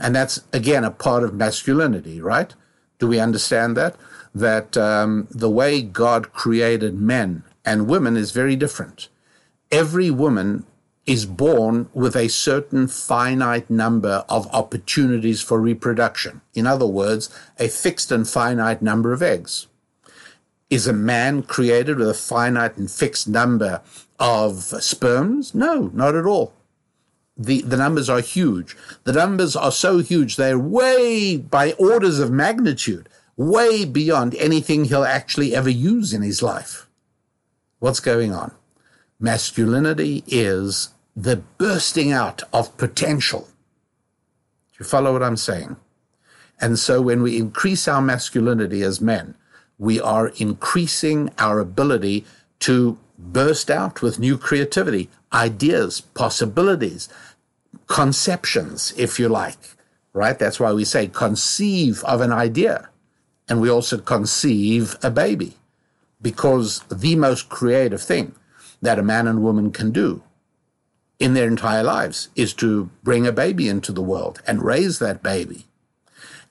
And 0.00 0.14
that's, 0.14 0.40
again, 0.52 0.84
a 0.84 0.90
part 0.90 1.22
of 1.22 1.34
masculinity, 1.34 2.20
right? 2.20 2.54
Do 2.98 3.08
we 3.08 3.20
understand 3.20 3.76
that? 3.76 3.96
That 4.34 4.76
um, 4.76 5.28
the 5.30 5.50
way 5.50 5.82
God 5.82 6.32
created 6.32 6.94
men 6.94 7.44
and 7.64 7.86
women 7.86 8.16
is 8.16 8.32
very 8.32 8.56
different. 8.56 9.08
Every 9.70 10.10
woman 10.10 10.64
is 11.06 11.26
born 11.26 11.88
with 11.92 12.16
a 12.16 12.28
certain 12.28 12.88
finite 12.88 13.68
number 13.68 14.24
of 14.28 14.46
opportunities 14.52 15.42
for 15.42 15.60
reproduction. 15.60 16.40
In 16.54 16.66
other 16.66 16.86
words, 16.86 17.28
a 17.58 17.68
fixed 17.68 18.10
and 18.10 18.26
finite 18.26 18.80
number 18.80 19.12
of 19.12 19.22
eggs. 19.22 19.66
Is 20.70 20.86
a 20.86 20.94
man 20.94 21.42
created 21.42 21.98
with 21.98 22.08
a 22.08 22.14
finite 22.14 22.76
and 22.78 22.90
fixed 22.90 23.28
number 23.28 23.82
of 24.18 24.56
sperms? 24.62 25.54
No, 25.54 25.90
not 25.94 26.14
at 26.14 26.26
all 26.26 26.54
the, 27.36 27.62
the 27.62 27.76
numbers 27.76 28.08
are 28.08 28.20
huge. 28.20 28.76
The 29.04 29.12
numbers 29.12 29.56
are 29.56 29.72
so 29.72 29.98
huge, 29.98 30.36
they're 30.36 30.58
way 30.58 31.36
by 31.36 31.72
orders 31.72 32.20
of 32.20 32.30
magnitude, 32.30 33.08
way 33.36 33.84
beyond 33.84 34.34
anything 34.36 34.84
he'll 34.84 35.04
actually 35.04 35.54
ever 35.54 35.70
use 35.70 36.12
in 36.12 36.22
his 36.22 36.42
life. 36.42 36.88
What's 37.80 38.00
going 38.00 38.32
on? 38.32 38.52
Masculinity 39.18 40.22
is 40.26 40.90
the 41.16 41.36
bursting 41.58 42.12
out 42.12 42.42
of 42.52 42.76
potential. 42.76 43.48
Do 44.72 44.76
you 44.80 44.86
follow 44.86 45.12
what 45.12 45.22
I'm 45.22 45.36
saying? 45.36 45.76
And 46.60 46.78
so 46.78 47.02
when 47.02 47.22
we 47.22 47.36
increase 47.36 47.88
our 47.88 48.00
masculinity 48.00 48.82
as 48.82 49.00
men, 49.00 49.34
we 49.76 50.00
are 50.00 50.28
increasing 50.28 51.30
our 51.38 51.58
ability 51.58 52.24
to 52.60 52.98
burst 53.32 53.70
out 53.70 54.02
with 54.02 54.18
new 54.18 54.38
creativity, 54.38 55.08
ideas, 55.32 56.00
possibilities, 56.00 57.08
conceptions, 57.86 58.92
if 58.96 59.18
you 59.18 59.28
like, 59.28 59.58
right? 60.12 60.38
That's 60.38 60.60
why 60.60 60.72
we 60.72 60.84
say 60.84 61.08
conceive 61.08 62.02
of 62.04 62.20
an 62.20 62.32
idea. 62.32 62.88
And 63.48 63.60
we 63.60 63.70
also 63.70 63.98
conceive 63.98 64.96
a 65.02 65.10
baby 65.10 65.54
because 66.22 66.80
the 66.90 67.16
most 67.16 67.48
creative 67.48 68.02
thing 68.02 68.34
that 68.80 68.98
a 68.98 69.02
man 69.02 69.26
and 69.26 69.42
woman 69.42 69.70
can 69.70 69.90
do 69.90 70.22
in 71.18 71.34
their 71.34 71.46
entire 71.46 71.82
lives 71.82 72.28
is 72.34 72.52
to 72.54 72.90
bring 73.02 73.26
a 73.26 73.32
baby 73.32 73.68
into 73.68 73.92
the 73.92 74.02
world 74.02 74.40
and 74.46 74.62
raise 74.62 74.98
that 74.98 75.22
baby. 75.22 75.66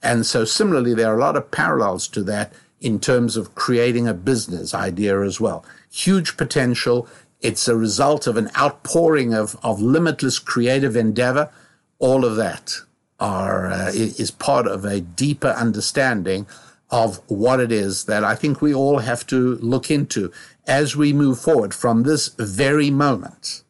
And 0.01 0.25
so 0.25 0.45
similarly, 0.45 0.93
there 0.93 1.11
are 1.11 1.17
a 1.17 1.21
lot 1.21 1.35
of 1.35 1.51
parallels 1.51 2.07
to 2.09 2.23
that 2.23 2.53
in 2.81 2.99
terms 2.99 3.37
of 3.37 3.55
creating 3.55 4.07
a 4.07 4.13
business 4.13 4.73
idea 4.73 5.21
as 5.21 5.39
well. 5.39 5.65
Huge 5.93 6.37
potential 6.37 7.07
It's 7.39 7.67
a 7.67 7.75
result 7.75 8.25
of 8.25 8.35
an 8.35 8.49
outpouring 8.57 9.35
of, 9.35 9.55
of 9.61 9.79
limitless 9.79 10.39
creative 10.39 10.95
endeavor. 10.95 11.51
All 11.99 12.25
of 12.25 12.35
that 12.37 12.77
are 13.19 13.67
uh, 13.67 13.91
is 13.93 14.31
part 14.31 14.65
of 14.65 14.85
a 14.85 15.01
deeper 15.01 15.49
understanding 15.49 16.47
of 16.89 17.21
what 17.27 17.59
it 17.59 17.71
is 17.71 18.05
that 18.05 18.23
I 18.23 18.33
think 18.33 18.59
we 18.59 18.73
all 18.73 18.99
have 18.99 19.27
to 19.27 19.55
look 19.57 19.91
into 19.91 20.31
as 20.65 20.95
we 20.95 21.13
move 21.13 21.39
forward 21.39 21.75
from 21.75 22.03
this 22.03 22.29
very 22.39 22.89
moment. 22.89 23.61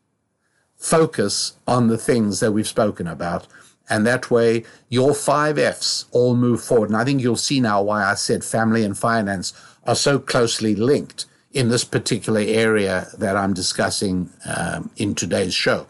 Focus 0.78 1.58
on 1.68 1.88
the 1.88 1.98
things 1.98 2.40
that 2.40 2.54
we've 2.54 2.68
spoken 2.68 3.06
about. 3.06 3.48
And 3.90 4.08
that 4.08 4.32
way, 4.32 4.64
your 4.88 5.14
five 5.14 5.58
F's 5.58 6.06
all 6.12 6.36
move 6.36 6.64
forward. 6.64 6.90
And 6.90 6.98
I 6.98 7.04
think 7.04 7.22
you'll 7.22 7.36
see 7.36 7.60
now 7.60 7.82
why 7.82 8.06
I 8.06 8.14
said 8.14 8.46
family 8.46 8.86
and 8.86 8.98
finance 8.98 9.52
are 9.86 9.96
so 9.96 10.20
closely 10.20 10.74
linked 10.74 11.26
in 11.54 11.70
this 11.70 11.84
particular 11.84 12.42
area 12.42 13.08
that 13.18 13.38
I'm 13.38 13.54
discussing 13.54 14.30
um, 14.46 14.90
in 14.98 15.16
today's 15.16 15.54
show. 15.54 15.88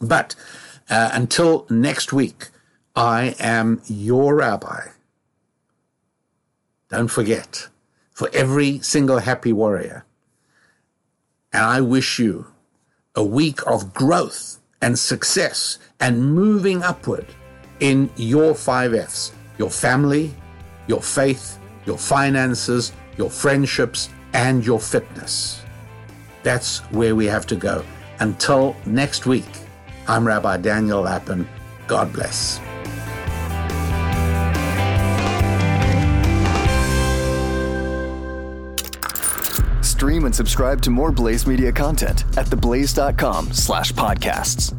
But 0.00 0.34
uh, 0.88 1.10
until 1.12 1.66
next 1.70 2.12
week, 2.12 2.48
I 2.94 3.34
am 3.38 3.82
your 3.86 4.36
rabbi. 4.36 4.88
Don't 6.90 7.08
forget, 7.08 7.68
for 8.12 8.30
every 8.32 8.78
single 8.80 9.18
happy 9.18 9.52
warrior. 9.52 10.04
And 11.52 11.64
I 11.64 11.80
wish 11.80 12.18
you 12.18 12.46
a 13.14 13.24
week 13.24 13.66
of 13.66 13.94
growth 13.94 14.58
and 14.80 14.98
success 14.98 15.78
and 15.98 16.34
moving 16.34 16.82
upward 16.82 17.26
in 17.80 18.10
your 18.16 18.54
five 18.54 18.94
F's 18.94 19.32
your 19.58 19.70
family, 19.70 20.34
your 20.86 21.00
faith, 21.00 21.58
your 21.86 21.96
finances, 21.96 22.92
your 23.16 23.30
friendships, 23.30 24.10
and 24.36 24.64
your 24.64 24.78
fitness. 24.78 25.62
That's 26.42 26.80
where 26.92 27.16
we 27.16 27.24
have 27.26 27.46
to 27.46 27.56
go. 27.56 27.82
Until 28.20 28.76
next 28.84 29.26
week, 29.26 29.48
I'm 30.06 30.26
Rabbi 30.26 30.58
Daniel 30.58 31.00
Lapin. 31.00 31.48
God 31.86 32.12
bless. 32.12 32.60
Stream 39.80 40.26
and 40.26 40.34
subscribe 40.34 40.82
to 40.82 40.90
more 40.90 41.10
Blaze 41.10 41.46
Media 41.46 41.72
content 41.72 42.24
at 42.36 42.46
theblaze.com 42.46 43.52
slash 43.52 43.92
podcasts. 43.92 44.76